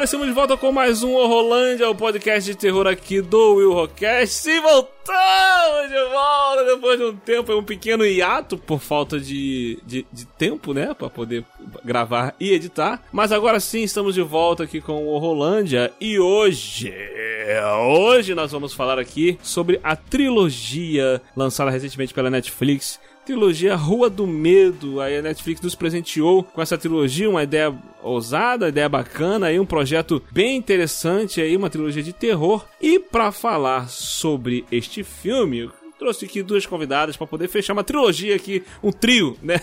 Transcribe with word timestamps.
Galera, 0.00 0.04
estamos 0.04 0.26
de 0.26 0.32
volta 0.32 0.56
com 0.56 0.72
mais 0.72 1.02
um 1.02 1.14
Horrolândia, 1.14 1.90
o 1.90 1.94
podcast 1.94 2.50
de 2.50 2.56
terror 2.56 2.86
aqui 2.86 3.20
do 3.20 3.56
Will 3.56 3.72
Rockcast. 3.72 4.48
E 4.48 4.60
voltamos 4.60 5.88
de 5.88 6.04
volta 6.10 6.64
depois 6.64 6.98
de 6.98 7.04
um 7.04 7.16
tempo, 7.16 7.54
um 7.54 7.62
pequeno 7.62 8.06
hiato 8.06 8.56
por 8.56 8.80
falta 8.80 9.18
de, 9.18 9.78
de, 9.84 10.06
de 10.10 10.24
tempo, 10.26 10.72
né, 10.72 10.94
para 10.94 11.10
poder 11.10 11.44
gravar 11.84 12.34
e 12.40 12.52
editar. 12.52 13.02
Mas 13.12 13.32
agora 13.32 13.60
sim, 13.60 13.82
estamos 13.82 14.14
de 14.14 14.22
volta 14.22 14.64
aqui 14.64 14.80
com 14.80 15.04
o 15.04 15.08
Horrolândia 15.08 15.92
e 16.00 16.18
hoje, 16.18 16.94
hoje 17.88 18.34
nós 18.34 18.52
vamos 18.52 18.72
falar 18.72 18.98
aqui 18.98 19.38
sobre 19.42 19.80
a 19.82 19.96
trilogia 19.96 21.20
lançada 21.36 21.70
recentemente 21.70 22.14
pela 22.14 22.30
Netflix 22.30 22.98
trilogia 23.24 23.76
Rua 23.76 24.10
do 24.10 24.26
Medo. 24.26 25.00
Aí 25.00 25.18
a 25.18 25.22
Netflix 25.22 25.60
nos 25.60 25.74
presenteou 25.74 26.42
com 26.42 26.60
essa 26.60 26.78
trilogia, 26.78 27.30
uma 27.30 27.42
ideia 27.42 27.74
ousada, 28.02 28.68
ideia 28.68 28.88
bacana, 28.88 29.46
aí 29.46 29.60
um 29.60 29.66
projeto 29.66 30.22
bem 30.30 30.56
interessante 30.56 31.40
aí, 31.40 31.56
uma 31.56 31.70
trilogia 31.70 32.02
de 32.02 32.12
terror. 32.12 32.64
E 32.80 32.98
para 32.98 33.30
falar 33.30 33.88
sobre 33.88 34.64
este 34.70 35.04
filme, 35.04 35.70
trouxe 36.00 36.24
aqui 36.24 36.42
duas 36.42 36.64
convidadas 36.64 37.14
para 37.14 37.26
poder 37.26 37.46
fechar 37.46 37.74
uma 37.74 37.84
trilogia 37.84 38.34
aqui, 38.34 38.64
um 38.82 38.90
trio, 38.90 39.36
né? 39.42 39.60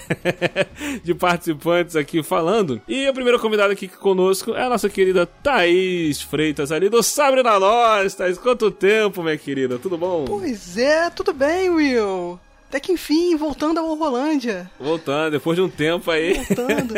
de 1.03 1.15
participantes 1.15 1.95
aqui 1.95 2.21
falando. 2.21 2.79
E 2.87 3.07
a 3.07 3.13
primeira 3.13 3.39
convidada 3.39 3.73
aqui 3.73 3.87
conosco 3.87 4.53
é 4.53 4.63
a 4.63 4.69
nossa 4.69 4.87
querida 4.87 5.25
Thaís 5.25 6.21
Freitas, 6.21 6.71
ali 6.71 6.89
do 6.89 7.01
Sabre 7.01 7.41
na 7.41 7.59
Nós. 7.59 8.13
Thaís, 8.13 8.37
quanto 8.37 8.69
tempo, 8.69 9.23
minha 9.23 9.37
querida? 9.37 9.79
Tudo 9.79 9.97
bom? 9.97 10.25
Pois 10.25 10.77
é, 10.77 11.09
tudo 11.09 11.33
bem, 11.33 11.71
Will. 11.71 12.39
Até 12.69 12.81
que 12.81 12.91
enfim, 12.91 13.35
voltando 13.35 13.79
ao 13.79 13.95
Rolândia. 13.95 14.69
Voltando, 14.77 15.31
depois 15.31 15.55
de 15.55 15.61
um 15.61 15.69
tempo 15.69 16.11
aí. 16.11 16.33
Voltando. 16.33 16.93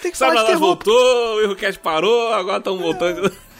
Tem 0.00 0.10
que 0.10 0.18
Sabe, 0.18 0.34
nós 0.34 0.58
voltou, 0.58 1.36
o 1.36 1.40
Errocast 1.42 1.78
parou, 1.78 2.32
agora 2.32 2.58
estamos 2.58 2.80
é. 2.80 2.82
voltando. 2.82 3.26
É, 3.26 3.51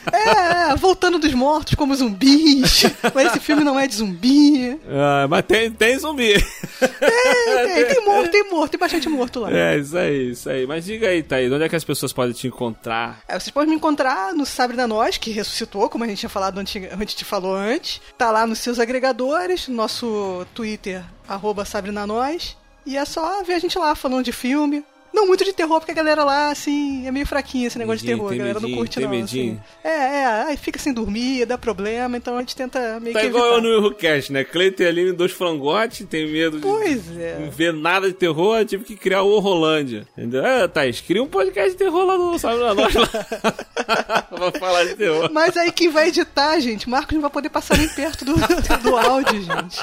voltando 0.78 1.18
dos 1.18 1.32
mortos 1.34 1.74
como 1.74 1.94
zumbis. 1.94 2.84
mas 3.14 3.28
esse 3.28 3.40
filme 3.40 3.64
não 3.64 3.78
é 3.78 3.86
de 3.86 3.96
zumbi. 3.96 4.80
Ah, 4.88 5.26
mas 5.28 5.44
tem, 5.44 5.70
tem 5.70 5.98
zumbi. 5.98 6.34
Tem, 6.80 7.74
tem, 7.74 7.86
tem 7.86 8.04
morto, 8.04 8.30
tem 8.30 8.50
morto, 8.50 8.70
tem 8.70 8.80
bastante 8.80 9.08
morto 9.08 9.40
lá. 9.40 9.52
É, 9.52 9.78
isso 9.78 9.96
aí, 9.96 10.30
isso 10.30 10.50
aí. 10.50 10.66
Mas 10.66 10.84
diga 10.84 11.08
aí, 11.08 11.22
Thaís, 11.22 11.52
onde 11.52 11.64
é 11.64 11.68
que 11.68 11.76
as 11.76 11.84
pessoas 11.84 12.12
podem 12.12 12.32
te 12.32 12.46
encontrar? 12.46 13.20
É, 13.28 13.38
vocês 13.38 13.50
podem 13.50 13.70
me 13.70 13.76
encontrar 13.76 14.34
no 14.34 14.44
Sabre 14.44 14.76
da 14.76 14.86
Nós, 14.86 15.16
que 15.16 15.30
ressuscitou, 15.30 15.88
como 15.88 16.04
a 16.04 16.06
gente 16.06 16.18
tinha 16.18 16.30
falado 16.30 16.58
antes, 16.58 16.82
a 16.90 16.96
gente 16.96 17.16
te 17.16 17.24
falou 17.24 17.54
antes. 17.54 18.00
Tá 18.18 18.30
lá 18.30 18.46
nos 18.46 18.58
seus 18.58 18.78
agregadores, 18.78 19.68
nosso 19.68 20.46
Twitter, 20.54 21.02
arroba 21.28 21.64
Sabre 21.64 21.92
na 21.92 22.06
Nós. 22.06 22.56
E 22.84 22.96
é 22.96 23.04
só 23.04 23.42
ver 23.44 23.54
a 23.54 23.58
gente 23.58 23.78
lá 23.78 23.94
falando 23.94 24.24
de 24.24 24.32
filme, 24.32 24.84
não 25.12 25.26
muito 25.26 25.44
de 25.44 25.52
terror, 25.52 25.78
porque 25.78 25.92
a 25.92 25.94
galera 25.94 26.24
lá, 26.24 26.50
assim, 26.50 27.06
é 27.06 27.10
meio 27.10 27.26
fraquinha 27.26 27.66
esse 27.66 27.78
negócio 27.78 28.04
medinho, 28.04 28.16
de 28.16 28.20
terror. 28.20 28.32
A 28.32 28.36
galera 28.36 28.60
medinho, 28.60 28.76
não 28.76 28.78
curte, 28.78 29.00
não. 29.00 29.10
Medinho. 29.10 29.52
Assim. 29.52 29.88
É, 29.88 29.90
é, 29.90 30.26
aí 30.48 30.56
fica 30.56 30.78
sem 30.78 30.92
dormir, 30.92 31.44
dá 31.44 31.58
problema, 31.58 32.16
então 32.16 32.36
a 32.36 32.40
gente 32.40 32.56
tenta 32.56 32.98
meio 33.00 33.12
tá 33.12 33.20
que. 33.20 33.26
Tá 33.26 33.30
igual 33.30 33.60
no 33.60 33.68
Eurocast, 33.68 34.32
né? 34.32 34.44
Cleiton 34.44 34.84
ali 34.84 35.10
em 35.10 35.14
dois 35.14 35.32
frangotes, 35.32 36.06
tem 36.06 36.30
medo 36.30 36.58
pois 36.60 37.04
de 37.04 37.22
é. 37.22 37.38
não 37.40 37.50
ver 37.50 37.72
nada 37.72 38.08
de 38.08 38.14
terror, 38.14 38.58
eu 38.58 38.64
tive 38.64 38.84
que 38.84 38.96
criar 38.96 39.22
o 39.22 39.30
Horrolândia. 39.30 40.06
Entendeu? 40.16 40.44
É, 40.44 40.66
Thaís, 40.66 41.00
cria 41.00 41.22
um 41.22 41.28
podcast 41.28 41.72
de 41.72 41.76
terror 41.76 42.04
lá 42.04 42.16
no 42.16 42.38
Sabe 42.38 42.58
na 42.60 42.74
Nós 42.74 42.94
lá. 42.94 43.06
pra 43.06 44.52
falar 44.58 44.84
de 44.84 44.94
terror. 44.96 45.30
Mas 45.32 45.56
aí 45.56 45.70
quem 45.72 45.88
vai 45.88 46.08
editar, 46.08 46.58
gente, 46.60 46.88
Marcos 46.88 47.14
não 47.14 47.20
vai 47.20 47.30
poder 47.30 47.50
passar 47.50 47.76
nem 47.76 47.88
perto 47.88 48.24
do, 48.24 48.34
do 48.82 48.96
áudio, 48.96 49.42
gente. 49.42 49.80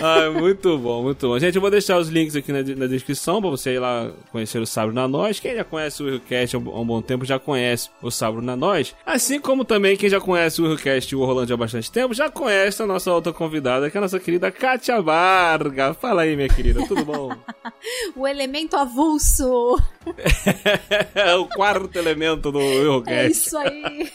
Ah, 0.00 0.30
muito 0.30 0.76
bom, 0.78 1.02
muito 1.02 1.28
bom. 1.28 1.38
Gente, 1.38 1.54
eu 1.54 1.60
vou 1.60 1.70
deixar 1.70 1.98
os 1.98 2.08
links 2.08 2.36
aqui 2.36 2.52
na, 2.52 2.62
na 2.62 2.86
descrição 2.86 3.40
pra 3.40 3.50
você 3.50 3.74
ir 3.74 3.78
lá 3.78 4.10
conhecer 4.30 4.58
o 4.58 4.66
Sabro 4.66 4.94
na 4.94 5.06
Nós. 5.08 5.40
Quem 5.40 5.54
já 5.54 5.64
conhece 5.64 6.02
o 6.02 6.06
Willcast 6.06 6.56
há 6.56 6.58
um 6.58 6.84
bom 6.84 7.00
tempo 7.00 7.24
já 7.24 7.38
conhece 7.38 7.90
o 8.02 8.10
Sabro 8.10 8.42
na 8.42 8.56
Nós. 8.56 8.94
Assim 9.06 9.40
como 9.40 9.64
também 9.64 9.96
quem 9.96 10.10
já 10.10 10.20
conhece 10.20 10.60
o 10.60 10.66
Willcast 10.66 11.12
e 11.12 11.16
o 11.16 11.24
Rolando 11.24 11.52
há 11.52 11.56
bastante 11.56 11.90
tempo 11.90 12.14
já 12.14 12.30
conhece 12.30 12.82
a 12.82 12.86
nossa 12.86 13.12
outra 13.12 13.32
convidada, 13.32 13.90
que 13.90 13.96
é 13.96 13.98
a 13.98 14.02
nossa 14.02 14.20
querida 14.20 14.50
Kátia 14.50 15.00
Varga. 15.00 15.94
Fala 15.94 16.22
aí, 16.22 16.36
minha 16.36 16.48
querida, 16.48 16.86
tudo 16.86 17.04
bom? 17.04 17.30
o 18.16 18.26
elemento 18.26 18.76
avulso. 18.76 19.78
o 21.38 21.46
quarto 21.46 21.96
elemento 21.96 22.50
do 22.52 22.58
Willcast. 22.58 23.16
É 23.16 23.26
isso 23.28 23.56
aí. 23.56 24.10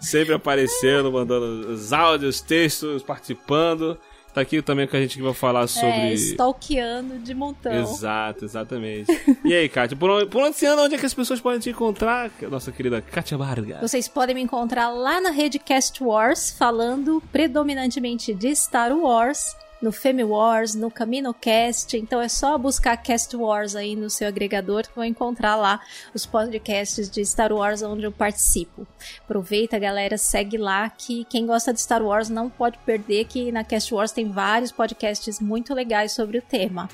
Sempre 0.00 0.34
aparecendo, 0.34 1.12
mandando 1.12 1.72
os 1.72 1.92
áudios, 1.92 2.40
textos, 2.40 3.02
participando. 3.02 3.98
Tá 4.36 4.42
aqui 4.42 4.60
também 4.60 4.86
com 4.86 4.94
a 4.94 5.00
gente 5.00 5.16
que 5.16 5.22
vai 5.22 5.32
falar 5.32 5.62
é, 5.62 5.66
sobre. 5.66 5.88
É, 5.88 6.12
stalkeando 6.12 7.18
de 7.20 7.32
montão. 7.32 7.72
Exato, 7.72 8.44
exatamente. 8.44 9.10
e 9.42 9.54
aí, 9.54 9.66
Kátia, 9.66 9.96
por 9.96 10.10
onde, 10.10 10.26
por 10.26 10.42
onde 10.42 10.54
você 10.54 10.66
anda? 10.66 10.82
Onde 10.82 10.94
é 10.94 10.98
que 10.98 11.06
as 11.06 11.14
pessoas 11.14 11.40
podem 11.40 11.58
te 11.58 11.70
encontrar? 11.70 12.30
Nossa 12.42 12.70
querida 12.70 13.00
Kátia 13.00 13.38
Varga. 13.38 13.78
Vocês 13.80 14.06
podem 14.06 14.34
me 14.34 14.42
encontrar 14.42 14.90
lá 14.90 15.22
na 15.22 15.30
rede 15.30 15.58
Cast 15.58 16.04
Wars, 16.04 16.50
falando 16.50 17.22
predominantemente 17.32 18.34
de 18.34 18.54
Star 18.54 18.92
Wars 18.92 19.56
no 19.86 19.92
Femi 19.92 20.24
Wars, 20.24 20.74
no 20.74 20.90
CaminoCast. 20.90 21.96
Então 21.96 22.20
é 22.20 22.28
só 22.28 22.58
buscar 22.58 22.96
Cast 22.96 23.36
Wars 23.36 23.76
aí 23.76 23.94
no 23.94 24.10
seu 24.10 24.26
agregador 24.26 24.82
que 24.82 24.96
vão 24.96 25.04
encontrar 25.04 25.54
lá 25.54 25.80
os 26.12 26.26
podcasts 26.26 27.08
de 27.08 27.24
Star 27.24 27.52
Wars 27.52 27.82
onde 27.82 28.02
eu 28.02 28.10
participo. 28.10 28.84
Aproveita, 29.20 29.78
galera, 29.78 30.18
segue 30.18 30.58
lá 30.58 30.90
que 30.90 31.24
quem 31.26 31.46
gosta 31.46 31.72
de 31.72 31.80
Star 31.80 32.02
Wars 32.02 32.28
não 32.28 32.50
pode 32.50 32.78
perder 32.78 33.26
que 33.26 33.52
na 33.52 33.62
Cast 33.62 33.94
Wars 33.94 34.10
tem 34.10 34.28
vários 34.28 34.72
podcasts 34.72 35.38
muito 35.38 35.72
legais 35.72 36.10
sobre 36.10 36.38
o 36.38 36.42
tema. 36.42 36.88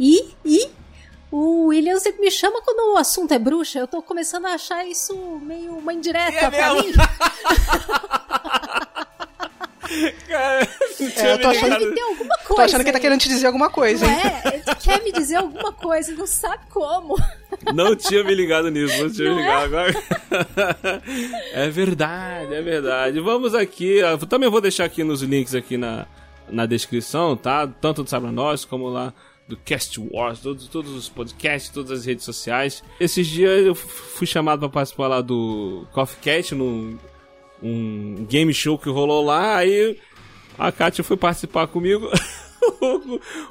E, 0.00 0.34
e 0.42 0.66
o 1.30 1.66
William 1.66 1.98
sempre 1.98 2.22
me 2.22 2.30
chama 2.30 2.62
quando 2.62 2.94
o 2.94 2.96
assunto 2.96 3.34
é 3.34 3.38
bruxa. 3.38 3.80
Eu 3.80 3.86
tô 3.86 4.00
começando 4.00 4.46
a 4.46 4.54
achar 4.54 4.82
isso 4.86 5.14
meio 5.42 5.76
uma 5.76 5.92
indireta 5.92 6.46
é 6.46 6.50
pra 6.50 6.72
mim. 6.72 6.90
Cara, 10.28 10.68
é, 11.16 11.32
eu 11.32 11.38
tô 11.40 11.48
achando, 11.48 11.78
que 11.78 11.94
tem 11.94 12.02
alguma 12.02 12.36
coisa. 12.36 12.54
Tô 12.54 12.60
achando 12.60 12.82
que 12.82 12.88
ele 12.88 12.92
tá 12.92 13.00
querendo 13.00 13.20
te 13.20 13.28
dizer 13.28 13.46
alguma 13.46 13.70
coisa, 13.70 14.06
não? 14.06 14.12
É, 14.12 14.42
ele 14.54 14.74
quer 14.80 15.02
me 15.02 15.12
dizer 15.12 15.36
alguma 15.36 15.72
coisa, 15.72 16.12
não 16.12 16.26
sabe 16.26 16.64
como. 16.70 17.16
Não 17.74 17.96
tinha 17.96 18.22
me 18.22 18.34
ligado 18.34 18.70
nisso, 18.70 19.02
não 19.02 19.10
tinha 19.10 19.28
não 19.30 19.36
me 19.36 19.42
ligado 19.42 19.62
é? 19.62 19.64
agora. 19.64 21.02
É 21.52 21.70
verdade, 21.70 22.54
é 22.54 22.62
verdade. 22.62 23.20
Vamos 23.20 23.54
aqui, 23.54 24.00
também 24.28 24.50
vou 24.50 24.60
deixar 24.60 24.84
aqui 24.84 25.02
nos 25.02 25.22
links 25.22 25.54
aqui 25.54 25.76
na, 25.76 26.06
na 26.48 26.66
descrição, 26.66 27.36
tá? 27.36 27.66
Tanto 27.66 28.02
do 28.02 28.10
Sabe 28.10 28.30
Nós 28.30 28.64
como 28.64 28.88
lá 28.88 29.12
do 29.48 29.56
Cast 29.56 29.98
Wars, 29.98 30.40
todos, 30.40 30.68
todos 30.68 30.92
os 30.92 31.08
podcasts, 31.08 31.70
todas 31.70 31.90
as 31.90 32.04
redes 32.04 32.24
sociais. 32.24 32.84
Esses 33.00 33.26
dias 33.26 33.64
eu 33.64 33.74
fui 33.74 34.26
chamado 34.26 34.60
para 34.60 34.68
participar 34.68 35.08
lá 35.08 35.20
do 35.22 35.86
Coffee 35.92 36.18
Cat, 36.20 36.54
no 36.54 36.98
um 37.62 38.26
game 38.28 38.52
show 38.54 38.78
que 38.78 38.88
rolou 38.88 39.24
lá, 39.24 39.56
aí 39.56 39.98
a 40.58 40.72
Kátia 40.72 41.04
foi 41.04 41.16
participar 41.16 41.66
comigo. 41.68 42.10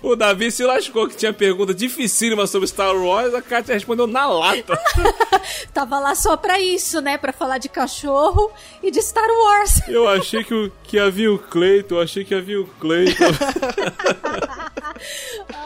o, 0.02 0.16
Davi 0.16 0.52
se 0.52 0.64
lascou 0.64 1.08
que 1.08 1.16
tinha 1.16 1.34
pergunta 1.34 1.74
dificílima 1.74 2.48
sobre 2.48 2.68
Star 2.68 2.96
Wars, 2.96 3.34
a 3.34 3.42
Kátia 3.42 3.74
respondeu 3.74 4.08
na 4.08 4.28
lata. 4.28 4.80
Tava 5.74 6.00
lá 6.00 6.16
só 6.16 6.38
pra 6.38 6.60
isso, 6.60 7.02
né? 7.02 7.18
Pra 7.18 7.34
falar 7.34 7.58
de 7.58 7.69
cachorro 7.69 8.52
e 8.81 8.92
de 8.92 9.02
Star 9.02 9.30
Wars. 9.30 9.81
Eu 9.88 10.08
achei 10.08 10.44
que, 10.44 10.54
o, 10.54 10.72
que 10.84 11.00
havia 11.00 11.31
o 11.31 11.40
Cleiton, 11.40 11.96
eu 11.96 12.02
achei 12.02 12.24
que 12.24 12.36
havia 12.36 12.62
o 12.62 12.66
Cleiton. 12.66 13.25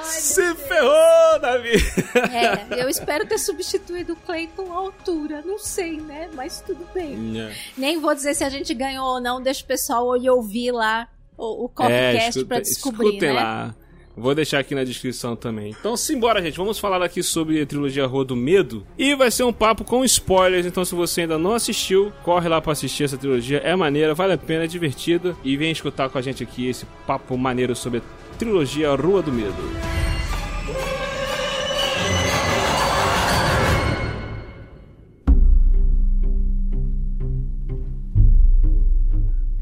Se 0.03 0.55
ferrou, 0.55 1.39
Davi! 1.39 1.73
É, 2.31 2.81
eu 2.81 2.89
espero 2.89 3.25
ter 3.25 3.37
substituído 3.37 4.13
o 4.13 4.15
Cleiton 4.15 4.71
à 4.71 4.75
altura. 4.75 5.41
Não 5.45 5.57
sei, 5.57 5.97
né? 5.97 6.29
Mas 6.33 6.61
tudo 6.61 6.85
bem. 6.93 7.39
É. 7.39 7.55
Nem 7.77 7.99
vou 7.99 8.13
dizer 8.13 8.35
se 8.35 8.43
a 8.43 8.49
gente 8.49 8.73
ganhou 8.73 9.05
ou 9.05 9.21
não, 9.21 9.41
deixa 9.41 9.63
o 9.63 9.67
pessoal 9.67 10.17
ir 10.17 10.29
ouvir 10.29 10.71
lá 10.71 11.07
o, 11.41 11.65
o 11.65 11.69
Copcast 11.69 12.39
é, 12.39 12.45
pra 12.45 12.59
descobrir, 12.59 13.07
escutem 13.07 13.29
né? 13.29 13.35
lá. 13.35 13.75
Vou 14.15 14.35
deixar 14.35 14.59
aqui 14.59 14.75
na 14.75 14.83
descrição 14.83 15.35
também. 15.35 15.73
Então, 15.79 15.95
simbora, 15.95 16.41
gente. 16.41 16.57
Vamos 16.57 16.77
falar 16.77 17.01
aqui 17.01 17.23
sobre 17.23 17.61
a 17.61 17.65
trilogia 17.65 18.05
Rua 18.05 18.25
do 18.25 18.35
Medo. 18.35 18.85
E 18.97 19.15
vai 19.15 19.31
ser 19.31 19.43
um 19.43 19.53
papo 19.53 19.85
com 19.85 20.03
spoilers. 20.03 20.65
Então, 20.65 20.83
se 20.83 20.93
você 20.93 21.21
ainda 21.21 21.37
não 21.37 21.53
assistiu, 21.53 22.11
corre 22.23 22.49
lá 22.49 22.61
para 22.61 22.73
assistir 22.73 23.05
essa 23.05 23.17
trilogia. 23.17 23.59
É 23.59 23.75
maneira, 23.75 24.13
vale 24.13 24.33
a 24.33 24.37
pena, 24.37 24.65
é 24.65 24.67
divertida. 24.67 25.35
E 25.43 25.55
vem 25.55 25.71
escutar 25.71 26.09
com 26.09 26.17
a 26.17 26.21
gente 26.21 26.43
aqui 26.43 26.67
esse 26.67 26.85
papo 27.07 27.37
maneiro 27.37 27.75
sobre 27.75 27.99
a 27.99 28.35
trilogia 28.37 28.93
Rua 28.93 29.21
do 29.21 29.31
Medo. 29.31 30.10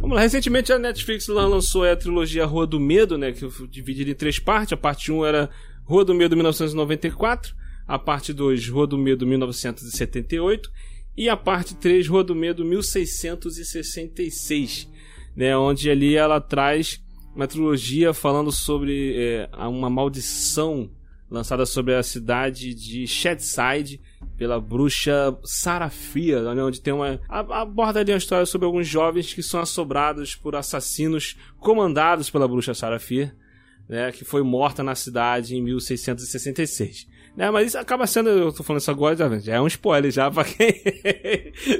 Vamos 0.10 0.18
lá, 0.18 0.24
recentemente 0.24 0.74
a 0.74 0.80
Netflix 0.80 1.28
lançou 1.28 1.84
a 1.84 1.96
trilogia 1.96 2.44
Rua 2.44 2.66
do 2.66 2.80
Medo, 2.80 3.16
né? 3.16 3.32
Que 3.32 3.48
dividida 3.68 4.10
em 4.10 4.16
três 4.16 4.40
partes. 4.40 4.74
A 4.74 4.78
parte 4.78 5.12
1 5.12 5.24
era 5.24 5.52
Rua 5.84 6.04
do 6.04 6.16
Medo 6.16 6.36
1994, 6.36 7.54
a 7.88 8.00
parte 8.00 8.34
2 8.34 8.70
Rua 8.70 8.88
do 8.88 8.98
Medo 8.98 9.28
1978 9.28 10.72
e 11.16 11.30
a 11.30 11.38
parte 11.38 11.76
3 11.76 12.08
Rua 12.08 12.24
do 12.24 12.34
Medo 12.34 12.66
1666, 12.66 14.90
né? 15.36 15.56
Onde 15.56 15.92
ali 15.92 16.16
ela 16.16 16.42
traz 16.42 17.00
uma 17.36 17.46
trilogia 17.46 18.12
falando 18.12 18.52
sobre 18.52 19.14
é, 19.16 19.48
uma 19.68 19.92
maldição 19.92 20.90
lançada 21.30 21.66
sobre 21.66 21.94
a 21.94 22.02
cidade 22.02 22.74
de 22.74 23.06
Shedside 23.06 24.02
pela 24.38 24.60
bruxa 24.60 25.38
Sarafia, 25.44 26.42
né, 26.54 26.64
onde 26.64 26.81
tem 26.81 26.94
uma 26.94 27.20
aborda 27.28 28.00
ali 28.00 28.12
uma 28.12 28.18
história 28.18 28.46
sobre 28.46 28.66
alguns 28.66 28.88
jovens 28.88 29.34
que 29.34 29.44
são 29.44 29.60
assombrados 29.60 30.36
por 30.36 30.56
assassinos 30.56 31.38
comandados 31.60 32.30
pela 32.30 32.48
bruxa 32.48 32.74
Sarafia, 32.74 33.36
né, 33.88 34.12
que 34.12 34.26
foi 34.26 34.42
morta 34.42 34.81
na 34.81 34.96
cidade 34.96 35.56
em 35.56 35.62
1666. 35.62 37.08
Né, 37.36 37.52
mas 37.52 37.68
isso 37.68 37.78
acaba 37.78 38.08
sendo, 38.08 38.30
eu 38.30 38.52
tô 38.52 38.64
falando 38.64 38.81
isso 38.81 38.92
agora, 38.92 39.16
já, 39.16 39.40
já 39.40 39.56
é 39.56 39.62
um 39.62 39.68
spoiler 39.68 40.12
já 40.12 40.30
pra 40.31 40.44
quem 40.44 40.74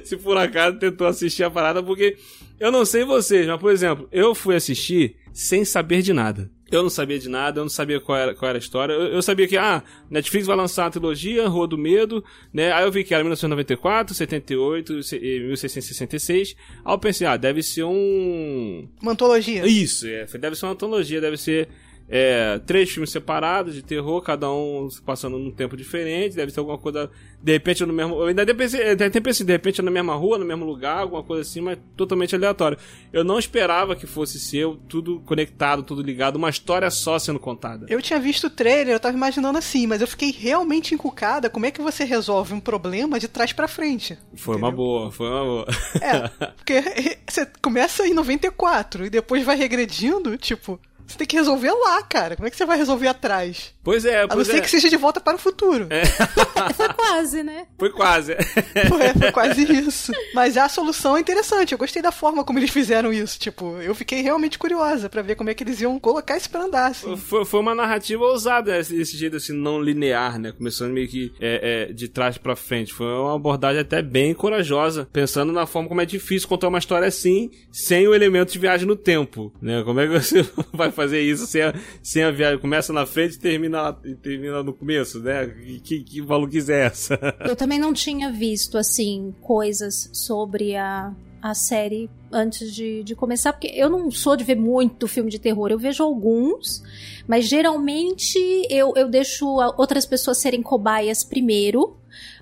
se 0.04 0.16
por 0.18 0.38
acaso 0.38 0.78
tentou 0.78 1.08
assistir 1.08 1.44
a 1.44 1.50
parada, 1.50 1.82
porque 1.82 2.18
eu 2.60 2.72
não 2.72 2.86
sei 2.86 3.04
vocês, 3.04 3.48
mas 3.48 3.60
por 3.60 3.72
exemplo, 3.72 4.08
eu 4.12 4.36
fui 4.36 4.56
assistir 4.56 5.16
sem 5.34 5.66
saber 5.66 6.02
de 6.02 6.14
nada. 6.14 6.52
Eu 6.72 6.84
não 6.84 6.90
sabia 6.90 7.18
de 7.18 7.30
nada, 7.30 7.60
eu 7.60 7.64
não 7.64 7.70
sabia 7.70 8.00
qual 8.00 8.18
era, 8.18 8.36
qual 8.36 8.50
era 8.50 8.58
a 8.58 8.60
história. 8.60 8.94
Eu, 8.94 9.08
eu, 9.08 9.22
sabia 9.22 9.48
que, 9.48 9.58
ah, 9.58 9.84
Netflix 10.10 10.46
vai 10.46 10.56
lançar 10.56 10.86
a 10.86 10.90
trilogia, 10.90 11.48
Rua 11.48 11.68
do 11.68 11.78
Medo, 11.78 12.24
né? 12.54 12.72
Aí 12.72 12.84
eu 12.84 12.92
vi 12.92 13.04
que 13.04 13.14
era 13.14 13.24
1994, 13.24 14.14
78 14.14 14.94
e 15.16 15.40
1666. 15.48 16.56
Aí 16.86 16.94
eu 16.94 17.00
pensei, 17.00 17.26
ah, 17.28 17.38
deve 17.38 17.64
ser 17.64 17.84
um. 17.84 18.88
Uma 19.02 19.14
antologia. 19.14 19.66
Isso, 19.68 20.08
é, 20.08 20.26
deve 20.26 20.56
ser 20.56 20.66
uma 20.66 20.74
antologia, 20.74 21.20
deve 21.20 21.38
ser 21.38 21.70
é, 22.10 22.60
três 22.66 22.90
filmes 22.90 23.12
separados 23.12 23.76
de 23.76 23.84
terror, 23.84 24.20
cada 24.22 24.52
um 24.52 24.90
passando 25.06 25.38
num 25.38 25.52
tempo 25.52 25.78
diferente, 25.78 26.36
deve 26.36 26.52
ser 26.52 26.60
alguma 26.60 26.78
coisa, 26.78 27.10
de 27.42 27.52
repente 27.52 27.86
no 27.86 27.94
mesmo. 27.94 28.16
Eu 28.16 28.26
ainda 28.26 28.44
pensei, 28.56 28.92
até 28.92 29.20
pensei, 29.20 29.46
de 29.46 29.52
repente 29.52 29.80
na 29.82 29.92
mesma 29.92 30.16
rua, 30.16 30.40
no 30.40 30.46
mesmo 30.46 30.66
lugar, 30.66 31.02
alguma 31.02 31.22
coisa 31.22 31.44
assim, 31.44 31.62
mas 31.62 31.78
totalmente 31.96 32.36
aleatório. 32.36 32.80
Eu 33.14 33.24
não 33.24 33.38
esperava 33.38 33.96
que 33.96 34.08
fosse 34.08 34.40
ser 34.40 34.68
tudo 34.88 35.20
conectado, 35.20 35.84
tudo 35.84 36.02
ligado, 36.02 36.38
uma 36.38 36.50
história 36.50 36.90
só 36.90 37.20
sendo 37.20 37.40
contada. 37.40 37.86
Eu 37.88 38.02
tinha 38.02 38.20
visto 38.20 38.48
o 38.48 38.50
trailer, 38.50 38.96
eu 38.96 39.00
tava 39.00 39.16
imaginando 39.16 39.60
assim, 39.60 39.86
mas 39.86 40.02
eu 40.02 40.08
fiquei 40.08 40.32
realmente 40.32 40.96
encucada. 40.96 41.50
Como 41.50 41.68
é 41.68 41.72
que 41.72 41.82
você 41.82 42.04
resolve 42.04 42.56
um 42.56 42.60
problema 42.60 43.20
de 43.20 43.28
trás 43.28 43.54
para 43.54 43.68
frente? 43.68 44.18
Foi 44.34 44.56
entendeu? 44.56 44.70
uma 44.70 44.72
boa, 44.72 45.12
foi 45.12 45.30
uma 45.30 45.44
boa. 45.44 45.68
É, 46.02 46.28
porque 46.56 46.82
você 47.30 47.48
começa 47.62 48.08
em 48.08 48.14
94 48.16 49.06
e 49.06 49.10
depois 49.12 49.44
vai 49.44 49.56
regredindo, 49.56 50.36
tipo, 50.36 50.80
você 51.10 51.18
tem 51.18 51.28
que 51.28 51.36
resolver 51.36 51.72
lá, 51.72 52.04
cara. 52.04 52.36
Como 52.36 52.48
é 52.48 52.52
que 52.52 52.58
você 52.58 52.66
vai 52.66 52.78
resolver 52.78 53.08
atrás? 53.08 53.74
Pois 53.84 54.06
é, 54.06 54.28
pois 54.28 54.32
A 54.32 54.36
não 54.36 54.46
ser 54.46 54.58
é. 54.58 54.62
que 54.62 54.70
seja 54.70 54.90
de 54.90 54.98
volta 54.98 55.20
para 55.20 55.36
o 55.36 55.40
futuro. 55.40 55.88
É. 55.90 56.06
foi 56.74 56.90
quase, 56.94 57.44
né? 57.44 57.66
Foi 57.78 57.90
quase. 57.90 58.36
Foi, 58.88 59.14
foi 59.20 59.32
quase 59.32 59.64
isso. 59.72 60.12
Mas 60.34 60.58
a 60.58 60.70
solução 60.70 61.18
é 61.18 61.20
interessante. 61.20 61.72
Eu 61.72 61.78
gostei 61.78 62.02
da 62.02 62.12
forma 62.12 62.44
como 62.44 62.60
eles 62.60 62.70
fizeram 62.70 63.12
isso. 63.12 63.40
Tipo, 63.40 63.78
eu 63.78 63.94
fiquei 63.96 64.22
realmente 64.22 64.58
curiosa 64.58 65.10
para 65.10 65.22
ver 65.22 65.36
como 65.36 65.50
é 65.50 65.54
que 65.54 65.64
eles 65.64 65.82
iam 65.82 66.00
colocar 66.00 66.38
isso 66.38 66.50
pra 66.50 66.64
andar, 66.64 66.88
assim. 66.88 67.16
Foi, 67.18 67.46
foi 67.46 67.60
uma 67.60 67.74
narrativa 67.74 68.24
ousada, 68.24 68.78
esse 68.78 69.18
jeito 69.18 69.38
assim, 69.38 69.54
não 69.54 69.82
linear, 69.82 70.40
né? 70.40 70.52
Começando 70.52 70.92
meio 70.92 71.08
que 71.08 71.34
é, 71.40 71.88
é, 71.90 71.94
de 71.94 72.08
trás 72.08 72.38
para 72.38 72.56
frente. 72.56 72.94
Foi 72.94 73.08
uma 73.08 73.36
abordagem 73.36 73.82
até 73.82 74.02
bem 74.02 74.34
corajosa, 74.34 75.08
pensando 75.12 75.52
na 75.52 75.66
forma 75.66 75.90
como 75.90 76.02
é 76.02 76.06
difícil 76.06 76.48
contar 76.48 76.68
uma 76.68 76.80
história 76.80 77.08
assim, 77.08 77.50
sem 77.72 78.08
o 78.08 78.14
elemento 78.14 78.52
de 78.52 78.60
viagem 78.60 78.88
no 78.88 78.96
tempo, 78.96 79.52
né? 79.62 79.84
Como 79.84 80.00
é 80.00 80.08
que 80.08 80.14
você 80.14 80.46
vai 80.74 80.92
fazer 81.00 81.22
isso 81.22 81.48
sem 81.48 81.62
a, 81.62 81.74
sem 82.04 82.24
a 82.24 82.32
viagem? 82.32 82.60
Começa 82.60 82.92
na 82.92 83.06
frente 83.06 83.36
e 83.36 83.40
termina, 83.40 83.94
termina 84.22 84.62
no 84.64 84.74
começo, 84.74 85.20
né? 85.20 85.48
Que, 85.84 86.04
que 86.04 86.22
maluquice 86.22 86.72
é 86.72 86.86
essa? 86.86 87.20
Eu 87.48 87.56
também 87.56 87.80
não 87.80 87.94
tinha 87.94 88.32
visto, 88.32 88.78
assim, 88.78 89.34
coisas 89.42 90.10
sobre 90.14 90.76
a, 90.76 91.14
a 91.42 91.54
série 91.54 92.10
antes 92.32 92.74
de, 92.74 93.04
de 93.04 93.16
começar, 93.16 93.54
porque 93.54 93.68
eu 93.68 93.90
não 93.90 94.12
sou 94.12 94.36
de 94.36 94.44
ver 94.44 94.56
muito 94.56 95.08
filme 95.08 95.32
de 95.32 95.40
terror, 95.40 95.72
eu 95.72 95.80
vejo 95.80 96.04
alguns, 96.04 96.84
mas 97.28 97.48
geralmente 97.48 98.38
eu, 98.70 98.94
eu 98.96 99.10
deixo 99.10 99.46
outras 99.78 100.06
pessoas 100.06 100.40
serem 100.40 100.62
cobaias 100.62 101.24
primeiro 101.24 101.98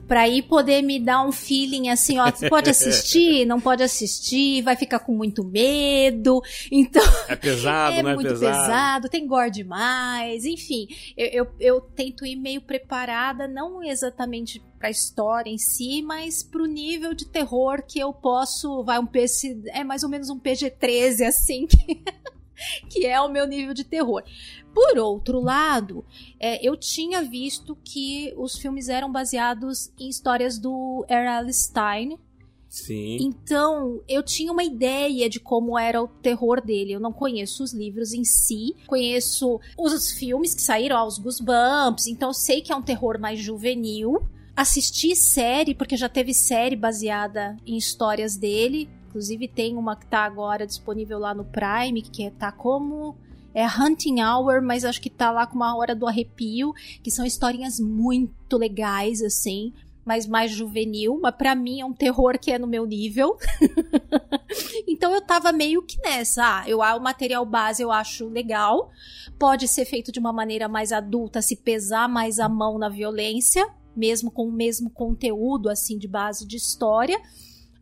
Pra 0.07 0.21
aí 0.21 0.41
poder 0.41 0.81
me 0.81 0.99
dar 0.99 1.25
um 1.25 1.31
feeling 1.31 1.89
assim, 1.89 2.17
ó, 2.17 2.31
pode 2.49 2.69
assistir, 2.69 3.43
não 3.47 3.59
pode 3.59 3.83
assistir, 3.83 4.61
vai 4.61 4.75
ficar 4.75 4.99
com 4.99 5.13
muito 5.13 5.43
medo. 5.43 6.41
Então. 6.71 7.03
É 7.27 7.35
pesado, 7.35 7.95
é 7.97 8.03
não 8.03 8.11
é 8.11 8.15
muito 8.15 8.29
pesado. 8.29 8.57
pesado, 8.57 9.09
tem 9.09 9.27
gore 9.27 9.51
demais, 9.51 10.45
enfim. 10.45 10.87
Eu, 11.17 11.27
eu, 11.27 11.47
eu 11.59 11.81
tento 11.81 12.25
ir 12.25 12.35
meio 12.35 12.61
preparada, 12.61 13.47
não 13.47 13.83
exatamente 13.83 14.61
pra 14.77 14.89
história 14.89 15.49
em 15.49 15.57
si, 15.57 16.01
mas 16.01 16.43
pro 16.43 16.65
nível 16.65 17.13
de 17.13 17.25
terror 17.25 17.83
que 17.85 17.99
eu 17.99 18.13
posso. 18.13 18.83
Vai 18.83 18.99
um 18.99 19.05
PC. 19.05 19.61
É 19.67 19.83
mais 19.83 20.03
ou 20.03 20.09
menos 20.09 20.29
um 20.29 20.39
PG-13, 20.39 21.25
assim. 21.25 21.67
Que, 21.67 22.03
que 22.89 23.05
é 23.05 23.19
o 23.19 23.29
meu 23.29 23.47
nível 23.47 23.73
de 23.73 23.83
terror. 23.83 24.23
Por 24.73 24.97
outro 24.99 25.39
lado, 25.39 26.05
é, 26.39 26.65
eu 26.65 26.77
tinha 26.77 27.21
visto 27.23 27.75
que 27.83 28.33
os 28.37 28.57
filmes 28.57 28.89
eram 28.89 29.11
baseados 29.11 29.91
em 29.99 30.07
histórias 30.07 30.59
do 30.59 31.05
R.L. 31.07 31.51
Stein. 31.51 32.17
Sim. 32.69 33.17
Então, 33.21 34.01
eu 34.07 34.21
tinha 34.21 34.51
uma 34.51 34.63
ideia 34.63 35.29
de 35.29 35.39
como 35.39 35.79
era 35.79 36.01
o 36.01 36.07
terror 36.07 36.61
dele. 36.61 36.93
Eu 36.93 36.99
não 36.99 37.11
conheço 37.11 37.63
os 37.63 37.73
livros 37.73 38.13
em 38.13 38.23
si, 38.23 38.75
conheço 38.85 39.59
os 39.77 40.11
filmes 40.11 40.53
que 40.53 40.61
saíram, 40.61 41.07
os 41.07 41.17
Goosebumps, 41.17 42.07
então 42.07 42.29
eu 42.29 42.33
sei 42.33 42.61
que 42.61 42.71
é 42.71 42.75
um 42.75 42.81
terror 42.81 43.19
mais 43.19 43.39
juvenil. 43.39 44.21
Assisti 44.55 45.15
série, 45.15 45.73
porque 45.73 45.95
já 45.95 46.09
teve 46.09 46.33
série 46.33 46.75
baseada 46.75 47.55
em 47.65 47.77
histórias 47.77 48.35
dele. 48.35 48.89
Inclusive 49.17 49.47
tem 49.47 49.75
uma 49.75 49.95
que 49.95 50.05
tá 50.05 50.19
agora 50.19 50.67
disponível 50.67 51.17
lá 51.17 51.33
no 51.33 51.43
Prime, 51.43 52.03
que 52.03 52.23
é, 52.23 52.29
tá 52.29 52.51
como 52.51 53.17
é 53.51 53.65
Hunting 53.65 54.21
Hour, 54.21 54.61
mas 54.61 54.85
acho 54.85 55.01
que 55.01 55.09
tá 55.09 55.31
lá 55.31 55.47
com 55.47 55.55
uma 55.55 55.75
hora 55.75 55.95
do 55.95 56.05
arrepio, 56.05 56.71
que 57.01 57.09
são 57.09 57.25
historinhas 57.25 57.79
muito 57.79 58.55
legais, 58.55 59.23
assim, 59.23 59.73
mas 60.05 60.27
mais 60.27 60.51
juvenil, 60.51 61.19
mas 61.19 61.33
para 61.33 61.55
mim 61.55 61.81
é 61.81 61.85
um 61.85 61.93
terror 61.93 62.37
que 62.37 62.51
é 62.51 62.59
no 62.59 62.67
meu 62.67 62.85
nível. 62.85 63.35
então 64.87 65.11
eu 65.11 65.21
tava 65.21 65.51
meio 65.51 65.81
que 65.81 65.99
nessa, 66.03 66.59
ah, 66.59 66.69
eu 66.69 66.81
o 66.81 66.99
material 66.99 67.43
base 67.43 67.81
eu 67.81 67.91
acho 67.91 68.27
legal, 68.27 68.91
pode 69.39 69.67
ser 69.67 69.85
feito 69.85 70.11
de 70.11 70.19
uma 70.19 70.31
maneira 70.31 70.67
mais 70.67 70.91
adulta, 70.91 71.41
se 71.41 71.55
pesar 71.55 72.07
mais 72.07 72.37
a 72.37 72.47
mão 72.47 72.77
na 72.77 72.87
violência, 72.87 73.67
mesmo 73.95 74.29
com 74.29 74.47
o 74.47 74.51
mesmo 74.51 74.91
conteúdo 74.91 75.69
assim 75.69 75.97
de 75.97 76.07
base 76.07 76.45
de 76.45 76.55
história. 76.55 77.19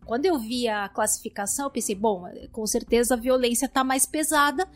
Quando 0.05 0.25
eu 0.25 0.37
vi 0.37 0.67
a 0.67 0.87
classificação, 0.87 1.65
eu 1.65 1.71
pensei, 1.71 1.95
bom, 1.95 2.29
com 2.51 2.65
certeza 2.65 3.15
a 3.15 3.17
violência 3.17 3.67
tá 3.67 3.83
mais 3.83 4.05
pesada, 4.05 4.67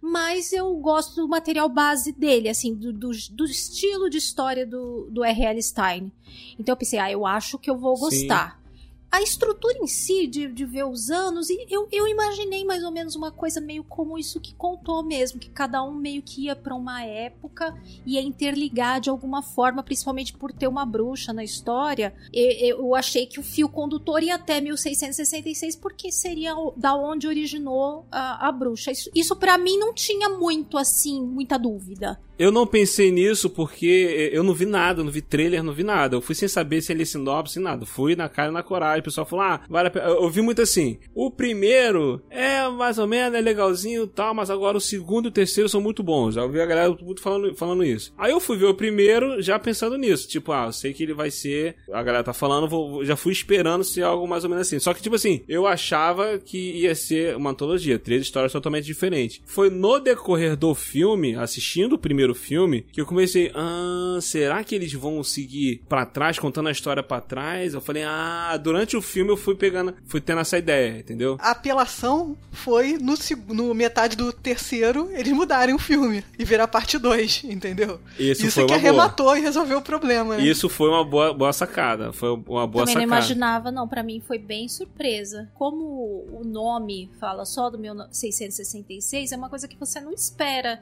mas 0.00 0.52
eu 0.52 0.74
gosto 0.76 1.16
do 1.16 1.28
material 1.28 1.68
base 1.68 2.12
dele, 2.12 2.48
assim, 2.48 2.74
do, 2.74 2.92
do, 2.92 3.10
do 3.32 3.44
estilo 3.44 4.08
de 4.08 4.18
história 4.18 4.66
do, 4.66 5.08
do 5.10 5.22
R.L. 5.22 5.62
Stein. 5.62 6.12
Então 6.58 6.72
eu 6.72 6.76
pensei, 6.76 6.98
ah, 6.98 7.10
eu 7.10 7.26
acho 7.26 7.58
que 7.58 7.70
eu 7.70 7.76
vou 7.76 7.96
gostar. 7.98 8.58
Sim 8.62 8.67
a 9.10 9.22
estrutura 9.22 9.78
em 9.78 9.86
si, 9.86 10.26
de, 10.26 10.48
de 10.48 10.64
ver 10.64 10.84
os 10.84 11.10
anos, 11.10 11.48
e 11.48 11.66
eu, 11.70 11.88
eu 11.90 12.06
imaginei 12.06 12.64
mais 12.64 12.84
ou 12.84 12.90
menos 12.90 13.16
uma 13.16 13.30
coisa 13.30 13.60
meio 13.60 13.82
como 13.82 14.18
isso 14.18 14.40
que 14.40 14.54
contou 14.54 15.02
mesmo, 15.02 15.40
que 15.40 15.48
cada 15.48 15.82
um 15.82 15.94
meio 15.94 16.22
que 16.22 16.44
ia 16.44 16.54
para 16.54 16.74
uma 16.74 17.02
época 17.02 17.74
e 18.04 18.14
ia 18.14 18.22
interligar 18.22 19.00
de 19.00 19.08
alguma 19.08 19.42
forma, 19.42 19.82
principalmente 19.82 20.34
por 20.34 20.52
ter 20.52 20.68
uma 20.68 20.84
bruxa 20.84 21.32
na 21.32 21.42
história. 21.42 22.14
Eu, 22.32 22.78
eu 22.78 22.94
achei 22.94 23.26
que 23.26 23.40
o 23.40 23.42
fio 23.42 23.68
condutor 23.68 24.22
ia 24.22 24.34
até 24.34 24.60
1666, 24.60 25.76
porque 25.76 26.12
seria 26.12 26.54
da 26.76 26.94
onde 26.94 27.26
originou 27.26 28.06
a, 28.10 28.48
a 28.48 28.52
bruxa. 28.52 28.90
Isso, 28.90 29.10
isso 29.14 29.36
para 29.36 29.56
mim 29.56 29.78
não 29.78 29.94
tinha 29.94 30.28
muito, 30.28 30.76
assim, 30.76 31.22
muita 31.22 31.58
dúvida. 31.58 32.20
Eu 32.38 32.52
não 32.52 32.64
pensei 32.64 33.10
nisso 33.10 33.50
porque 33.50 34.30
eu 34.32 34.44
não 34.44 34.54
vi 34.54 34.64
nada, 34.64 35.02
não 35.02 35.10
vi 35.10 35.20
trailer, 35.20 35.60
não 35.60 35.72
vi 35.72 35.82
nada. 35.82 36.14
Eu 36.14 36.20
fui 36.20 36.36
sem 36.36 36.46
saber 36.46 36.80
se 36.80 36.92
ele 36.92 37.02
é 37.02 37.04
sinopse, 37.04 37.58
nada. 37.58 37.84
Fui 37.84 38.14
na 38.14 38.28
cara 38.28 38.50
e 38.50 38.54
na 38.54 38.62
coragem. 38.62 38.97
O 39.00 39.04
pessoal 39.04 39.26
falou, 39.26 39.44
ah, 39.44 39.60
vale. 39.68 39.90
Eu 39.94 40.28
vi 40.30 40.42
muito 40.42 40.62
assim. 40.62 40.98
O 41.14 41.30
primeiro 41.30 42.22
é 42.30 42.68
mais 42.68 42.98
ou 42.98 43.06
menos, 43.06 43.38
é 43.38 43.40
legalzinho 43.40 44.04
e 44.04 44.08
tal, 44.08 44.34
mas 44.34 44.50
agora 44.50 44.76
o 44.76 44.80
segundo 44.80 45.26
e 45.26 45.28
o 45.28 45.32
terceiro 45.32 45.68
são 45.68 45.80
muito 45.80 46.02
bons. 46.02 46.34
Já 46.34 46.44
ouvi 46.44 46.60
a 46.60 46.66
galera 46.66 46.96
muito 47.00 47.20
falando, 47.20 47.54
falando 47.54 47.84
isso. 47.84 48.12
Aí 48.16 48.32
eu 48.32 48.40
fui 48.40 48.56
ver 48.56 48.66
o 48.66 48.74
primeiro 48.74 49.40
já 49.42 49.58
pensando 49.58 49.96
nisso. 49.96 50.28
Tipo, 50.28 50.52
ah, 50.52 50.66
eu 50.66 50.72
sei 50.72 50.92
que 50.92 51.02
ele 51.02 51.14
vai 51.14 51.30
ser. 51.30 51.76
A 51.92 52.02
galera 52.02 52.24
tá 52.24 52.32
falando, 52.32 52.68
vou, 52.68 53.04
já 53.04 53.16
fui 53.16 53.32
esperando 53.32 53.84
ser 53.84 54.02
algo 54.02 54.26
mais 54.26 54.44
ou 54.44 54.50
menos 54.50 54.66
assim. 54.66 54.78
Só 54.78 54.92
que, 54.94 55.02
tipo 55.02 55.16
assim, 55.16 55.42
eu 55.48 55.66
achava 55.66 56.38
que 56.38 56.72
ia 56.80 56.94
ser 56.94 57.36
uma 57.36 57.50
antologia, 57.50 57.98
três 57.98 58.22
histórias 58.22 58.52
totalmente 58.52 58.84
diferentes. 58.84 59.40
Foi 59.46 59.70
no 59.70 59.98
decorrer 59.98 60.56
do 60.56 60.74
filme, 60.74 61.34
assistindo 61.36 61.94
o 61.94 61.98
primeiro 61.98 62.34
filme 62.34 62.86
que 62.92 63.00
eu 63.00 63.06
comecei, 63.06 63.50
ah, 63.54 64.18
será 64.20 64.62
que 64.64 64.74
eles 64.74 64.92
vão 64.92 65.22
seguir 65.22 65.82
para 65.88 66.06
trás, 66.06 66.38
contando 66.38 66.68
a 66.68 66.72
história 66.72 67.02
para 67.02 67.20
trás? 67.20 67.74
Eu 67.74 67.80
falei, 67.80 68.02
ah, 68.04 68.56
durante 68.56 68.87
durante 68.88 68.96
o 68.96 69.02
filme 69.02 69.30
eu 69.30 69.36
fui 69.36 69.54
pegando, 69.54 69.94
fui 70.06 70.20
tendo 70.20 70.40
essa 70.40 70.56
ideia, 70.56 70.98
entendeu? 70.98 71.36
A 71.40 71.50
apelação 71.50 72.36
foi 72.50 72.98
no, 72.98 73.14
no 73.54 73.74
metade 73.74 74.16
do 74.16 74.32
terceiro 74.32 75.10
eles 75.12 75.32
mudarem 75.32 75.74
o 75.74 75.78
filme 75.78 76.24
e 76.38 76.44
virar 76.44 76.66
parte 76.66 76.98
2, 76.98 77.44
entendeu? 77.44 78.00
Isso 78.18 78.46
Isso 78.46 78.54
foi 78.54 78.66
que 78.66 78.72
uma 78.72 78.78
boa. 78.80 78.90
arrematou 78.90 79.36
e 79.36 79.40
resolveu 79.40 79.78
o 79.78 79.82
problema, 79.82 80.36
né? 80.36 80.42
Isso 80.42 80.68
foi 80.68 80.88
uma 80.88 81.04
boa, 81.04 81.34
boa 81.34 81.52
sacada. 81.52 82.12
Foi 82.12 82.30
uma 82.30 82.66
boa 82.66 82.84
Também 82.86 82.94
não 82.94 83.02
sacada. 83.02 83.02
imaginava, 83.04 83.70
não. 83.70 83.86
Pra 83.86 84.02
mim 84.02 84.22
foi 84.26 84.38
bem 84.38 84.68
surpresa. 84.68 85.50
Como 85.54 85.84
o 86.32 86.42
nome 86.44 87.10
fala 87.20 87.44
só 87.44 87.68
do 87.68 87.78
1666, 87.78 89.32
é 89.32 89.36
uma 89.36 89.48
coisa 89.48 89.68
que 89.68 89.76
você 89.78 90.00
não 90.00 90.12
espera 90.12 90.80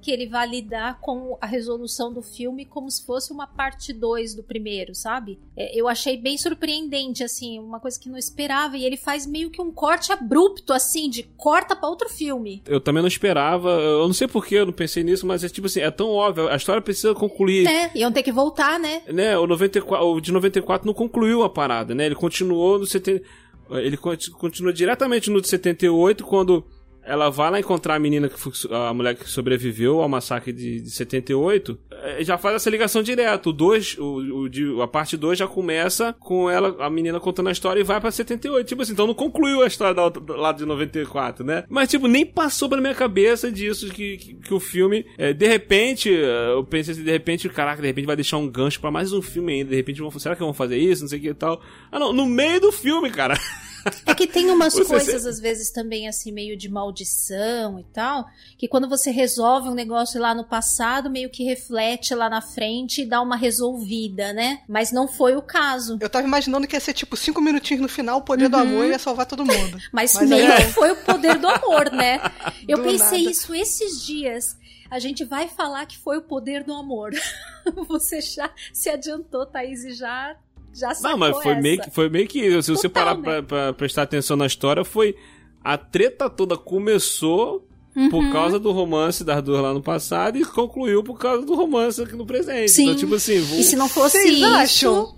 que 0.00 0.10
ele 0.10 0.26
vá 0.26 0.44
lidar 0.44 1.00
com 1.00 1.36
a 1.40 1.46
resolução 1.46 2.12
do 2.12 2.22
filme 2.22 2.64
como 2.64 2.90
se 2.90 3.04
fosse 3.04 3.32
uma 3.32 3.46
parte 3.46 3.92
2 3.92 4.34
do 4.34 4.42
primeiro, 4.42 4.94
sabe? 4.94 5.38
É, 5.56 5.78
eu 5.78 5.88
achei 5.88 6.16
bem 6.16 6.36
surpreendente, 6.38 7.22
assim, 7.24 7.58
uma 7.58 7.80
coisa 7.80 7.98
que 7.98 8.08
não 8.08 8.16
esperava. 8.18 8.76
E 8.76 8.84
ele 8.84 8.96
faz 8.96 9.26
meio 9.26 9.50
que 9.50 9.60
um 9.60 9.70
corte 9.72 10.12
abrupto, 10.12 10.72
assim, 10.72 11.08
de 11.10 11.22
corta 11.36 11.74
pra 11.74 11.88
outro 11.88 12.08
filme. 12.08 12.62
Eu 12.66 12.80
também 12.80 13.02
não 13.02 13.08
esperava, 13.08 13.70
eu 13.70 14.06
não 14.06 14.12
sei 14.14 14.28
porquê, 14.28 14.56
eu 14.56 14.66
não 14.66 14.72
pensei 14.72 15.02
nisso, 15.02 15.26
mas 15.26 15.42
é 15.44 15.48
tipo 15.48 15.66
assim, 15.66 15.80
é 15.80 15.90
tão 15.90 16.10
óbvio, 16.10 16.48
a 16.48 16.56
história 16.56 16.80
precisa 16.82 17.14
concluir. 17.14 17.66
É, 17.66 17.90
iam 17.94 18.12
ter 18.12 18.22
que 18.22 18.32
voltar, 18.32 18.78
né? 18.78 19.02
né, 19.08 19.36
o, 19.38 19.46
94, 19.46 20.06
o 20.06 20.20
de 20.20 20.32
94 20.32 20.86
não 20.86 20.94
concluiu 20.94 21.42
a 21.42 21.50
parada, 21.50 21.94
né? 21.94 22.06
Ele 22.06 22.14
continuou 22.14 22.78
no 22.78 22.86
70, 22.86 23.22
ele 23.70 23.96
conti- 23.96 24.30
continua 24.30 24.72
diretamente 24.72 25.30
no 25.30 25.40
de 25.40 25.48
78 25.48 26.24
quando 26.24 26.64
ela 27.08 27.30
vai 27.30 27.50
lá 27.50 27.58
encontrar 27.58 27.94
a 27.94 27.98
menina 27.98 28.28
que 28.28 28.38
foi, 28.38 28.52
a 28.70 28.92
mulher 28.92 29.14
que 29.14 29.28
sobreviveu 29.28 30.00
ao 30.00 30.08
massacre 30.08 30.52
de, 30.52 30.82
de 30.82 30.90
78, 30.90 31.78
eh, 31.90 32.24
já 32.24 32.36
faz 32.36 32.56
essa 32.56 32.68
ligação 32.68 33.02
direto. 33.02 33.48
O 33.48 33.52
2, 33.52 33.96
o, 33.98 34.48
o 34.76 34.82
a 34.82 34.86
parte 34.86 35.16
2 35.16 35.38
já 35.38 35.46
começa 35.46 36.14
com 36.20 36.50
ela, 36.50 36.76
a 36.78 36.90
menina 36.90 37.18
contando 37.18 37.48
a 37.48 37.52
história 37.52 37.80
e 37.80 37.84
vai 37.84 38.00
pra 38.00 38.10
78. 38.10 38.66
Tipo 38.66 38.82
assim, 38.82 38.92
então 38.92 39.06
não 39.06 39.14
concluiu 39.14 39.62
a 39.62 39.66
história 39.66 39.94
da, 39.94 40.08
do 40.08 40.36
lado 40.36 40.58
de 40.58 40.66
94, 40.66 41.44
né? 41.44 41.64
Mas 41.68 41.88
tipo, 41.88 42.06
nem 42.06 42.26
passou 42.26 42.68
pela 42.68 42.82
minha 42.82 42.94
cabeça 42.94 43.50
disso 43.50 43.88
que, 43.88 44.18
que, 44.18 44.34
que 44.34 44.54
o 44.54 44.60
filme, 44.60 45.06
eh, 45.16 45.32
de 45.32 45.48
repente, 45.48 46.12
eh, 46.14 46.52
eu 46.52 46.62
pensei 46.64 46.92
assim, 46.92 47.04
de 47.04 47.10
repente, 47.10 47.48
caraca, 47.48 47.80
de 47.80 47.88
repente 47.88 48.06
vai 48.06 48.16
deixar 48.16 48.36
um 48.36 48.48
gancho 48.48 48.80
pra 48.80 48.90
mais 48.90 49.12
um 49.12 49.22
filme 49.22 49.54
ainda, 49.54 49.70
de 49.70 49.76
repente 49.76 50.00
vão, 50.00 50.10
será 50.18 50.36
que 50.36 50.42
vão 50.42 50.52
fazer 50.52 50.76
isso, 50.76 51.02
não 51.02 51.08
sei 51.08 51.18
o 51.18 51.22
que 51.22 51.28
e 51.28 51.34
tal. 51.34 51.60
Ah 51.90 51.98
não, 51.98 52.12
no 52.12 52.26
meio 52.26 52.60
do 52.60 52.70
filme, 52.70 53.10
cara. 53.10 53.38
É 54.06 54.14
que 54.14 54.26
tem 54.26 54.50
umas 54.50 54.74
Você- 54.74 54.84
coisas, 54.84 55.24
às 55.26 55.38
vezes, 55.40 55.70
também, 55.70 56.08
assim, 56.08 56.32
meio 56.32 56.56
de 56.56 56.68
maldição 56.68 57.78
e 57.78 57.84
tal, 57.84 58.26
que 58.56 58.66
quando 58.68 58.88
você 58.88 59.10
resolve 59.10 59.68
um 59.68 59.74
negócio 59.74 60.20
lá 60.20 60.34
no 60.34 60.44
passado, 60.44 61.08
meio 61.10 61.30
que 61.30 61.44
reflete 61.44 62.14
lá 62.14 62.28
na 62.28 62.40
frente 62.40 63.02
e 63.02 63.06
dá 63.06 63.20
uma 63.20 63.36
resolvida, 63.36 64.32
né? 64.32 64.60
Mas 64.68 64.90
não 64.92 65.06
foi 65.08 65.36
o 65.36 65.42
caso. 65.42 65.98
Eu 66.00 66.08
tava 66.10 66.26
imaginando 66.26 66.66
que 66.66 66.76
ia 66.76 66.80
ser 66.80 66.92
tipo 66.92 67.16
cinco 67.16 67.40
minutinhos 67.40 67.82
no 67.82 67.88
final, 67.88 68.18
o 68.18 68.22
poder 68.22 68.48
do 68.48 68.56
Uhum. 68.56 68.62
amor 68.62 68.86
ia 68.86 68.98
salvar 68.98 69.26
todo 69.26 69.44
mundo. 69.44 69.78
Mas, 69.92 70.14
Mas 70.14 70.28
meio 70.28 70.50
é. 70.50 70.56
que 70.66 70.72
foi 70.72 70.90
o 70.92 70.96
poder 70.96 71.38
do 71.38 71.46
amor, 71.48 71.90
né? 71.92 72.20
Eu 72.68 72.78
Do 72.78 72.84
pensei 72.84 73.18
nada. 73.24 73.30
isso 73.30 73.54
esses 73.54 74.04
dias. 74.04 74.56
A 74.90 74.98
gente 74.98 75.22
vai 75.24 75.48
falar 75.48 75.84
que 75.84 75.98
foi 75.98 76.16
o 76.16 76.22
poder 76.22 76.64
do 76.64 76.72
amor. 76.72 77.10
Você 77.88 78.20
já 78.22 78.50
se 78.72 78.88
adiantou, 78.88 79.44
Thaís, 79.44 79.84
e 79.84 79.92
já, 79.92 80.34
já 80.78 80.94
sacou 80.94 81.10
Não, 81.10 81.18
mas 81.18 81.42
foi 81.42 81.52
essa. 81.52 81.60
meio, 81.60 81.80
que, 81.80 81.90
foi 81.90 82.08
meio 82.08 82.28
que. 82.28 82.62
Se 82.62 82.70
você 82.70 82.88
parar 82.88 83.16
pra, 83.16 83.42
pra 83.42 83.72
prestar 83.72 84.02
atenção 84.02 84.36
na 84.36 84.46
história, 84.46 84.84
foi. 84.84 85.14
A 85.62 85.76
treta 85.76 86.30
toda 86.30 86.56
começou 86.56 87.66
por 88.10 88.22
Uhum. 88.22 88.32
causa 88.32 88.58
do 88.60 88.70
romance 88.70 89.24
das 89.24 89.42
duas 89.42 89.60
lá 89.60 89.74
no 89.74 89.82
passado 89.82 90.38
e 90.38 90.44
concluiu 90.44 91.02
por 91.02 91.18
causa 91.18 91.44
do 91.44 91.54
romance 91.54 92.00
aqui 92.00 92.14
no 92.14 92.24
presente. 92.24 92.70
Sim. 92.70 92.84
Então, 92.84 92.96
tipo 92.96 93.14
assim, 93.16 93.40
vou- 93.40 93.58
E 93.58 93.64
se 93.64 93.74
não 93.76 93.88
fosse 93.88 94.18
Vocês 94.22 94.36
isso... 94.38 94.46
acham? 94.46 95.14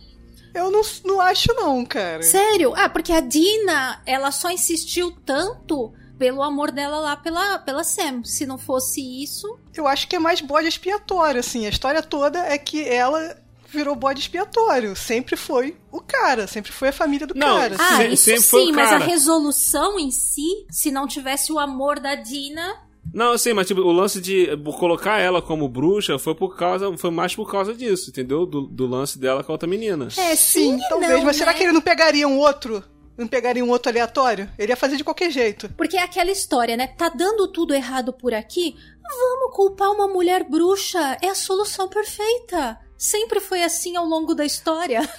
Eu 0.55 0.71
não, 0.71 0.81
não 1.05 1.21
acho 1.21 1.53
não, 1.55 1.85
cara. 1.85 2.23
Sério? 2.23 2.73
Ah, 2.75 2.89
porque 2.89 3.13
a 3.13 3.21
Dina, 3.21 4.01
ela 4.07 4.33
só 4.33 4.51
insistiu 4.51 5.13
tanto 5.25 5.93
pelo 6.19 6.43
amor 6.43 6.71
dela 6.73 6.99
lá 7.01 7.17
pela, 7.17 7.59
pela 7.59 7.85
Sam. 7.85 8.23
Se 8.25 8.45
não 8.47 8.59
fosse 8.59 9.01
isso. 9.23 9.47
Eu 9.77 9.87
acho 9.87 10.09
que 10.09 10.17
é 10.17 10.19
mais 10.19 10.41
bode 10.41 10.67
expiatório, 10.67 11.39
assim. 11.41 11.67
A 11.67 11.69
história 11.69 12.03
toda 12.03 12.39
é 12.41 12.57
que 12.59 12.83
ela 12.89 13.37
virou 13.71 13.95
bode 13.95 14.21
expiatório. 14.21 14.95
Sempre 14.97 15.37
foi 15.37 15.77
o 15.91 16.01
cara, 16.01 16.47
sempre 16.47 16.73
foi 16.73 16.89
a 16.89 16.93
família 16.93 17.27
do 17.27 17.35
Não, 17.35 17.59
cara. 17.59 17.77
Ah, 17.79 18.05
isso 18.05 18.25
sempre 18.25 18.43
foi 18.43 18.63
o 18.63 18.67
sim, 18.67 18.73
mas 18.73 18.89
a 18.89 18.99
cara. 18.99 19.05
resolução 19.05 19.99
em 19.99 20.11
si, 20.11 20.67
se 20.71 20.91
não 20.91 21.07
tivesse 21.07 21.53
o 21.53 21.59
amor 21.59 22.01
da 22.01 22.15
Dina. 22.15 22.79
Não, 23.13 23.33
assim, 23.33 23.53
mas 23.53 23.67
tipo, 23.67 23.81
o 23.81 23.93
lance 23.93 24.21
de 24.21 24.49
colocar 24.79 25.19
ela 25.19 25.41
como 25.41 25.69
bruxa 25.69 26.19
foi 26.19 26.35
por 26.35 26.57
causa. 26.57 26.97
Foi 26.99 27.11
mais 27.11 27.35
por 27.35 27.51
causa 27.51 27.75
disso, 27.75 28.11
entendeu? 28.11 28.45
Do, 28.47 28.63
do 28.63 28.87
lance 28.87 29.19
dela 29.19 29.43
com 29.43 29.51
a 29.53 29.55
outra 29.55 29.69
menina. 29.69 30.07
É, 30.17 30.37
sim, 30.37 30.79
Sim, 30.79 30.81
talvez. 30.89 31.11
não, 31.13 31.25
mas 31.25 31.37
será 31.37 31.53
né? 31.53 31.59
que 31.59 31.65
ele 31.65 31.73
não 31.73 31.81
pegaria 31.81 32.29
um 32.29 32.39
outro? 32.39 32.85
Não 33.17 33.27
pegaria 33.27 33.65
um 33.65 33.69
outro 33.69 33.91
aleatório? 33.91 34.49
Ele 34.59 34.73
ia 34.73 34.77
fazer 34.77 34.97
de 34.97 35.05
qualquer 35.05 35.31
jeito. 35.31 35.69
Porque 35.77 35.97
é 35.97 36.03
aquela 36.03 36.31
história, 36.31 36.77
né? 36.77 36.87
Tá 36.87 37.09
dando 37.09 37.49
tudo 37.49 37.75
errado 37.75 38.13
por 38.13 38.33
aqui? 38.33 38.77
Vamos 39.03 39.55
culpar 39.55 39.91
uma 39.91 40.09
mulher 40.09 40.45
bruxa. 40.49 41.19
É 41.21 41.29
a 41.29 41.35
solução 41.35 41.89
perfeita. 41.89 42.79
Sempre 43.03 43.41
foi 43.41 43.63
assim 43.65 43.97
ao 43.97 44.05
longo 44.05 44.35
da 44.35 44.45
história. 44.45 45.01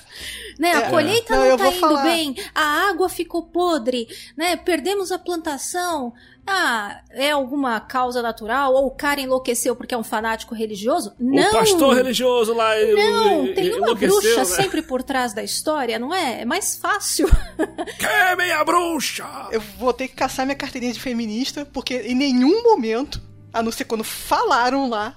Né? 0.60 0.74
A 0.74 0.82
É. 0.82 0.90
colheita 0.92 1.36
Não, 1.36 1.48
não, 1.50 1.58
tá 1.58 1.68
indo 1.70 1.80
falar. 1.80 2.04
bem, 2.04 2.36
a 2.54 2.90
água 2.90 3.10
ficou 3.10 3.42
podre, 3.44 4.08
né? 4.38 4.56
Perdemos 4.56 5.12
a 5.12 5.18
plantação. 5.18 6.14
Ah, 6.46 7.02
é 7.10 7.32
alguma 7.32 7.80
causa 7.80 8.22
natural? 8.22 8.74
Ou 8.74 8.86
o 8.88 8.92
cara 8.92 9.20
enlouqueceu 9.22 9.76
porque 9.76 9.96
é 9.96 9.98
um 9.98 10.04
fanático 10.04 10.54
religioso? 10.54 11.14
Não! 11.18 11.50
O 11.50 11.52
pastor 11.52 11.96
religioso 11.96 12.54
lá. 12.54 12.78
ele- 12.78 13.02
Não, 13.12 13.46
ele- 13.46 13.54
tem 13.54 13.74
uma 13.80 13.96
bruxa 13.96 14.36
né? 14.38 14.46
sempre 14.46 14.84
por 14.84 15.02
trás 15.02 15.34
da 15.34 15.42
história, 15.42 15.98
não 15.98 16.14
é? 16.14 16.42
É 16.42 16.46
mais 16.46 16.76
fácil. 16.76 17.28
Queimem 17.98 18.52
a 18.52 18.64
bruxa! 18.64 19.26
Eu 19.52 19.62
vou 19.80 19.94
ter 19.94 20.08
que 20.10 20.16
caçar 20.16 20.46
minha 20.46 20.56
carteirinha 20.56 20.94
de 20.94 21.00
feminista, 21.00 21.66
porque 21.74 21.96
em 22.02 22.14
nenhum 22.14 22.62
momento, 22.62 23.20
a 23.52 23.64
não 23.64 23.72
ser 23.72 23.86
quando 23.86 24.04
falaram 24.04 24.88
lá, 24.90 25.16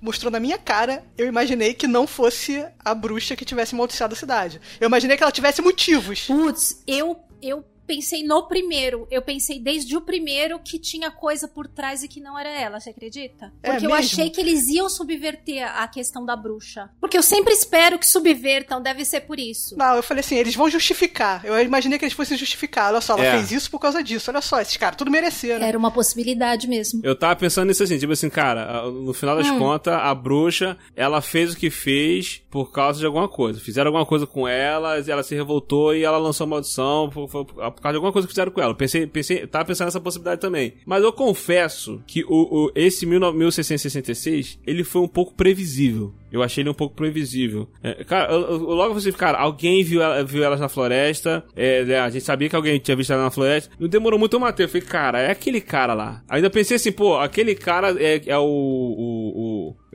mostrou 0.00 0.30
na 0.30 0.38
minha 0.38 0.58
cara, 0.58 1.04
eu 1.18 1.26
imaginei 1.26 1.74
que 1.74 1.86
não 1.86 2.06
fosse 2.06 2.64
a 2.84 2.94
bruxa 2.94 3.34
que 3.34 3.44
tivesse 3.44 3.74
amaldiçoado 3.74 4.14
a 4.14 4.16
cidade. 4.16 4.60
Eu 4.80 4.86
imaginei 4.86 5.16
que 5.16 5.22
ela 5.22 5.32
tivesse 5.32 5.60
motivos. 5.60 6.26
Putz, 6.26 6.82
eu, 6.86 7.18
eu 7.42 7.64
pensei 7.86 8.22
no 8.24 8.46
primeiro. 8.48 9.06
Eu 9.10 9.22
pensei 9.22 9.58
desde 9.60 9.96
o 9.96 10.00
primeiro 10.00 10.58
que 10.58 10.78
tinha 10.78 11.10
coisa 11.10 11.46
por 11.48 11.66
trás 11.68 12.02
e 12.02 12.08
que 12.08 12.20
não 12.20 12.38
era 12.38 12.48
ela, 12.50 12.80
você 12.80 12.90
acredita? 12.90 13.52
É 13.62 13.70
Porque 13.72 13.86
eu 13.86 13.90
mesmo? 13.90 13.94
achei 14.12 14.30
que 14.30 14.40
eles 14.40 14.68
iam 14.68 14.88
subverter 14.88 15.62
a 15.64 15.86
a 15.86 15.88
questão 15.88 16.24
da 16.24 16.34
bruxa. 16.34 16.90
Porque 17.00 17.16
eu 17.16 17.22
sempre 17.22 17.52
espero 17.52 17.98
que 17.98 18.06
subvertam, 18.06 18.82
deve 18.82 19.04
ser 19.04 19.20
por 19.20 19.38
isso. 19.38 19.76
Não, 19.76 19.94
eu 19.94 20.02
falei 20.02 20.20
assim, 20.20 20.36
eles 20.36 20.54
vão 20.56 20.68
justificar. 20.68 21.44
Eu 21.44 21.60
imaginei 21.62 21.96
que 21.98 22.04
eles 22.04 22.14
fossem 22.14 22.36
justificar. 22.36 22.90
Olha 22.92 23.00
só, 23.00 23.12
ela 23.14 23.24
É. 23.24 23.30
fez 23.36 23.52
isso 23.52 23.70
por 23.70 23.78
causa 23.78 24.02
disso. 24.02 24.30
Olha 24.30 24.40
só, 24.40 24.60
esses 24.60 24.76
caras 24.76 24.96
tudo 24.96 25.10
mereceram. 25.10 25.64
Era 25.64 25.78
uma 25.78 25.90
possibilidade 25.92 26.66
mesmo. 26.66 27.00
Eu 27.04 27.14
tava 27.14 27.36
pensando 27.36 27.68
nisso 27.68 27.82
assim, 27.84 27.98
tipo 27.98 28.12
assim, 28.12 28.28
cara, 28.28 28.90
no 28.90 29.12
final 29.14 29.36
das 29.36 29.46
Hum. 29.48 29.58
contas, 29.58 29.94
a 29.94 30.12
bruxa, 30.14 30.76
ela 30.96 31.20
fez 31.20 31.52
o 31.52 31.56
que 31.56 31.70
fez 31.70 32.42
por 32.50 32.72
causa 32.72 32.98
de 32.98 33.06
alguma 33.06 33.28
coisa. 33.28 33.60
Fizeram 33.60 33.88
alguma 33.90 34.06
coisa 34.06 34.26
com 34.26 34.48
ela, 34.48 34.98
ela 34.98 35.22
se 35.22 35.34
revoltou 35.36 35.94
e 35.94 36.02
ela 36.02 36.18
lançou 36.18 36.46
maldição 36.46 37.08
por, 37.10 37.28
por- 37.28 37.62
por 37.76 37.82
causa 37.82 37.92
de 37.92 37.96
alguma 37.96 38.12
coisa 38.12 38.26
que 38.26 38.32
fizeram 38.32 38.50
com 38.50 38.60
ela. 38.60 38.74
Pensei, 38.74 39.06
pensei, 39.06 39.46
tava 39.46 39.64
pensando 39.66 39.86
nessa 39.86 40.00
possibilidade 40.00 40.40
também. 40.40 40.74
Mas 40.84 41.02
eu 41.04 41.12
confesso 41.12 42.02
que 42.06 42.24
o, 42.24 42.66
o- 42.66 42.72
esse 42.74 43.06
19- 43.06 43.34
1666, 43.34 44.58
ele 44.66 44.82
foi 44.84 45.02
um 45.02 45.08
pouco 45.08 45.34
previsível. 45.34 46.12
Eu 46.32 46.42
achei 46.42 46.62
ele 46.62 46.70
um 46.70 46.74
pouco 46.74 46.94
previsível. 46.94 47.68
É, 47.82 48.02
cara, 48.04 48.32
eu, 48.32 48.40
eu- 48.40 48.58
logo 48.58 48.92
você, 48.94 49.12
cara, 49.12 49.38
alguém 49.38 49.82
viu, 49.84 50.02
ela, 50.02 50.22
viu 50.24 50.42
elas 50.42 50.60
na 50.60 50.68
floresta. 50.68 51.44
é, 51.54 51.84
né, 51.84 52.00
a 52.00 52.10
gente 52.10 52.24
sabia 52.24 52.48
que 52.48 52.56
alguém 52.56 52.78
tinha 52.78 52.96
visto 52.96 53.12
ela 53.12 53.22
na 53.22 53.30
floresta. 53.30 53.70
Não 53.78 53.88
demorou 53.88 54.18
muito 54.18 54.34
eu 54.34 54.40
matei. 54.40 54.64
Eu 54.66 54.68
falei, 54.68 54.86
cara, 54.86 55.20
é 55.20 55.30
aquele 55.30 55.60
cara 55.60 55.94
lá. 55.94 56.22
Ainda 56.28 56.50
pensei 56.50 56.76
assim, 56.76 56.92
pô, 56.92 57.16
aquele 57.18 57.54
cara 57.54 57.94
é, 58.02 58.20
é 58.26 58.36
o. 58.38 58.42
o, 58.42 59.32
o- 59.34 59.45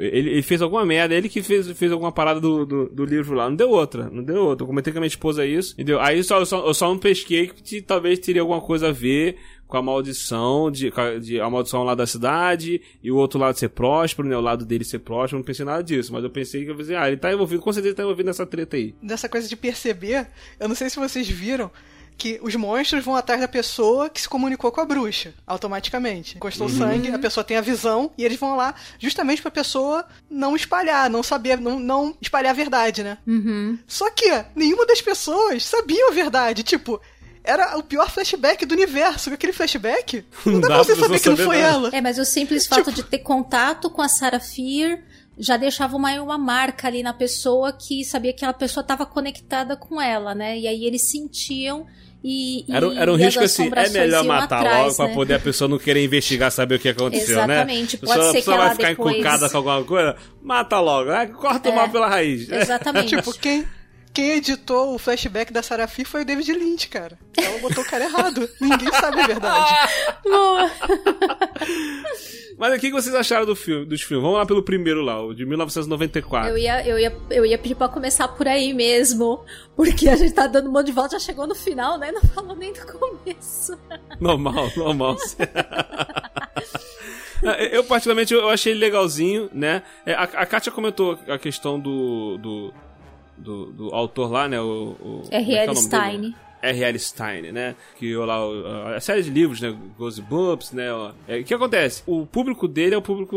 ele, 0.01 0.29
ele 0.31 0.41
fez 0.41 0.61
alguma 0.61 0.85
merda, 0.85 1.13
ele 1.13 1.29
que 1.29 1.41
fez, 1.41 1.69
fez 1.71 1.91
alguma 1.91 2.11
parada 2.11 2.39
do, 2.39 2.65
do, 2.65 2.89
do 2.89 3.05
livro 3.05 3.35
lá. 3.35 3.49
Não 3.49 3.55
deu 3.55 3.69
outra, 3.69 4.09
não 4.09 4.23
deu 4.23 4.43
outra. 4.43 4.63
Eu 4.63 4.67
comentei 4.67 4.91
com 4.91 4.99
a 4.99 5.01
minha 5.01 5.07
esposa 5.07 5.45
isso, 5.45 5.73
entendeu? 5.73 5.99
Aí 5.99 6.23
só, 6.23 6.39
eu, 6.39 6.45
só, 6.45 6.65
eu 6.65 6.73
só 6.73 6.87
não 6.87 6.97
pesquei 6.97 7.47
que 7.47 7.81
talvez 7.81 8.19
teria 8.19 8.41
alguma 8.41 8.61
coisa 8.61 8.89
a 8.89 8.91
ver 8.91 9.37
com 9.71 9.77
a 9.77 9.81
maldição 9.81 10.69
de, 10.69 10.91
de 11.21 11.39
a 11.39 11.49
maldição 11.49 11.83
lá 11.83 11.95
da 11.95 12.05
cidade 12.05 12.81
e 13.01 13.09
o 13.09 13.15
outro 13.15 13.39
lado 13.39 13.57
ser 13.57 13.69
próspero, 13.69 14.27
né? 14.27 14.35
O 14.35 14.41
lado 14.41 14.65
dele 14.65 14.83
ser 14.83 14.99
próspero, 14.99 15.37
não 15.37 15.45
pensei 15.45 15.65
nada 15.65 15.81
disso, 15.81 16.11
mas 16.11 16.23
eu 16.23 16.29
pensei 16.29 16.65
que 16.65 16.71
eu 16.71 16.75
pensei, 16.75 16.95
ah, 16.95 17.07
ele 17.07 17.15
tá 17.15 17.31
envolvido, 17.31 17.61
com 17.61 17.71
certeza 17.71 17.95
tá 17.95 18.03
envolvido 18.03 18.27
nessa 18.27 18.45
treta 18.45 18.75
aí. 18.75 18.93
Dessa 19.01 19.29
coisa 19.29 19.47
de 19.47 19.55
perceber, 19.55 20.27
eu 20.59 20.67
não 20.67 20.75
sei 20.75 20.89
se 20.89 20.99
vocês 20.99 21.29
viram 21.29 21.71
que 22.21 22.39
os 22.43 22.55
monstros 22.55 23.03
vão 23.03 23.15
atrás 23.15 23.41
da 23.41 23.47
pessoa 23.47 24.07
que 24.07 24.21
se 24.21 24.29
comunicou 24.29 24.71
com 24.71 24.79
a 24.79 24.85
bruxa, 24.85 25.33
automaticamente. 25.47 26.37
Encostou 26.37 26.67
o 26.67 26.69
sangue, 26.69 27.09
a 27.09 27.17
pessoa 27.17 27.43
tem 27.43 27.57
a 27.57 27.61
visão, 27.61 28.11
e 28.15 28.23
eles 28.23 28.37
vão 28.37 28.55
lá 28.55 28.75
justamente 28.99 29.41
pra 29.41 29.49
pessoa 29.49 30.05
não 30.29 30.55
espalhar, 30.55 31.09
não 31.09 31.23
saber, 31.23 31.59
não, 31.59 31.79
não 31.79 32.15
espalhar 32.21 32.51
a 32.51 32.55
verdade, 32.55 33.01
né? 33.01 33.17
Uhum. 33.25 33.75
Só 33.87 34.11
que 34.11 34.29
nenhuma 34.55 34.85
das 34.85 35.01
pessoas 35.01 35.65
sabiam 35.65 36.09
a 36.09 36.13
verdade. 36.13 36.61
Tipo, 36.61 37.01
era 37.43 37.75
o 37.75 37.81
pior 37.81 38.07
flashback 38.07 38.67
do 38.67 38.75
universo. 38.75 39.33
Aquele 39.33 39.51
flashback, 39.51 40.23
não, 40.45 40.61
dá 40.61 40.67
dá 40.67 40.75
pra 40.75 40.83
você 40.83 40.95
saber 40.95 41.19
que 41.19 41.29
não 41.29 41.37
foi 41.37 41.57
nada. 41.57 41.73
ela. 41.73 41.89
É, 41.91 42.01
mas 42.01 42.19
o 42.19 42.25
simples 42.25 42.67
fato 42.67 42.91
de 42.91 43.01
ter 43.01 43.19
contato 43.19 43.89
com 43.89 44.03
a 44.03 44.07
Sarah 44.07 44.39
Fear 44.39 44.99
já 45.39 45.57
deixava 45.57 45.97
uma, 45.97 46.13
uma 46.21 46.37
marca 46.37 46.87
ali 46.87 47.01
na 47.01 47.13
pessoa 47.13 47.73
que 47.73 48.05
sabia 48.05 48.31
que 48.31 48.45
a 48.45 48.53
pessoa 48.53 48.83
estava 48.83 49.07
conectada 49.07 49.75
com 49.75 49.99
ela, 49.99 50.35
né? 50.35 50.59
E 50.59 50.67
aí 50.67 50.85
eles 50.85 51.01
sentiam 51.01 51.87
e, 52.23 52.65
era, 52.69 52.93
era 52.93 53.11
um 53.11 53.17
e 53.17 53.23
risco 53.23 53.43
assim, 53.43 53.71
é 53.75 53.89
melhor 53.89 54.23
matar 54.23 54.59
atrás, 54.59 54.83
logo 54.83 54.95
pra 54.95 55.07
né? 55.07 55.13
poder 55.15 55.33
a 55.35 55.39
pessoa 55.39 55.67
não 55.67 55.79
querer 55.79 56.03
investigar, 56.03 56.51
saber 56.51 56.75
o 56.75 56.79
que 56.79 56.89
aconteceu, 56.89 57.37
Exatamente. 57.37 57.95
né? 57.95 58.01
Pode 58.05 58.19
a 58.19 58.23
ser 58.25 58.33
pessoa 58.33 58.57
vai 58.57 58.75
ficar 58.75 58.89
depois... 58.89 59.15
encucada 59.15 59.49
com 59.49 59.57
alguma 59.57 59.83
coisa, 59.83 60.15
mata 60.43 60.79
logo, 60.79 61.09
né? 61.09 61.25
corta 61.27 61.69
o 61.69 61.71
É. 61.71 61.75
mal 61.75 61.89
pela 61.89 62.07
raiz. 62.07 62.49
Exatamente. 62.49 63.15
Tipo, 63.15 63.33
quem, 63.39 63.65
quem 64.13 64.31
editou 64.31 64.93
o 64.93 64.99
flashback 64.99 65.53
da 65.53 65.63
Sarafi 65.63 66.03
foi 66.03 66.21
o 66.21 66.25
David 66.25 66.51
Lynch, 66.53 66.89
cara. 66.89 67.17
Ela 67.37 67.59
botou 67.59 67.83
o 67.83 67.87
cara 67.87 68.03
errado. 68.03 68.49
Ninguém 68.59 68.91
sabe 68.91 69.21
a 69.21 69.27
verdade. 69.27 69.73
Boa. 70.23 70.71
Mas 72.57 72.77
o 72.77 72.79
que 72.79 72.91
vocês 72.91 73.15
acharam 73.15 73.45
do 73.45 73.55
filme, 73.55 73.85
dos 73.85 74.01
filmes? 74.01 74.23
Vamos 74.23 74.37
lá 74.37 74.45
pelo 74.45 74.61
primeiro 74.61 75.01
lá, 75.01 75.19
o 75.19 75.33
de 75.33 75.45
1994. 75.45 76.49
Eu 76.49 76.57
ia, 76.57 76.87
eu, 76.87 76.99
ia, 76.99 77.17
eu 77.31 77.45
ia 77.45 77.57
pedir 77.57 77.73
pra 77.73 77.87
começar 77.87 78.27
por 78.27 78.47
aí 78.47 78.73
mesmo. 78.73 79.43
Porque 79.75 80.07
a 80.07 80.15
gente 80.15 80.33
tá 80.33 80.45
dando 80.45 80.69
um 80.69 80.71
monte 80.71 80.87
de 80.87 80.91
volta, 80.91 81.17
já 81.17 81.25
chegou 81.25 81.47
no 81.47 81.55
final, 81.55 81.97
né? 81.97 82.11
Não 82.11 82.21
falou 82.21 82.55
nem 82.55 82.71
do 82.71 82.85
começo. 82.85 83.77
Normal, 84.19 84.69
normal. 84.75 85.15
eu, 87.71 87.83
particularmente, 87.85 88.33
eu 88.33 88.49
achei 88.49 88.73
ele 88.73 88.81
legalzinho, 88.81 89.49
né? 89.51 89.81
É, 90.05 90.13
A, 90.13 90.23
a 90.23 90.45
Kátia 90.45 90.71
comentou 90.71 91.17
a 91.27 91.39
questão 91.39 91.79
do, 91.79 92.37
do, 92.37 92.73
do, 93.41 93.65
do 93.71 93.95
autor 93.95 94.31
lá, 94.31 94.47
né? 94.47 94.59
O, 94.61 94.95
o, 94.99 95.21
como 95.29 95.35
é 95.35 95.37
é 95.37 95.41
R.L. 95.41 95.75
Stein. 95.75 96.35
R.L. 96.63 96.99
Stein, 96.99 97.51
né? 97.51 97.75
Que 97.97 98.15
lá, 98.15 98.37
a 98.95 98.99
série 98.99 99.23
de 99.23 99.31
livros, 99.31 99.59
né? 99.61 99.75
Goosebumps, 99.97 100.71
né? 100.73 100.85
É, 101.27 101.39
O 101.39 101.43
que 101.43 101.53
acontece? 101.55 102.03
O 102.05 102.23
público 102.27 102.67
dele 102.67 102.93
é 102.93 102.97
o 102.97 103.01
público 103.01 103.35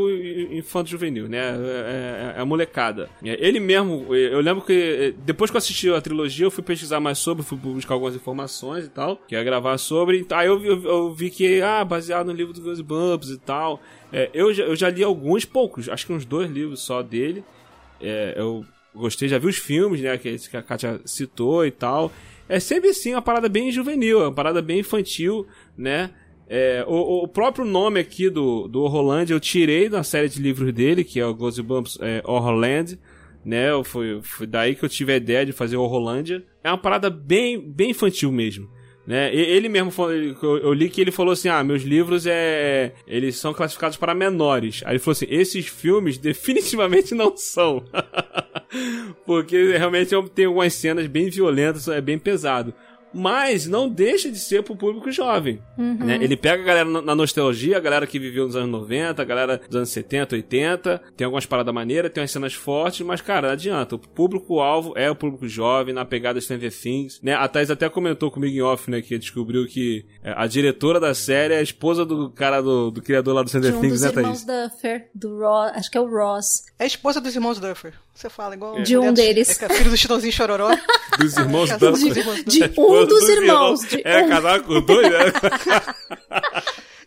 infanto-juvenil, 0.51 1.29
né? 1.29 1.39
É, 1.39 2.35
é- 2.35 2.39
é 2.39 2.41
a 2.41 2.45
molecada. 2.45 3.09
É, 3.25 3.37
Ele 3.47 3.61
mesmo, 3.61 4.15
eu 4.15 4.41
lembro 4.41 4.63
que 4.63 5.15
depois 5.25 5.51
que 5.51 5.57
eu 5.57 5.59
assisti 5.59 5.91
a 5.91 6.01
trilogia, 6.01 6.47
eu 6.47 6.51
fui 6.51 6.63
pesquisar 6.63 7.01
mais 7.01 7.19
sobre, 7.19 7.43
fui 7.43 7.57
buscar 7.57 7.95
algumas 7.95 8.15
informações 8.15 8.85
e 8.85 8.91
tal, 8.91 9.17
que 9.29 9.35
ia 9.35 9.43
gravar 9.43 9.79
sobre. 9.79 10.27
Aí 10.31 10.47
eu, 10.47 10.59
vi- 10.59 10.69
eu, 10.69 10.83
eu 10.85 11.15
vi 11.15 11.31
que, 11.31 11.63
ah, 11.63 11.85
baseado 11.85 12.27
no 12.27 12.33
livro 12.33 12.53
do 12.53 12.61
Goosebumps 12.61 13.31
e 13.31 13.39
tal. 13.39 13.81
É, 14.13 14.31
eu, 14.35 14.53
já, 14.53 14.65
eu 14.65 14.77
já 14.77 14.91
li 14.91 15.03
alguns, 15.03 15.45
poucos, 15.45 15.89
acho 15.89 16.07
que 16.07 16.13
uns 16.13 16.25
dois 16.25 16.51
livros 16.51 16.81
só 16.83 17.03
dele. 17.03 17.43
É, 18.01 18.35
eu 18.37 18.65
gostei, 18.95 19.29
já 19.29 19.39
vi 19.39 19.49
os 19.49 19.57
filmes, 19.57 20.01
né, 20.01 20.17
que, 20.17 20.39
que 20.39 20.57
a 20.57 20.63
Katia 20.63 21.01
citou 21.05 21.67
e 21.67 21.71
tal. 21.71 22.13
É 22.49 22.61
sempre 22.61 22.91
assim, 22.91 23.13
uma 23.13 23.23
parada 23.23 23.49
bem 23.49 23.73
juvenil, 23.73 24.21
uma 24.21 24.33
parada 24.33 24.61
bem 24.61 24.81
infantil, 24.81 25.47
né? 25.77 26.11
É, 26.47 26.85
o, 26.87 27.25
o 27.25 27.29
próprio 27.29 27.65
nome 27.65 27.99
aqui 27.99 28.29
do, 28.29 28.69
do 28.69 28.83
Horrorland 28.83 29.33
eu 29.33 29.41
tirei 29.41 29.89
da 29.89 30.03
série 30.03 30.29
de 30.29 30.43
livros 30.43 30.73
dele, 30.75 31.03
que 31.03 31.19
é 31.19 31.25
o 31.25 31.35
Goosebumps 31.35 31.99
é, 32.03 32.23
Horrorland, 32.25 32.99
né? 33.45 33.69
Foi, 33.83 34.21
foi 34.23 34.47
daí 34.47 34.75
que 34.75 34.85
eu 34.85 34.89
tive 34.89 35.15
a 35.15 35.17
ideia 35.17 35.47
de 35.47 35.53
fazer 35.53 35.77
o 35.77 35.83
Horrorlandia. 35.83 36.45
É 36.63 36.69
uma 36.69 36.79
parada 36.79 37.09
bem, 37.09 37.59
bem 37.59 37.91
infantil 37.91 38.31
mesmo. 38.31 38.69
Né? 39.07 39.35
Ele 39.35 39.69
mesmo 39.69 39.93
eu 40.43 40.73
li 40.73 40.89
que 40.89 41.01
ele 41.01 41.11
falou 41.11 41.33
assim: 41.33 41.49
ah, 41.49 41.63
meus 41.63 41.83
livros 41.83 42.27
é. 42.27 42.93
Eles 43.07 43.37
são 43.37 43.53
classificados 43.53 43.99
para 43.99 44.15
menores. 44.15 44.83
Aí 44.85 44.93
ele 44.93 44.99
falou 44.99 45.13
assim: 45.13 45.27
esses 45.29 45.67
filmes 45.67 46.17
definitivamente 46.19 47.15
não 47.15 47.37
são. 47.37 47.85
Porque 49.27 49.77
realmente 49.77 50.15
tem 50.35 50.47
algumas 50.47 50.73
cenas 50.73 51.07
bem 51.07 51.29
violentas, 51.29 51.87
é 51.89 52.01
bem 52.01 52.19
pesado. 52.19 52.75
Mas 53.15 53.67
não 53.67 53.89
deixa 53.89 54.31
de 54.31 54.39
ser 54.39 54.63
pro 54.63 54.77
público 54.77 55.11
jovem. 55.11 55.61
né? 55.79 56.19
Ele 56.21 56.37
pega 56.37 56.63
a 56.63 56.67
galera 56.67 56.89
na- 57.03 57.15
nostalgia, 57.15 57.77
a 57.77 57.81
galera 57.81 58.07
que 58.07 58.19
viveu 58.19 58.45
nos 58.47 58.57
anos 58.57 58.71
90, 58.71 59.23
a 59.23 59.25
galera 59.25 59.59
dos 59.59 59.77
anos 59.77 59.89
70, 59.91 60.35
80. 60.37 61.01
Tem 61.17 61.25
algumas 61.25 61.47
paradas 61.47 61.73
maneiras, 61.75 62.11
tem 62.13 62.21
umas 62.23 62.31
cenas 62.31 62.55
fortes, 62.55 63.01
mas, 63.07 63.21
cara, 63.21 63.49
não 63.49 63.53
adianta. 63.55 63.95
O 63.95 63.99
público-alvo 63.99 64.93
é 64.97 65.11
o 65.11 65.15
público 65.15 65.47
jovem, 65.49 65.95
na 65.95 66.05
pegada 66.05 66.41
Stranger 66.41 66.73
Things. 66.73 67.21
Né? 67.23 67.35
A 67.35 67.47
Thais 67.47 67.71
até 67.71 67.89
comentou 67.89 68.31
comigo 68.31 68.55
em 68.57 68.61
off, 68.63 68.91
né, 68.91 69.01
que 69.01 69.17
descobriu 69.19 69.67
que 69.67 70.05
é, 70.23 70.33
a 70.37 70.47
diretora 70.47 70.99
da 70.99 71.15
série 71.15 71.55
é 71.55 71.59
a 71.59 71.63
esposa 71.63 72.05
do 72.05 72.31
cara 72.31 72.61
do, 72.61 72.91
do 72.91 73.01
criador 73.03 73.35
lá 73.35 73.43
do 73.43 73.45
De 73.45 73.51
Stranger 73.51 73.77
um 73.77 73.81
Things, 73.81 74.01
dos 74.01 74.03
né, 74.03 74.09
irmãos 74.21 74.45
Thaís? 74.45 74.71
Duffer, 74.73 75.11
do 75.15 75.39
Ross, 75.39 75.73
acho 75.77 75.91
que 75.91 75.99
é 75.99 76.01
o 76.01 76.09
Ross. 76.11 76.47
É 76.79 76.85
a 76.85 76.87
esposa 76.87 77.21
dos 77.21 77.35
irmãos 77.35 77.61
Duffer. 77.61 77.95
Você 78.15 78.31
fala 78.31 78.55
igual. 78.55 78.81
De 78.83 78.97
um 78.97 79.13
deles. 79.13 79.61
É 79.61 79.69
filho 79.69 79.91
do 79.91 79.97
Chitãozinho 79.97 80.33
Chororó. 80.33 80.71
Dos 81.19 81.37
irmãos 81.37 81.69
Casado 81.71 81.93
dos 81.93 82.03
irmãos 82.17 82.45
De 82.45 82.61
Duffer. 82.61 82.85
um 82.85 83.07
dos 83.07 83.29
irmãos. 83.29 83.81
De 83.81 84.03
É, 84.05 84.23
um. 84.23 84.29
casado 84.29 84.65
com 84.65 84.81
dois, 84.81 85.11
né? 85.11 85.19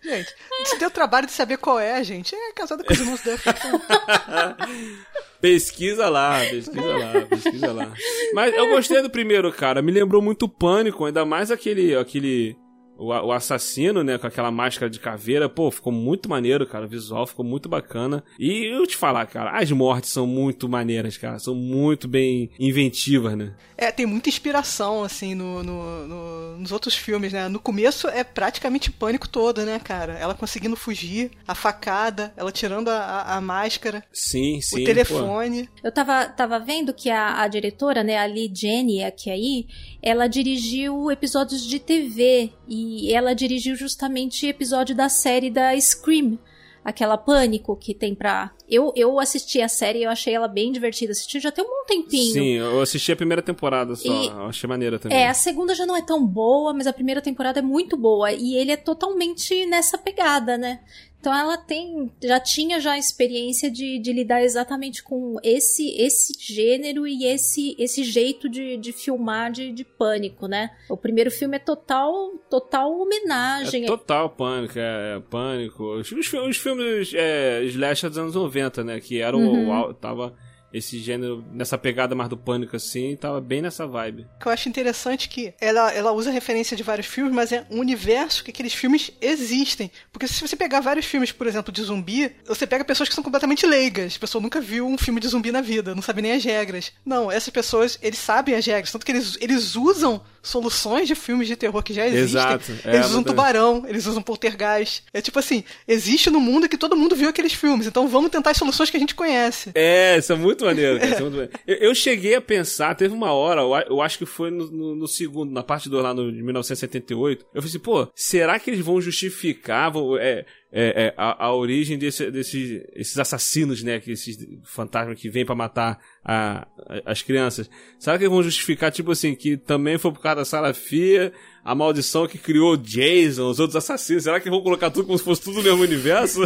Gente, 0.04 0.34
se 0.65 0.78
deu 0.80 0.89
trabalho 0.89 1.26
de 1.26 1.34
saber 1.34 1.58
qual 1.58 1.78
é, 1.78 2.02
gente, 2.02 2.34
é 2.34 2.54
casada 2.54 2.82
com 2.82 2.93
os 2.93 3.00
irmãos. 3.00 3.20
Então, 3.26 3.82
Pesquisa 5.41 6.08
lá, 6.08 6.39
pesquisa 6.50 6.98
lá, 6.98 7.22
pesquisa 7.28 7.74
lá. 7.74 7.93
Mas 8.34 8.54
eu 8.56 8.70
gostei 8.70 9.02
do 9.02 9.10
primeiro, 9.10 9.52
cara. 9.52 9.82
Me 9.82 9.91
lembrou 9.91 10.22
muito 10.22 10.48
Pânico, 10.48 11.04
ainda 11.06 11.26
mais 11.26 11.52
aquele. 11.52 11.96
aquele 11.96 12.56
o, 12.98 13.08
o 13.08 13.32
assassino, 13.32 14.04
né, 14.04 14.18
com 14.18 14.28
aquela 14.28 14.52
máscara 14.52 14.90
de 14.90 15.00
caveira. 15.00 15.48
Pô, 15.50 15.70
ficou 15.72 15.92
muito 15.94 16.30
maneiro, 16.30 16.66
cara. 16.68 16.86
O 16.86 16.90
visual 16.90 17.26
ficou 17.28 17.46
muito 17.46 17.70
bacana. 17.70 18.24
E 18.40 18.66
eu 18.66 18.86
te 18.88 18.96
falar, 18.96 19.26
cara, 19.28 19.52
as 19.58 19.72
mortes 19.72 20.10
são 20.10 20.26
muito 20.28 20.68
maneiras, 20.68 21.18
cara. 21.18 21.40
São 21.40 21.56
muito 21.56 22.08
bem 22.08 22.50
inventivas, 22.60 23.38
né? 23.38 23.54
É, 23.78 23.92
tem 23.92 24.06
muita 24.06 24.30
inspiração, 24.30 25.04
assim, 25.04 25.36
no, 25.36 25.62
no- 25.64 26.08
no- 26.08 26.58
nos 26.58 26.72
outros 26.72 26.96
filmes, 26.96 27.32
né? 27.32 27.48
No 27.48 27.60
começo 27.60 28.08
é 28.08 28.24
praticamente 28.24 28.92
pânico 28.92 29.30
todo, 29.30 29.64
né, 29.64 29.80
cara? 29.80 30.14
Ela 30.14 30.34
conseguindo 30.34 30.76
fugir, 30.76 31.32
a 31.48 31.54
facada, 31.54 32.34
ela 32.36 32.52
tirando 32.52 32.90
a, 32.90 33.36
a- 33.36 33.42
máscara, 33.42 34.04
Sim, 34.12 34.60
sim. 34.62 34.78
o 34.78 34.80
pô. 34.80 34.86
telefone. 34.86 35.70
Eu 35.84 35.92
tava, 35.92 36.26
tava 36.26 36.60
vendo 36.60 36.92
que 36.94 37.10
a, 37.10 37.42
a 37.42 37.48
diretora, 37.48 38.04
né, 38.04 38.18
a 38.18 38.26
Lee 38.26 38.52
Jenny, 38.54 39.04
aqui 39.04 39.30
aí, 39.30 39.68
ela 40.02 40.28
dirigiu 40.28 41.12
episódios 41.12 41.62
de 41.64 41.78
TV 41.80 42.52
e 42.68 42.87
ela 43.13 43.34
dirigiu 43.34 43.76
justamente 43.76 44.45
episódio 44.47 44.95
da 44.95 45.10
série 45.10 45.50
da 45.50 45.80
Scream, 45.80 46.38
aquela 46.84 47.17
Pânico 47.17 47.76
que 47.76 47.93
tem 47.93 48.15
pra... 48.15 48.52
Eu, 48.69 48.91
eu 48.95 49.19
assisti 49.19 49.62
a 49.62 49.67
série 49.69 50.00
e 50.00 50.04
eu 50.04 50.10
achei 50.10 50.34
ela 50.34 50.47
bem 50.47 50.71
divertida, 50.71 51.12
assisti 51.12 51.39
já 51.39 51.52
tem 51.52 51.63
um 51.63 51.86
tempinho. 51.86 52.34
Sim, 52.34 52.52
eu 52.58 52.82
assisti 52.82 53.12
a 53.12 53.15
primeira 53.15 53.41
temporada 53.41 53.95
só. 53.95 54.08
E- 54.12 54.28
Eu 54.28 54.45
achei 54.45 54.67
maneira 54.67 55.00
também. 55.00 55.17
É, 55.17 55.28
a 55.30 55.34
segunda 55.34 55.73
já 55.76 55.86
não 55.86 55.95
é 55.95 56.02
tão 56.02 56.26
boa, 56.26 56.73
mas 56.73 56.86
a 56.88 56.91
primeira 56.93 57.21
temporada 57.21 57.60
é 57.60 57.62
muito 57.62 57.95
boa. 57.97 58.32
E 58.34 58.56
ele 58.56 58.71
é 58.71 58.78
totalmente 58.78 59.65
nessa 59.65 59.97
pegada, 59.97 60.58
né? 60.58 60.80
Então 61.20 61.36
ela 61.36 61.58
tem, 61.58 62.12
já 62.24 62.40
tinha 62.40 62.80
já 62.80 62.92
a 62.94 62.98
experiência 62.98 63.70
de, 63.72 64.00
de 64.00 64.14
lidar 64.14 64.42
exatamente 64.44 65.04
com 65.04 65.36
esse 65.44 65.90
esse 66.00 66.34
gênero 66.40 67.08
e 67.08 67.26
esse 67.26 67.76
esse 67.78 68.04
jeito 68.04 68.48
de, 68.48 68.78
de 68.78 68.94
filmar 68.94 69.52
de, 69.52 69.72
de 69.72 69.84
pânico, 69.84 70.48
né? 70.48 70.70
O 70.90 70.96
primeiro 70.96 71.30
filme 71.32 71.56
é 71.58 71.60
total 71.60 72.32
total 72.50 72.92
homenagem. 72.98 73.84
É 73.84 73.88
total 73.88 74.30
pânico, 74.30 74.78
é, 74.78 75.18
é 75.18 75.20
pânico. 75.20 75.84
Os, 75.96 76.12
os 76.12 76.28
fi- 76.28 76.38
os 76.40 76.58
filmes 76.58 77.12
é, 77.14 77.64
slasher 77.66 78.10
dos 78.10 78.18
anos 78.20 78.36
90, 78.36 78.84
né? 78.84 79.00
Que 79.02 79.20
era 79.20 79.36
o, 79.36 79.40
Uhum. 79.42 79.70
o 79.90 79.94
tava 79.96 80.34
esse 80.74 81.00
gênero, 81.00 81.44
nessa 81.52 81.78
pegada 81.78 82.14
mais 82.16 82.30
do 82.30 82.38
pânico 82.38 82.76
assim, 82.76 83.16
tava 83.16 83.40
bem 83.40 83.62
nessa 83.62 83.88
vibe. 83.88 84.28
O 84.36 84.40
que 84.40 84.48
eu 84.48 84.52
acho 84.52 84.70
interessante 84.70 85.28
é 85.28 85.32
que 85.32 85.54
ela, 85.60 85.92
ela 85.94 86.12
usa 86.12 86.32
referência 86.32 86.76
de 86.76 86.84
vários 86.84 87.08
filmes, 87.08 87.34
mas 87.34 87.52
é 87.52 87.66
um 87.70 87.80
universo 87.80 88.44
que 88.44 88.52
aqueles 88.52 88.74
filmes 88.74 89.12
existem. 89.22 89.90
Porque 90.12 90.28
se 90.28 90.42
você 90.42 90.56
pegar 90.56 90.82
vários 90.82 91.06
filmes, 91.06 91.32
por 91.32 91.48
exemplo, 91.48 91.72
de 91.72 91.82
zumbi, 91.84 92.32
você 92.46 92.68
pega 92.68 92.84
pessoas 92.84 93.10
que 93.10 93.16
são 93.16 93.24
completamente 93.24 93.66
leigas. 93.66 94.16
A 94.18 94.20
pessoa 94.20 94.42
nunca 94.42 94.60
viu 94.60 94.88
um 94.88 94.98
filme 94.98 95.20
de 95.20 95.28
zumbi 95.28 95.52
na 95.52 95.62
vida, 95.62 95.96
não 95.96 96.02
sabe 96.02 96.22
nem 96.22 96.34
as 96.34 96.44
regras. 96.44 96.92
Não, 97.06 97.32
essas 97.32 97.50
pessoas, 97.50 97.98
eles 98.02 98.20
sabem 98.20 98.56
as 98.56 98.66
regras, 98.66 98.92
tanto 98.92 99.06
que 99.06 99.12
eles, 99.12 99.38
eles 99.40 99.76
usam 99.76 100.22
soluções 100.42 101.08
de 101.08 101.16
filmes 101.16 101.48
de 101.48 101.56
terror 101.56 101.84
que 101.84 101.94
já 101.94 102.06
existem. 102.08 102.24
Exato, 102.24 102.72
é, 102.86 102.96
eles 102.96 103.08
usam 103.08 103.24
tubarão, 103.24 103.84
eles 103.88 104.06
usam 104.06 104.22
poltergeist. 104.22 105.04
É 105.14 105.22
tipo 105.22 105.38
assim, 105.40 105.64
existe 105.88 106.30
no 106.30 106.40
mundo 106.40 106.70
que 106.70 106.78
todo 106.78 106.96
mundo 106.96 107.16
viu 107.16 107.30
aqueles 107.30 107.54
filmes, 107.54 107.86
então 107.86 108.08
vamos 108.08 108.32
tentar 108.32 108.52
as 108.52 108.58
soluções 108.58 108.90
que 108.90 108.98
a 108.98 109.00
gente 109.00 109.14
conhece. 109.14 109.72
É, 109.76 110.18
isso 110.18 110.32
é 110.32 110.36
muito 110.36 110.57
maneiro, 110.65 111.00
cara, 111.00 111.15
é 111.15 111.20
muito 111.22 111.32
maneiro. 111.38 111.52
Eu, 111.65 111.76
eu 111.76 111.96
cheguei 111.96 112.36
a 112.36 112.41
pensar, 112.41 112.96
teve 112.96 113.13
uma 113.13 113.32
hora, 113.32 113.62
eu, 113.62 114.02
acho 114.02 114.17
que 114.17 114.26
foi 114.26 114.50
no, 114.52 114.70
no- 114.72 114.96
no 114.96 115.08
segundo, 115.08 115.52
na 115.52 115.63
parte 115.63 115.89
2 115.89 116.04
lá 116.04 116.13
no, 116.13 116.32
de 116.32 116.41
1978, 116.43 117.46
eu 117.54 117.62
falei 117.62 117.67
assim, 117.70 117.80
pô, 117.80 118.08
será 118.15 118.60
que 118.60 118.70
eles 118.70 118.80
vão 118.84 119.00
justificar 119.02 119.91
vão, 119.91 120.17
é, 120.17 120.46
é, 120.72 121.06
é, 121.08 121.13
a, 121.17 121.46
a 121.46 121.56
origem 121.56 121.98
desse, 121.98 122.30
desses 122.30 122.84
esses 122.93 123.17
assassinos, 123.17 123.82
né, 123.84 124.00
que 124.00 124.12
esses 124.12 124.38
fantasmas 124.65 125.20
que 125.20 125.30
vêm 125.30 125.46
pra 125.46 125.56
matar 125.56 125.98
a- 126.24 126.67
a- 126.88 127.02
as 127.12 127.22
crianças? 127.22 127.70
Será 128.00 128.17
que 128.17 128.24
eles 128.26 128.34
vão 128.34 128.43
justificar, 128.43 128.91
tipo 128.91 129.12
assim, 129.12 129.34
que 129.36 129.56
também 129.58 129.98
foi 129.98 130.12
por 130.12 130.22
causa 130.22 130.38
da 130.38 130.46
Salafia, 130.46 131.32
a 131.70 131.76
maldição 131.76 132.26
que 132.28 132.38
criou 132.38 132.74
o 132.74 132.78
Jason, 132.78 133.50
os 133.50 133.60
outros 133.60 133.76
assassinos? 133.76 134.24
Será 134.24 134.40
que 134.40 134.50
vão 134.50 134.62
colocar 134.62 134.90
tudo 134.90 135.06
como 135.06 135.18
se 135.18 135.24
fosse 135.24 135.42
tudo 135.42 135.58
no 135.58 135.64
mesmo 135.64 135.84
universo? 135.84 136.42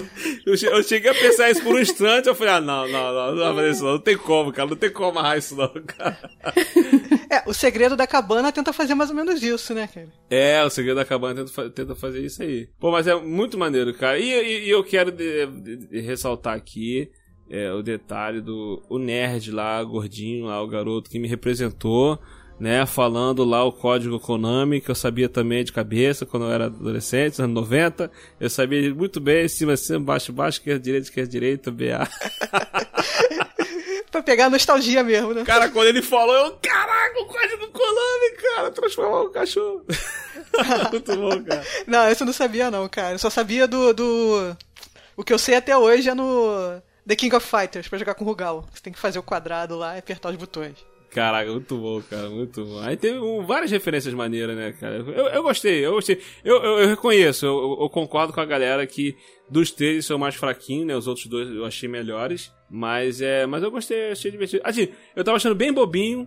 Eu, 0.46 0.58
che- 0.58 0.66
eu 0.66 0.82
cheguei 0.82 1.12
a 1.12 1.14
pensar 1.14 1.52
isso 1.52 1.62
por 1.62 1.76
um 1.76 1.80
instante, 1.80 2.28
eu 2.28 2.34
falei, 2.34 2.54
ah, 2.56 2.62
não, 2.62 2.88
não, 2.88 3.14
não, 3.14 3.36
não 3.36 3.56
vai 3.56 3.70
isso 3.70 3.84
não, 3.84 3.92
não 3.92 4.00
tem 4.00 4.18
como, 4.18 4.52
cara, 4.52 4.68
não 4.70 4.76
tem 4.76 4.90
como 4.92 5.10
amarrar 5.10 5.38
isso 5.38 5.56
não, 5.56 5.72
cara. 5.86 6.18
É, 7.32 7.44
o 7.48 7.54
segredo 7.54 7.96
da 7.96 8.06
cabana 8.06 8.52
tenta 8.52 8.74
fazer 8.74 8.94
mais 8.94 9.10
ou 9.10 9.16
menos 9.16 9.42
isso, 9.42 9.74
né, 9.74 9.88
cara? 9.88 10.10
É, 10.30 10.62
o 10.66 10.70
segredo 10.70 10.98
da 10.98 11.06
cabana 11.06 11.46
tenta, 11.46 11.70
tenta 11.70 11.96
fazer 11.96 12.26
isso 12.26 12.44
aí. 12.44 12.68
Pô, 12.78 12.92
mas 12.92 13.08
é 13.08 13.16
muito 13.16 13.58
maneiro, 13.58 13.94
cara. 13.94 14.20
E, 14.20 14.26
e- 14.30 14.66
e 14.66 14.70
eu 14.70 14.84
quero 14.84 15.12
de- 15.14 15.46
de- 15.46 15.78
de 15.88 16.00
ressaltar 16.02 16.58
aqui 16.58 17.10
é, 17.50 17.72
o 17.72 17.82
detalhe 17.82 18.42
do 18.42 18.82
o 18.90 18.98
nerd 19.00 19.50
lá, 19.52 19.82
gordinho 19.82 20.46
lá, 20.48 20.62
o 20.62 20.68
garoto 20.68 21.10
que 21.10 21.20
me 21.20 21.28
representou, 21.28 22.20
né, 22.62 22.86
falando 22.86 23.44
lá 23.44 23.64
o 23.64 23.72
código 23.72 24.20
Konami, 24.20 24.80
que 24.80 24.92
eu 24.92 24.94
sabia 24.94 25.28
também 25.28 25.64
de 25.64 25.74
cabeça 25.74 26.28
quando 26.28 26.46
eu 26.46 26.52
era 26.52 26.66
adolescente, 26.66 27.32
nos 27.32 27.40
anos 27.40 27.56
90. 27.56 28.12
Eu 28.40 28.52
sabia 28.52 28.94
muito 28.94 29.20
bem, 29.20 29.48
cima, 29.48 29.76
cima, 29.76 30.00
baixo, 30.00 30.32
baixo, 30.32 30.60
esquerda, 30.60 30.80
direita, 30.80 31.08
esquerda, 31.08 31.32
direita, 31.32 31.72
BA. 31.72 32.08
pra 34.12 34.22
pegar 34.22 34.46
a 34.46 34.50
nostalgia 34.52 35.04
mesmo, 35.04 35.34
né? 35.34 35.44
Cara, 35.44 35.70
quando 35.70 35.88
ele 35.88 36.04
falou, 36.04 36.36
eu, 36.36 36.52
caraca, 36.62 37.20
o 37.20 37.26
código 37.26 37.68
Konami, 37.70 38.38
cara, 38.40 38.70
transformou 38.70 39.26
o 39.26 39.30
cachorro. 39.32 39.84
muito 40.92 41.16
bom, 41.16 41.44
cara. 41.44 41.66
Não, 41.88 42.12
isso 42.12 42.22
eu 42.22 42.28
não 42.28 42.34
sabia 42.34 42.70
não, 42.70 42.88
cara. 42.88 43.16
Eu 43.16 43.20
só 43.20 43.32
sabia 43.32 43.68
do, 43.68 43.92
do... 43.92 44.56
O 45.18 45.24
que 45.24 45.34
eu 45.34 45.40
sei 45.40 45.56
até 45.56 45.76
hoje 45.76 46.10
é 46.10 46.14
no 46.14 46.80
The 47.08 47.16
King 47.16 47.36
of 47.36 47.48
Fighters, 47.48 47.88
pra 47.88 47.98
jogar 47.98 48.14
com 48.14 48.24
o 48.24 48.28
Rugal. 48.28 48.68
Você 48.72 48.84
tem 48.84 48.94
que 48.94 49.00
fazer 49.00 49.18
o 49.18 49.24
quadrado 49.24 49.76
lá 49.76 49.96
e 49.96 50.00
apertar 50.00 50.30
os 50.30 50.36
botões. 50.36 50.91
Caraca, 51.12 51.52
muito 51.52 51.78
bom, 51.78 52.02
cara, 52.02 52.30
muito 52.30 52.64
bom. 52.64 52.80
Aí 52.80 52.96
teve 52.96 53.20
um, 53.20 53.46
várias 53.46 53.70
referências 53.70 54.14
maneiras, 54.14 54.56
né, 54.56 54.72
cara? 54.72 54.96
Eu, 54.96 55.28
eu 55.28 55.44
gostei, 55.44 55.86
eu 55.86 55.92
gostei. 55.92 56.22
Eu, 56.42 56.64
eu, 56.64 56.80
eu 56.80 56.88
reconheço, 56.88 57.46
eu, 57.46 57.78
eu, 57.82 57.90
concordo 57.90 58.32
com 58.32 58.40
a 58.40 58.46
galera 58.46 58.88
que 58.88 59.14
dos 59.50 59.72
três 59.72 60.06
são 60.06 60.18
mais 60.18 60.36
fraquinhos, 60.36 60.88
né? 60.88 60.96
Os 60.96 61.08
outros 61.08 61.28
dois 61.28 61.50
eu 61.50 61.66
achei 61.66 61.90
melhores. 61.90 62.50
Mas 62.70 63.22
é. 63.22 63.46
Mas 63.46 63.62
eu 63.62 63.70
gostei, 63.70 64.12
achei 64.12 64.32
divertido. 64.32 64.62
Assim, 64.66 64.88
eu 65.14 65.22
tava 65.22 65.36
achando 65.36 65.54
bem 65.54 65.74
bobinho, 65.74 66.26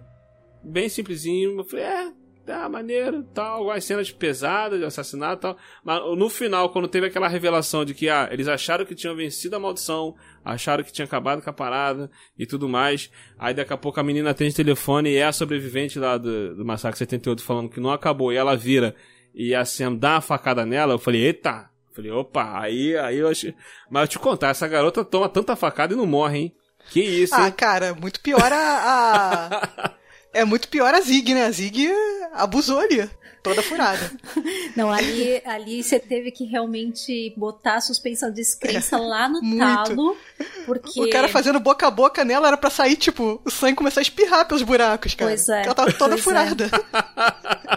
bem 0.63 0.87
simplesinho. 0.91 1.59
Eu 1.59 1.65
falei, 1.65 1.87
é, 1.87 2.13
tá 2.47 2.69
maneiro, 2.69 3.23
tal, 3.35 3.59
algumas 3.59 3.85
cenas 3.85 4.11
pesadas 4.11 4.79
de 4.79 4.85
assassinato 4.85 5.39
e 5.39 5.41
tal. 5.43 5.59
Mas 5.85 6.01
no 6.19 6.29
final, 6.29 6.71
quando 6.71 6.89
teve 6.89 7.07
aquela 7.07 7.29
revelação 7.29 7.85
de 7.85 7.95
que 7.95 8.09
ah, 8.09 8.29
eles 8.31 8.49
acharam 8.49 8.85
que 8.85 8.95
tinham 8.95 9.15
vencido 9.17 9.57
a 9.57 9.59
maldição, 9.59 10.15
acharam 10.45 10.85
que 10.85 10.93
tinha 10.93 11.05
acabado 11.05 11.43
com 11.43 11.51
a 11.51 11.53
parada 11.53 12.11
e 12.39 12.47
tudo 12.47 12.69
mais. 12.69 13.11
Aí 13.39 13.55
daqui 13.55 13.73
a 13.73 13.77
pouco 13.77 13.99
a 13.99 14.03
menina 14.05 14.31
atende 14.31 14.55
telefone 14.55 15.11
e 15.11 15.17
é 15.17 15.25
a 15.25 15.33
sobrevivente 15.33 15.99
lá 15.99 16.19
do, 16.19 16.55
do 16.57 16.65
Massacre 16.65 16.99
78 16.99 17.43
falando 17.43 17.69
que 17.71 17.81
não 17.81 17.91
acabou 17.91 18.33
e 18.33 18.37
ela 18.37 18.57
vira 18.57 18.95
e 19.35 19.55
a 19.55 19.65
Sam 19.65 19.95
dá 19.97 20.13
uma 20.15 20.21
facada 20.21 20.65
nela. 20.65 20.95
Eu 20.95 20.99
falei, 20.99 21.23
eita! 21.27 21.69
Eu 21.91 21.95
falei, 21.97 22.11
opa, 22.11 22.61
aí, 22.61 22.97
aí 22.97 23.19
eu 23.19 23.29
achei. 23.29 23.55
Mas 23.91 24.03
eu 24.03 24.09
te 24.09 24.19
contar, 24.19 24.49
essa 24.51 24.67
garota 24.69 25.05
toma 25.05 25.29
tanta 25.29 25.57
facada 25.57 25.93
e 25.95 25.97
não 25.97 26.07
morre, 26.07 26.39
hein? 26.39 26.57
Que 26.91 27.01
isso, 27.01 27.35
Ah, 27.35 27.47
hein? 27.47 27.55
cara, 27.57 27.95
muito 27.95 28.21
pior 28.21 28.53
a... 28.53 29.89
a... 29.89 29.91
é 30.35 30.45
muito 30.45 30.69
pior 30.69 30.95
a 30.95 31.01
Zig, 31.01 31.33
né? 31.33 31.45
A 31.45 31.51
Zig 31.51 31.89
abusou 32.33 32.81
ali 32.81 33.09
toda 33.45 33.63
furada. 33.63 34.11
Não, 34.75 34.91
ali, 34.91 35.41
ali 35.45 35.85
você 35.85 36.01
teve 36.01 36.31
que 36.31 36.45
realmente 36.45 37.33
botar 37.37 37.75
a 37.77 37.81
suspensão 37.81 38.31
de 38.31 38.37
descrença 38.37 38.97
lá 38.97 39.29
no 39.29 39.43
Muito. 39.43 39.61
talo, 39.61 40.17
porque... 40.65 41.03
O 41.03 41.11
cara 41.11 41.29
fazendo 41.29 41.61
boca 41.61 41.87
a 41.87 41.91
boca 41.91 42.25
nela 42.25 42.49
era 42.49 42.57
pra 42.57 42.71
sair, 42.71 42.97
tipo, 42.97 43.41
o 43.45 43.51
sangue 43.51 43.77
começar 43.77 44.01
a 44.01 44.03
espirrar 44.03 44.49
pelos 44.49 44.63
buracos, 44.63 45.15
cara. 45.15 45.31
Pois 45.31 45.47
é. 45.51 45.63
Ela 45.63 45.75
tava 45.75 45.93
toda 45.93 46.13
pois 46.13 46.25
furada. 46.25 46.71
É. 46.73 47.75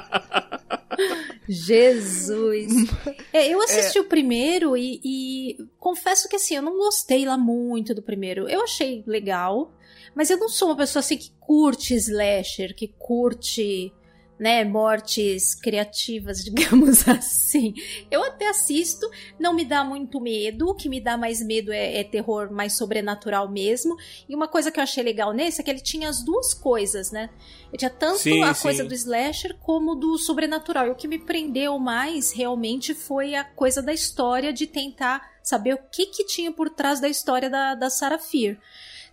Jesus! 1.50 2.90
É, 3.32 3.48
eu 3.48 3.62
assisti 3.62 3.98
é. 3.98 4.02
o 4.02 4.06
primeiro 4.06 4.76
e, 4.76 5.00
e, 5.04 5.58
confesso 5.80 6.28
que 6.30 6.36
assim, 6.38 6.56
eu 6.56 6.62
não 6.62 6.78
gostei 6.78 7.26
lá 7.26 7.38
muito 7.38 7.94
do 7.94 8.02
primeiro. 8.02 8.48
Eu 8.50 8.64
achei 8.64 9.04
legal, 9.06 9.74
mas 10.16 10.30
eu 10.30 10.38
não 10.38 10.50
sou 10.50 10.70
uma 10.70 10.78
pessoa 10.78 11.02
assim 11.02 11.18
que 11.18 11.32
curte 11.40 11.94
slasher, 11.96 12.76
que 12.76 12.88
curte 12.88 13.94
né, 14.40 14.64
mortes 14.64 15.56
criativas, 15.56 16.44
digamos 16.44 17.08
assim. 17.08 17.74
Eu 18.10 18.24
até 18.24 18.48
assisto, 18.48 19.10
não 19.40 19.54
me 19.54 19.66
dá 19.66 19.84
muito 19.84 20.20
medo, 20.20 20.70
o 20.70 20.76
que 20.76 20.90
me 20.90 21.00
dá 21.00 21.18
mais 21.18 21.42
medo 21.42 21.72
é, 21.72 22.00
é, 22.00 22.04
terror 22.04 22.52
mais 22.52 22.78
sobrenatural 22.78 23.50
mesmo. 23.50 23.96
E 24.28 24.36
uma 24.36 24.48
coisa 24.48 24.72
que 24.72 24.80
eu 24.80 24.84
achei 24.84 25.04
legal 25.04 25.34
nesse 25.34 25.62
é 25.62 25.64
que 25.64 25.72
ele 25.72 25.82
tinha 25.82 26.10
as 26.10 26.24
duas 26.24 26.54
coisas, 26.54 27.12
né? 27.12 27.30
Ele 27.70 27.78
tinha 27.78 27.90
tanto 27.90 28.20
sim, 28.20 28.44
a 28.44 28.54
sim. 28.54 28.62
coisa 28.62 28.84
do 28.84 28.94
slasher 28.94 29.58
como 29.60 29.96
do 29.96 30.18
sobrenatural. 30.18 30.88
E 30.88 30.92
o 30.92 30.96
que 30.96 31.08
me 31.08 31.20
prendeu 31.20 31.78
mais 31.80 32.32
realmente 32.32 32.94
foi 32.94 33.36
a 33.36 33.44
coisa 33.44 33.82
da 33.82 33.94
história 33.94 34.54
de 34.54 34.68
tentar 34.68 35.38
saber 35.44 35.74
o 35.74 35.80
que 35.92 36.08
que 36.08 36.26
tinha 36.26 36.52
por 36.52 36.70
trás 36.70 37.00
da 37.00 37.08
história 37.08 37.50
da, 37.50 37.74
da 37.74 37.90
Sarah 37.90 38.20
Fear. 38.20 38.58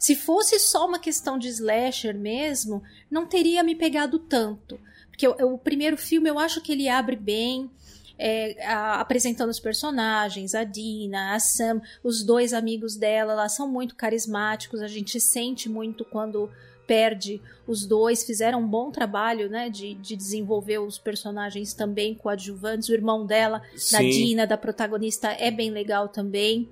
Se 0.05 0.15
fosse 0.15 0.59
só 0.59 0.87
uma 0.87 0.99
questão 0.99 1.39
de 1.39 1.49
slasher 1.49 2.15
mesmo, 2.15 2.83
não 3.11 3.25
teria 3.25 3.63
me 3.63 3.75
pegado 3.75 4.19
tanto. 4.19 4.79
Porque 5.09 5.27
o, 5.27 5.55
o 5.55 5.59
primeiro 5.59 5.97
filme 5.97 6.29
eu 6.29 6.39
acho 6.39 6.61
que 6.61 6.73
ele 6.73 6.91
abre 6.91 7.17
bem. 7.17 7.71
É, 8.19 8.67
a, 8.67 9.01
apresentando 9.01 9.49
os 9.49 9.59
personagens, 9.59 10.55
a 10.55 10.63
Dina, 10.63 11.35
a 11.35 11.41
Sam, 11.41 11.81
os 12.03 12.23
dois 12.23 12.53
amigos 12.53 12.97
dela 12.97 13.33
lá 13.33 13.49
são 13.49 13.67
muito 13.67 13.97
carismáticos, 13.97 14.83
a 14.83 14.89
gente 14.89 15.19
sente 15.19 15.71
muito 15.71 16.05
quando 16.05 16.51
perde 16.87 17.41
os 17.67 17.87
dois, 17.87 18.25
fizeram 18.25 18.61
um 18.61 18.69
bom 18.69 18.91
trabalho, 18.91 19.49
né, 19.49 19.71
de, 19.71 19.95
de 19.95 20.15
desenvolver 20.15 20.79
os 20.81 20.99
personagens 20.99 21.73
também 21.73 22.15
coadjuvantes, 22.15 22.91
o 22.91 22.93
irmão 22.93 23.25
dela, 23.25 23.63
Sim. 23.75 23.97
da 23.97 24.03
Dina, 24.03 24.47
da 24.47 24.59
protagonista, 24.59 25.29
é 25.33 25.51
bem 25.51 25.71
legal 25.71 26.09
também. 26.09 26.69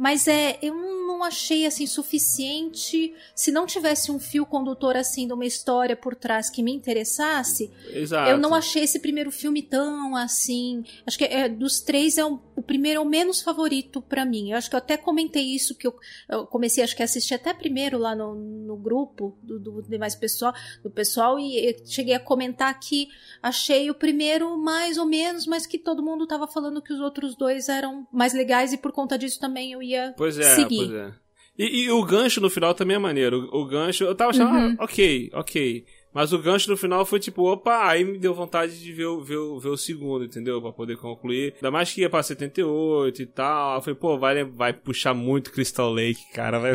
Mas 0.00 0.26
é, 0.26 0.58
eu 0.62 0.74
não 0.74 1.22
achei 1.22 1.66
assim 1.66 1.86
suficiente. 1.86 3.12
Se 3.34 3.52
não 3.52 3.66
tivesse 3.66 4.10
um 4.10 4.18
fio 4.18 4.46
condutor 4.46 4.96
assim 4.96 5.26
de 5.26 5.34
uma 5.34 5.44
história 5.44 5.94
por 5.94 6.16
trás 6.16 6.48
que 6.48 6.62
me 6.62 6.72
interessasse, 6.72 7.70
Exato. 7.92 8.30
eu 8.30 8.38
não 8.38 8.54
achei 8.54 8.84
esse 8.84 8.98
primeiro 8.98 9.30
filme 9.30 9.60
tão 9.60 10.16
assim. 10.16 10.82
Acho 11.06 11.18
que 11.18 11.24
é, 11.24 11.50
dos 11.50 11.80
três 11.80 12.16
é 12.16 12.24
o, 12.24 12.40
o 12.60 12.62
primeiro 12.62 13.00
é 13.00 13.02
o 13.02 13.08
menos 13.08 13.40
favorito 13.40 14.02
para 14.02 14.22
mim. 14.22 14.50
Eu 14.50 14.58
acho 14.58 14.68
que 14.68 14.76
eu 14.76 14.78
até 14.78 14.98
comentei 14.98 15.42
isso 15.42 15.74
que 15.74 15.86
eu, 15.86 15.94
eu, 16.28 16.46
comecei 16.46 16.84
acho 16.84 16.94
que 16.94 17.00
a 17.00 17.06
assistir 17.06 17.32
até 17.32 17.54
primeiro 17.54 17.96
lá 17.96 18.14
no, 18.14 18.34
no 18.34 18.76
grupo 18.76 19.38
do, 19.42 19.58
do 19.58 19.82
demais 19.88 20.14
pessoal, 20.14 20.52
do 20.82 20.90
pessoal 20.90 21.38
e 21.38 21.74
cheguei 21.86 22.14
a 22.14 22.20
comentar 22.20 22.78
que 22.78 23.08
achei 23.42 23.90
o 23.90 23.94
primeiro 23.94 24.58
mais 24.58 24.98
ou 24.98 25.06
menos, 25.06 25.46
mas 25.46 25.66
que 25.66 25.78
todo 25.78 26.02
mundo 26.02 26.26
tava 26.26 26.46
falando 26.46 26.82
que 26.82 26.92
os 26.92 27.00
outros 27.00 27.34
dois 27.34 27.70
eram 27.70 28.06
mais 28.12 28.34
legais 28.34 28.74
e 28.74 28.76
por 28.76 28.92
conta 28.92 29.16
disso 29.16 29.40
também 29.40 29.72
eu 29.72 29.82
ia 29.82 30.12
pois 30.18 30.38
é, 30.38 30.54
seguir. 30.54 30.86
Pois 30.86 30.92
é. 30.92 31.12
E, 31.58 31.84
e, 31.84 31.90
o 31.90 32.04
gancho 32.04 32.42
no 32.42 32.50
final 32.50 32.74
também 32.74 32.96
é 32.96 32.98
maneiro. 32.98 33.48
O, 33.52 33.62
o 33.62 33.66
gancho, 33.66 34.04
eu 34.04 34.14
tava 34.14 34.30
achando, 34.30 34.54
uhum. 34.54 34.76
ah, 34.78 34.84
ok, 34.84 35.30
ok. 35.32 35.86
Mas 36.12 36.32
o 36.32 36.38
gancho 36.38 36.68
no 36.68 36.76
final 36.76 37.06
foi 37.06 37.20
tipo, 37.20 37.42
opa, 37.44 37.86
aí 37.86 38.04
me 38.04 38.18
deu 38.18 38.34
vontade 38.34 38.80
de 38.80 38.92
ver, 38.92 39.06
ver, 39.22 39.38
ver 39.60 39.68
o 39.68 39.76
segundo, 39.76 40.24
entendeu? 40.24 40.60
Pra 40.60 40.72
poder 40.72 40.96
concluir. 40.96 41.54
Ainda 41.56 41.70
mais 41.70 41.92
que 41.92 42.00
ia 42.00 42.10
pra 42.10 42.22
78 42.22 43.22
e 43.22 43.26
tal. 43.26 43.76
Eu 43.76 43.80
falei, 43.80 43.94
pô, 43.94 44.18
vai, 44.18 44.44
vai 44.44 44.72
puxar 44.72 45.14
muito 45.14 45.52
Crystal 45.52 45.90
Lake, 45.90 46.32
cara. 46.34 46.58
Vai... 46.58 46.72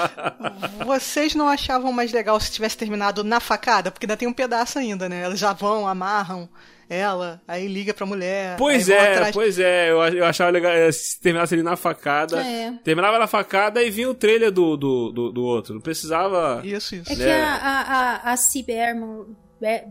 Vocês 0.86 1.34
não 1.34 1.48
achavam 1.48 1.92
mais 1.92 2.12
legal 2.12 2.40
se 2.40 2.52
tivesse 2.52 2.78
terminado 2.78 3.22
na 3.22 3.40
facada? 3.40 3.90
Porque 3.90 4.06
ainda 4.06 4.16
tem 4.16 4.28
um 4.28 4.32
pedaço 4.32 4.78
ainda, 4.78 5.08
né? 5.08 5.26
Eles 5.26 5.38
já 5.38 5.52
vão, 5.52 5.86
amarram 5.86 6.48
ela, 6.88 7.42
aí 7.46 7.66
liga 7.66 7.92
pra 7.92 8.06
mulher. 8.06 8.56
Pois 8.56 8.88
é, 8.88 9.12
atrás... 9.12 9.34
pois 9.34 9.58
é, 9.58 9.90
eu, 9.90 9.98
eu 9.98 10.24
achava 10.24 10.50
legal 10.50 10.72
eh, 10.72 10.92
se 10.92 11.20
terminasse 11.20 11.54
ali 11.54 11.62
na 11.62 11.76
facada. 11.76 12.40
É. 12.40 12.72
Terminava 12.84 13.18
na 13.18 13.26
facada 13.26 13.82
e 13.82 13.90
vinha 13.90 14.08
o 14.10 14.14
trailer 14.14 14.50
do, 14.50 14.76
do, 14.76 15.12
do, 15.12 15.32
do 15.32 15.44
outro. 15.44 15.74
Não 15.74 15.80
precisava. 15.80 16.62
Isso, 16.64 16.94
isso. 16.94 17.12
É 17.12 17.16
né? 17.16 17.24
que 17.24 17.30
a, 17.30 17.56
a, 17.56 18.32
a 18.32 18.36
C. 18.36 18.62
Berman. 18.62 19.26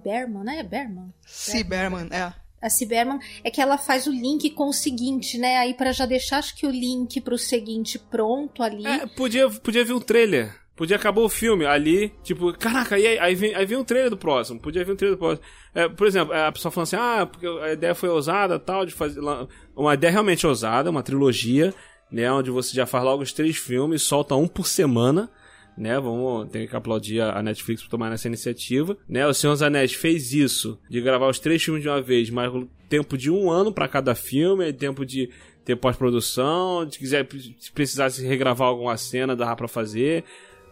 Berman, 0.03 0.43
né? 0.43 0.63
Berman? 0.63 1.13
C. 1.25 1.63
Berman, 1.63 2.07
é 2.11 2.31
a 2.65 2.69
Ciberman 2.69 3.19
é 3.43 3.51
que 3.51 3.61
ela 3.61 3.77
faz 3.77 4.07
o 4.07 4.11
link 4.11 4.49
com 4.49 4.69
o 4.69 4.73
seguinte, 4.73 5.37
né? 5.37 5.57
Aí 5.57 5.73
para 5.75 5.91
já 5.91 6.05
deixar 6.05 6.39
acho 6.39 6.55
que 6.55 6.65
o 6.65 6.71
link 6.71 7.21
pro 7.21 7.37
seguinte 7.37 7.99
pronto 7.99 8.63
ali. 8.63 8.85
É, 8.87 9.05
podia, 9.05 9.49
podia 9.49 9.85
vir 9.85 9.93
um 9.93 9.99
trailer. 9.99 10.64
Podia 10.75 10.97
acabar 10.97 11.21
o 11.21 11.29
filme 11.29 11.65
ali, 11.65 12.11
tipo, 12.21 12.51
caraca, 12.53 12.95
aí, 12.95 13.17
aí, 13.17 13.33
vem, 13.33 13.55
aí 13.55 13.65
vem 13.65 13.77
um 13.77 13.83
trailer 13.83 14.09
do 14.09 14.17
próximo. 14.17 14.59
Podia 14.59 14.83
vir 14.83 14.91
um 14.91 14.95
trailer 14.95 15.17
do 15.17 15.19
próximo. 15.19 15.47
É, 15.73 15.87
por 15.87 16.05
exemplo, 16.05 16.33
a 16.33 16.51
pessoa 16.51 16.69
falando 16.69 16.87
assim, 16.87 16.97
ah, 16.97 17.25
porque 17.25 17.47
a 17.47 17.71
ideia 17.71 17.95
foi 17.95 18.09
ousada 18.09 18.59
tal, 18.59 18.85
de 18.85 18.93
fazer. 18.93 19.21
Uma 19.73 19.93
ideia 19.93 20.11
realmente 20.11 20.45
ousada, 20.45 20.89
uma 20.89 21.01
trilogia, 21.01 21.73
né? 22.11 22.29
Onde 22.29 22.51
você 22.51 22.75
já 22.75 22.85
faz 22.85 23.05
logo 23.05 23.23
os 23.23 23.31
três 23.31 23.55
filmes, 23.55 24.01
solta 24.01 24.35
um 24.35 24.47
por 24.47 24.67
semana. 24.67 25.29
Né, 25.77 25.99
vamos 25.99 26.49
ter 26.51 26.69
que 26.69 26.75
aplaudir 26.77 27.19
a 27.19 27.43
Netflix 27.43 27.83
por 27.83 27.89
tomar 27.89 28.09
essa 28.13 28.29
iniciativa. 28.29 28.97
Né, 29.09 29.27
o 29.27 29.33
Senhor 29.33 29.51
dos 29.51 29.61
Anéis 29.61 29.93
fez 29.93 30.31
isso, 30.31 30.79
de 30.89 31.01
gravar 31.01 31.27
os 31.27 31.37
três 31.37 31.61
filmes 31.61 31.83
de 31.83 31.89
uma 31.89 32.01
vez, 32.01 32.29
mas 32.29 32.49
tempo 32.87 33.17
de 33.17 33.29
um 33.29 33.51
ano 33.51 33.73
para 33.73 33.85
cada 33.85 34.15
filme, 34.15 34.71
tempo 34.71 35.05
de 35.05 35.29
ter 35.65 35.75
pós-produção, 35.75 36.89
se 36.89 36.97
quiser, 36.97 37.27
se 37.59 37.71
precisasse 37.73 38.25
regravar 38.25 38.69
alguma 38.69 38.95
cena, 38.95 39.35
dá 39.35 39.53
para 39.53 39.67
fazer. 39.67 40.23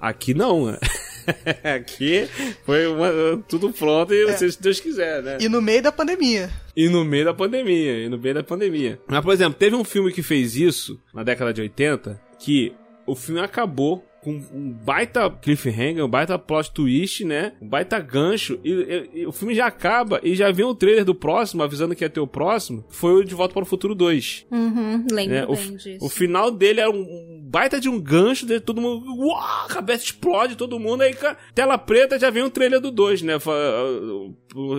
Aqui 0.04 0.34
não, 0.34 0.66
né? 0.66 0.78
Aqui 1.78 2.28
foi 2.66 2.86
uma, 2.88 3.08
tudo 3.48 3.72
pronto 3.72 4.14
e 4.14 4.26
é. 4.26 4.36
se 4.36 4.62
Deus 4.62 4.82
quiser, 4.82 5.24
né? 5.24 5.38
E 5.40 5.48
no 5.48 5.62
meio 5.62 5.82
da 5.82 5.94
pandemia. 5.94 6.50
E 6.76 6.90
no 6.90 7.06
meio 7.06 7.24
da 7.24 7.34
pandemia, 7.34 8.00
e 8.00 8.10
no 8.10 8.18
meio 8.18 8.36
da 8.36 8.44
pandemia. 8.44 9.00
Mas, 9.08 9.22
por 9.22 9.34
exemplo, 9.34 9.58
teve 9.58 9.78
um 9.78 9.84
filme 9.86 10.12
que 10.12 10.22
fez 10.22 10.58
isso 10.58 11.00
na 11.14 11.24
década 11.24 11.54
de 11.54 11.62
80 11.62 12.20
que 12.38 12.74
o 13.08 13.16
filme 13.16 13.40
acabou 13.40 14.04
com 14.24 14.32
um 14.54 14.72
baita 14.72 15.30
cliffhanger, 15.30 16.06
um 16.06 16.10
baita 16.10 16.40
plot 16.40 16.72
twist, 16.72 17.26
né? 17.26 17.54
Um 17.62 17.68
baita 17.68 18.00
gancho. 18.00 18.60
E, 18.64 18.72
e, 18.72 19.10
e, 19.22 19.28
o 19.28 19.32
filme 19.32 19.54
já 19.54 19.68
acaba 19.68 20.20
e 20.24 20.34
já 20.34 20.52
vem 20.52 20.66
o 20.66 20.74
trailer 20.74 21.04
do 21.04 21.14
próximo, 21.14 21.62
avisando 21.62 21.96
que 21.96 22.04
ia 22.04 22.10
ter 22.10 22.22
o 22.22 22.28
próximo. 22.28 22.86
Foi 22.90 23.14
o 23.14 23.24
De 23.24 23.36
Volta 23.36 23.54
para 23.54 23.64
o 23.64 23.66
Futuro 23.66 23.94
2. 23.94 24.48
Uhum, 24.50 25.06
lembro 25.12 25.36
né? 25.36 25.46
bem 25.46 25.74
o, 25.74 25.78
disso. 25.78 26.06
O 26.06 26.10
final 26.10 26.50
dele 26.50 26.80
era 26.80 26.90
um 26.90 27.42
baita 27.44 27.80
de 27.80 27.90
um 27.90 28.00
gancho, 28.00 28.46
de 28.46 28.60
todo 28.60 28.82
mundo. 28.82 29.06
Uau, 29.18 29.66
a 29.66 29.68
cabeça 29.68 30.06
explode, 30.06 30.56
todo 30.56 30.80
mundo. 30.80 31.02
Aí, 31.02 31.16
tela 31.54 31.78
preta, 31.78 32.18
já 32.18 32.30
vem 32.30 32.44
o 32.44 32.50
trailer 32.50 32.80
do 32.80 32.92
2, 32.92 33.22
né? 33.22 33.34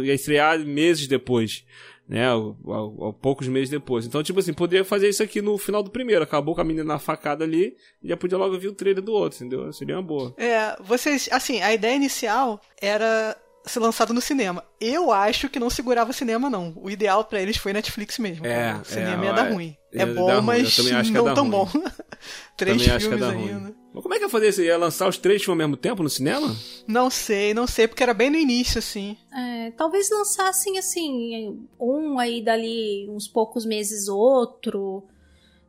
Ia 0.03 0.15
estrear 0.15 0.59
meses 0.59 1.07
depois 1.07 1.65
né, 2.09 2.27
poucos 3.21 3.49
meses 3.49 3.71
depois. 3.71 4.05
Então, 4.07 4.23
tipo 4.23 4.39
assim, 4.39 4.53
poderia 4.53 4.85
fazer 4.85 5.09
isso 5.09 5.23
aqui 5.23 5.41
no 5.41 5.57
final 5.57 5.83
do 5.83 5.91
primeiro. 5.91 6.23
Acabou 6.23 6.55
com 6.55 6.61
a 6.61 6.65
menina 6.65 6.85
na 6.85 6.99
facada 6.99 7.45
ali 7.45 7.77
e 8.03 8.09
já 8.09 8.17
podia 8.17 8.37
logo 8.37 8.59
ver 8.59 8.69
o 8.69 8.75
trailer 8.75 9.03
do 9.03 9.13
outro, 9.13 9.45
entendeu? 9.45 9.73
Seria 9.73 9.97
uma 9.97 10.03
boa. 10.03 10.35
É, 10.37 10.77
vocês, 10.83 11.29
assim, 11.33 11.63
a 11.63 11.73
ideia 11.73 11.97
inicial 11.97 12.61
era 12.81 13.37
ser 13.65 13.81
lançado 13.81 14.13
no 14.13 14.21
cinema. 14.21 14.63
Eu 14.81 15.11
acho 15.11 15.49
que 15.49 15.59
não 15.59 15.71
segurava 15.71 16.13
cinema, 16.13 16.51
não. 16.51 16.75
O 16.77 16.91
ideal 16.91 17.25
para 17.25 17.41
eles 17.41 17.57
foi 17.57 17.73
Netflix 17.73 18.19
mesmo. 18.19 18.47
É, 18.47 18.75
o 18.75 18.85
cinema 18.85 19.25
é, 19.25 19.27
ia 19.27 19.33
dar 19.33 19.51
ruim. 19.51 19.77
É 19.93 20.05
bom, 20.05 20.31
ruim. 20.31 20.43
mas 20.43 20.79
não 21.11 21.35
tão 21.35 21.49
ruim. 21.49 21.51
bom. 21.51 21.69
Três 22.57 22.83
também 22.83 23.01
filmes 23.01 23.23
ainda. 23.23 23.55
ruim. 23.55 23.75
Mas 23.95 24.03
como 24.03 24.13
é 24.13 24.19
que 24.19 24.25
ia 24.25 24.29
fazer 24.29 24.49
isso? 24.49 24.61
Ia 24.61 24.77
lançar 24.77 25.09
os 25.09 25.17
três 25.17 25.41
filmes 25.43 25.63
ao 25.63 25.69
mesmo 25.69 25.77
tempo 25.77 26.03
no 26.03 26.11
cinema? 26.11 26.55
Não 26.87 27.09
sei, 27.09 27.55
não 27.55 27.65
sei, 27.67 27.87
porque 27.87 28.03
era 28.03 28.13
bem 28.13 28.29
no 28.29 28.37
início, 28.37 28.81
assim. 28.81 29.17
É, 29.33 29.71
talvez 29.71 30.11
lançassem, 30.11 30.77
assim, 30.79 31.61
um 31.79 32.19
aí 32.19 32.43
dali 32.43 33.07
uns 33.09 33.29
poucos 33.29 33.65
meses 33.65 34.09
outro. 34.09 35.05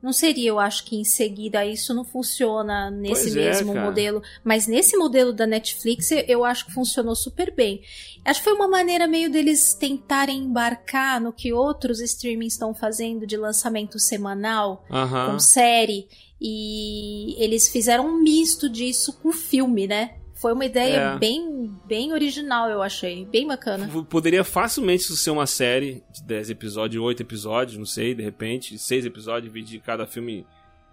Não 0.01 0.11
seria, 0.13 0.49
eu 0.49 0.59
acho 0.59 0.85
que 0.85 0.95
em 0.95 1.03
seguida 1.03 1.65
isso 1.65 1.91
não 1.93 2.03
funciona 2.03 2.91
nesse 2.91 3.23
Pois 3.23 3.35
é, 3.37 3.39
mesmo 3.49 3.73
cara. 3.73 3.85
modelo. 3.85 4.21
Mas 4.43 4.67
nesse 4.67 4.95
modelo 4.97 5.31
da 5.33 5.47
Netflix 5.47 6.11
eu- 6.27 6.43
acho 6.45 6.65
que 6.67 6.73
funcionou 6.73 7.15
super 7.15 7.51
bem. 7.51 7.81
Acho 8.23 8.39
que 8.39 8.43
foi 8.43 8.53
uma 8.53 8.67
maneira 8.67 9.07
meio 9.07 9.31
deles 9.31 9.73
tentarem 9.73 10.37
embarcar 10.39 11.19
no 11.21 11.31
que 11.33 11.53
outros 11.53 11.99
streamings 12.01 12.53
estão 12.53 12.73
fazendo 12.73 13.25
de 13.25 13.35
lançamento 13.37 13.97
semanal 13.97 14.83
Aham. 14.91 15.31
com 15.31 15.39
série. 15.39 16.07
E 16.39 17.35
eles 17.43 17.69
fizeram 17.69 18.07
um 18.07 18.21
misto 18.21 18.69
disso 18.69 19.13
com 19.21 19.31
filme, 19.31 19.87
né? 19.87 20.15
Foi 20.35 20.51
uma 20.53 20.65
ideia 20.65 21.13
É. 21.15 21.17
bem, 21.17 21.71
bem 21.87 22.11
original, 22.11 22.69
eu 22.69 22.81
achei. 22.81 23.25
Bem 23.25 23.47
bacana. 23.47 23.89
Poderia 24.09 24.43
facilmente 24.43 25.03
isso 25.03 25.15
ser 25.15 25.31
uma 25.31 25.47
série 25.47 26.03
de 26.13 26.21
10 26.23 26.49
episódios, 26.49 27.01
8 27.01 27.21
episódios, 27.21 27.77
não 27.77 27.85
sei, 27.85 28.13
de 28.13 28.21
repente, 28.21 28.77
6 28.77 29.05
episódios, 29.05 29.51
dividir 29.51 29.79
cada 29.81 30.05
filme 30.05 30.45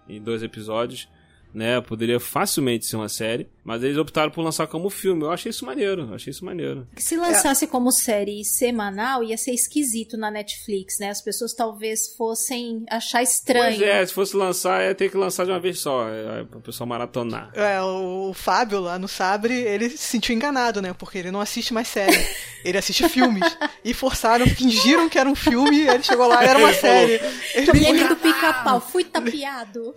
em 0.07 0.21
dois 0.21 0.41
episódios, 0.43 1.09
né? 1.53 1.79
Poderia 1.81 2.19
facilmente 2.19 2.85
ser 2.85 2.95
uma 2.95 3.09
série, 3.09 3.47
mas 3.63 3.83
eles 3.83 3.97
optaram 3.97 4.31
por 4.31 4.41
lançar 4.41 4.67
como 4.67 4.89
filme. 4.89 5.23
Eu 5.23 5.31
achei 5.31 5.49
isso 5.49 5.65
maneiro, 5.65 6.07
eu 6.09 6.15
achei 6.15 6.31
isso 6.31 6.43
maneiro. 6.43 6.87
Se 6.97 7.15
lançasse 7.15 7.67
como 7.67 7.91
série 7.91 8.43
semanal, 8.43 9.23
ia 9.23 9.37
ser 9.37 9.51
esquisito 9.51 10.17
na 10.17 10.31
Netflix, 10.31 10.97
né? 10.99 11.09
As 11.09 11.21
pessoas 11.21 11.53
talvez 11.53 12.13
fossem 12.15 12.85
achar 12.89 13.21
estranho. 13.21 13.77
Pois 13.77 13.81
é, 13.81 14.05
se 14.05 14.13
fosse 14.13 14.35
lançar, 14.35 14.83
ia 14.83 14.95
ter 14.95 15.09
que 15.09 15.17
lançar 15.17 15.45
de 15.45 15.51
uma 15.51 15.59
vez 15.59 15.79
só, 15.79 16.07
é, 16.09 16.43
pra 16.43 16.59
pessoal 16.59 16.87
maratonar. 16.87 17.51
É, 17.53 17.81
o 17.81 18.33
Fábio 18.33 18.79
lá 18.79 18.97
no 18.97 19.07
Sabre, 19.07 19.53
ele 19.53 19.89
se 19.89 19.97
sentiu 19.97 20.35
enganado, 20.35 20.81
né? 20.81 20.93
Porque 20.93 21.17
ele 21.17 21.31
não 21.31 21.41
assiste 21.41 21.73
mais 21.73 21.87
série. 21.87 22.13
Ele 22.63 22.77
assiste 22.77 23.09
filmes. 23.09 23.43
E 23.83 23.93
forçaram, 23.93 24.47
fingiram 24.47 25.09
que 25.09 25.19
era 25.19 25.27
um 25.27 25.35
filme, 25.35 25.79
e 25.79 25.89
ele 25.89 26.01
chegou 26.01 26.25
lá 26.27 26.45
e 26.45 26.47
era 26.47 26.57
uma 26.57 26.69
Ele 26.69 26.77
série. 26.77 27.21
Ele 27.55 27.73
Meme 27.73 28.07
do 28.07 28.15
pica-pau, 28.15 28.79
fui 28.79 29.03
tapeado. 29.03 29.93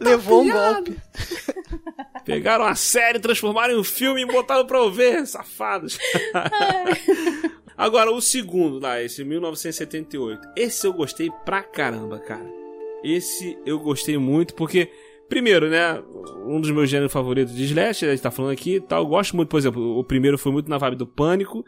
levou 0.00 0.42
um 0.42 0.50
golpe. 0.50 0.97
Pegaram 2.24 2.64
a 2.64 2.74
série, 2.74 3.18
transformaram 3.18 3.74
em 3.74 3.78
um 3.78 3.84
filme 3.84 4.22
e 4.22 4.26
botaram 4.26 4.66
pra 4.66 4.78
eu 4.78 4.90
ver, 4.90 5.26
safados. 5.26 5.98
Agora, 7.76 8.10
o 8.10 8.20
segundo 8.20 8.80
lá, 8.80 9.00
esse 9.00 9.24
1978. 9.24 10.40
Esse 10.56 10.86
eu 10.86 10.92
gostei 10.92 11.30
pra 11.44 11.62
caramba, 11.62 12.18
cara. 12.18 12.44
Esse 13.04 13.56
eu 13.64 13.78
gostei 13.78 14.18
muito 14.18 14.54
porque, 14.54 14.90
primeiro, 15.28 15.70
né, 15.70 16.02
um 16.44 16.60
dos 16.60 16.70
meus 16.72 16.90
gêneros 16.90 17.12
favoritos 17.12 17.54
de 17.54 17.64
Slash, 17.64 18.04
a 18.04 18.10
gente 18.10 18.22
tá 18.22 18.30
falando 18.30 18.52
aqui 18.52 18.74
e 18.74 18.80
tal. 18.80 19.04
Eu 19.04 19.06
gosto 19.06 19.36
muito, 19.36 19.48
por 19.48 19.58
exemplo, 19.58 19.98
o 19.98 20.02
primeiro 20.02 20.36
foi 20.36 20.50
muito 20.50 20.68
na 20.68 20.76
vibe 20.76 20.96
do 20.96 21.06
Pânico, 21.06 21.64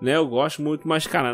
né, 0.00 0.16
eu 0.16 0.26
gosto 0.26 0.60
muito, 0.60 0.86
mas, 0.86 1.06
cara, 1.06 1.32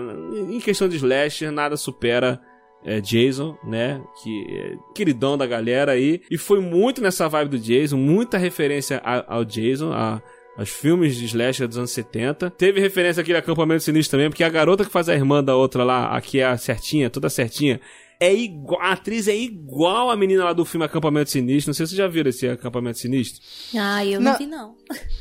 em 0.51 0.61
questão 0.61 0.89
de 0.89 0.97
Slasher, 0.97 1.51
nada 1.51 1.75
supera 1.75 2.39
é, 2.85 3.01
Jason, 3.01 3.57
né? 3.65 4.01
Que 4.23 4.47
é 4.51 4.77
queridão 4.95 5.37
da 5.37 5.47
galera 5.47 5.93
aí. 5.93 6.21
E 6.31 6.39
foi 6.39 6.61
muito 6.61 7.01
nessa 7.01 7.29
vibe 7.29 7.51
do 7.51 7.59
Jason, 7.59 7.97
muita 7.97 8.39
referência 8.39 9.01
a- 9.05 9.25
ao 9.35 9.45
Jason, 9.45 9.93
a, 9.93 10.23
aos 10.57 10.69
filmes 10.71 11.17
de 11.17 11.25
slasher 11.27 11.69
dos 11.69 11.79
anos 11.79 11.91
70. 11.91 12.51
Teve 12.51 12.81
referência 12.81 13.21
àquele 13.21 13.39
acampamento 13.39 13.83
sinistro 13.83 14.17
também, 14.19 14.29
porque 14.31 14.45
a 14.45 14.49
garota 14.49 14.85
que 14.85 14.91
faz 14.91 15.09
a 15.09 15.15
irmã 15.15 15.43
da 15.43 15.55
outra 15.57 15.85
lá, 15.85 16.17
aqui 16.17 16.41
é 16.41 16.45
a 16.47 16.57
certinha, 16.57 17.09
toda 17.11 17.29
certinha. 17.29 17.81
É 18.21 18.35
igual, 18.35 18.81
a 18.83 18.91
atriz 18.91 19.29
é 19.29 19.37
igual 19.37 20.11
a 20.11 20.17
menina 20.17 20.43
lá 20.43 20.53
do 20.53 20.65
filme 20.65 20.85
Acampamento 20.85 21.31
Sinistro. 21.31 21.69
Não 21.71 21.75
sei 21.75 21.87
se 21.87 21.91
vocês 21.91 21.99
já 21.99 22.09
viram 22.09 22.29
esse 22.31 22.49
Acampamento 22.49 22.99
Sinistro. 22.99 23.41
Ah, 23.79 24.05
eu 24.05 24.21
não, 24.21 24.33
Não. 24.33 24.39
vi, 24.39 24.47
não. 24.49 24.75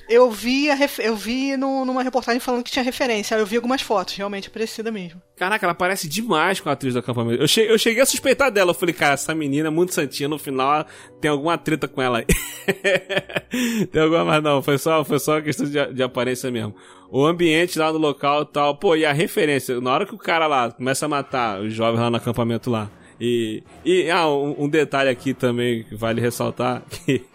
Eu 0.09 0.31
vi, 0.31 0.69
ref- 0.73 0.99
eu 0.99 1.15
vi 1.15 1.57
no- 1.57 1.83
numa 1.83 2.01
reportagem 2.01 2.39
falando 2.39 2.63
que 2.63 2.71
tinha 2.71 2.83
referência. 2.83 3.35
Eu 3.35 3.45
vi 3.45 3.57
algumas 3.57 3.81
fotos, 3.81 4.15
realmente 4.15 4.49
parecida 4.49 4.89
mesmo. 4.91 5.21
Caraca, 5.35 5.65
ela 5.65 5.75
parece 5.75 6.07
demais 6.07 6.59
com 6.61 6.69
a 6.69 6.71
atriz 6.71 6.93
do 6.93 6.99
acampamento. 6.99 7.41
Eu 7.43 7.47
cheguei, 7.47 7.71
eu 7.73 7.77
cheguei 7.77 8.01
a 8.01 8.05
suspeitar 8.05 8.49
dela. 8.49 8.69
Eu 8.71 8.73
falei, 8.75 8.93
cara, 8.95 9.15
essa 9.15 9.35
menina 9.35 9.67
é 9.67 9.71
muito 9.71 9.93
santinha. 9.93 10.29
No 10.29 10.39
final 10.39 10.85
tem 11.19 11.29
alguma 11.29 11.57
treta 11.57 11.87
com 11.87 12.01
ela 12.01 12.19
aí. 12.19 12.25
tem 13.91 14.01
alguma, 14.01 14.23
mas 14.25 14.43
não, 14.43 14.61
foi 14.61 14.77
só, 14.77 15.03
foi 15.03 15.19
só 15.19 15.41
questão 15.41 15.65
de, 15.65 15.93
de 15.93 16.03
aparência 16.03 16.49
mesmo. 16.49 16.73
O 17.09 17.25
ambiente 17.25 17.77
lá 17.79 17.91
no 17.91 17.99
local 17.99 18.43
e 18.43 18.45
tal. 18.45 18.75
Pô, 18.77 18.95
e 18.95 19.05
a 19.05 19.11
referência. 19.13 19.79
Na 19.81 19.91
hora 19.93 20.05
que 20.05 20.15
o 20.15 20.17
cara 20.17 20.47
lá 20.47 20.71
começa 20.71 21.05
a 21.05 21.09
matar 21.09 21.59
os 21.61 21.73
jovens 21.73 21.99
lá 21.99 22.09
no 22.09 22.17
acampamento 22.17 22.69
lá. 22.69 22.89
E, 23.19 23.63
e 23.83 24.09
ah, 24.11 24.27
um, 24.29 24.63
um 24.65 24.69
detalhe 24.69 25.09
aqui 25.09 25.33
também 25.33 25.83
que 25.83 25.95
vale 25.95 26.21
ressaltar. 26.21 26.83
Que 27.05 27.25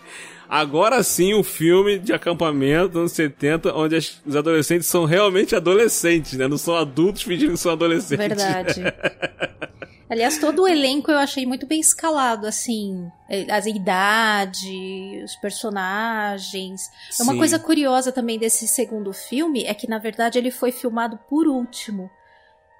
Agora 0.55 1.03
sim, 1.03 1.33
um 1.33 1.43
filme 1.43 1.99
de 1.99 2.12
acampamento 2.12 2.88
dos 2.88 2.97
anos 2.99 3.12
70, 3.12 3.75
onde 3.75 3.97
as- 3.97 4.21
os 4.27 4.37
adolescentes 4.37 4.87
são 4.87 5.07
realmente 5.07 5.57
adolescentes, 5.57 6.35
né? 6.35 6.47
Não 6.47 6.59
são 6.59 6.77
adultos 6.77 7.23
fingindo 7.23 7.53
que 7.53 7.59
são 7.59 7.73
adolescentes. 7.73 8.19
Verdade. 8.19 8.83
Aliás, 10.11 10.37
todo 10.37 10.65
o 10.65 10.69
elenco 10.69 11.11
eu 11.11 11.17
achei 11.17 11.47
muito 11.47 11.67
bem 11.67 11.81
escalado, 11.81 12.47
assim, 12.47 13.11
eh, 13.31 13.47
as 13.51 13.65
idade, 13.65 15.23
os 15.25 15.35
personagens. 15.37 16.83
É 17.19 17.23
Uma 17.23 17.33
Sim. 17.33 17.38
coisa 17.38 17.59
curiosa 17.59 18.12
também 18.12 18.38
desse 18.38 18.69
segundo 18.69 19.11
filme 19.15 19.65
é 19.65 19.73
que, 19.73 19.88
na 19.88 19.99
verdade, 19.99 20.38
ele 20.38 20.51
foi 20.51 20.71
filmado 20.71 21.19
por 21.31 21.49
último. 21.49 22.11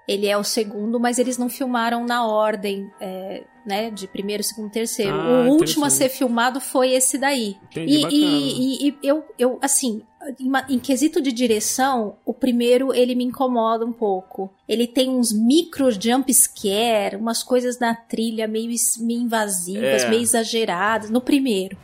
Ele 0.07 0.27
é 0.27 0.37
o 0.37 0.43
segundo, 0.43 0.99
mas 0.99 1.17
eles 1.17 1.39
não 1.39 1.49
filmaram 1.49 2.05
na 2.05 2.23
ordem, 2.27 2.91
eh, 3.01 3.43
né, 3.65 3.89
de 3.89 4.07
primeiro, 4.07 4.43
segundo, 4.43 4.69
terceiro. 4.71 5.13
Ah, 5.13 5.45
o 5.47 5.51
último 5.51 5.85
a 5.85 5.89
ser 5.89 6.09
filmado 6.09 6.59
foi 6.59 6.91
esse 6.91 7.17
daí. 7.17 7.55
Entendi, 7.71 7.93
E, 7.93 8.05
e- 8.05 8.87
e- 8.87 8.89
e 8.89 8.97
eu, 9.03 9.23
eu, 9.39 9.57
assim, 9.61 10.01
em, 10.39 10.51
em 10.75 10.79
quesito 10.79 11.21
de 11.21 11.31
direção, 11.31 12.15
o 12.25 12.33
primeiro 12.33 12.93
ele 12.93 13.15
me 13.15 13.23
incomoda 13.23 13.85
um 13.85 13.91
pouco. 13.93 14.49
Ele 14.67 14.87
tem 14.87 15.09
uns 15.09 15.31
micro 15.33 15.89
jump 15.91 16.33
scare, 16.33 17.15
umas 17.15 17.43
coisas 17.43 17.79
na 17.79 17.93
trilha 17.95 18.47
meio, 18.47 18.69
meio 18.99 19.21
invasivas, 19.21 20.03
É. 20.03 20.09
meio 20.09 20.21
exageradas, 20.21 21.09
no 21.09 21.21
primeiro. 21.21 21.77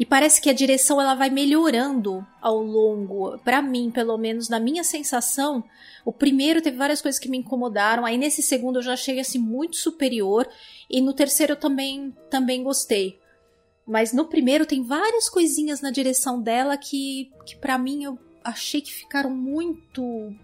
E 0.00 0.06
parece 0.06 0.40
que 0.40 0.48
a 0.48 0.54
direção 0.54 0.98
ela 0.98 1.14
vai 1.14 1.28
melhorando 1.28 2.26
ao 2.40 2.56
longo. 2.62 3.36
Pra 3.40 3.60
mim, 3.60 3.90
pelo 3.90 4.16
menos, 4.16 4.48
na 4.48 4.58
minha 4.58 4.82
sensação, 4.82 5.62
o 6.06 6.10
primeiro 6.10 6.62
teve 6.62 6.78
várias 6.78 7.02
coisas 7.02 7.18
que 7.20 7.28
me 7.28 7.36
incomodaram. 7.36 8.06
Aí 8.06 8.16
nesse 8.16 8.42
segundo 8.42 8.78
eu 8.78 8.82
já 8.82 8.94
achei 8.94 9.20
assim 9.20 9.38
muito 9.38 9.76
superior. 9.76 10.48
E 10.88 11.02
no 11.02 11.12
terceiro 11.12 11.52
eu 11.52 11.56
também, 11.56 12.16
também 12.30 12.62
gostei. 12.62 13.18
Mas 13.86 14.10
no 14.10 14.24
primeiro 14.24 14.64
tem 14.64 14.82
várias 14.82 15.28
coisinhas 15.28 15.82
na 15.82 15.90
direção 15.90 16.40
dela 16.40 16.78
que, 16.78 17.30
que 17.44 17.54
para 17.56 17.76
mim 17.76 18.04
eu 18.04 18.18
achei 18.42 18.80
que 18.80 18.94
ficaram 18.94 19.28
muito. 19.28 20.34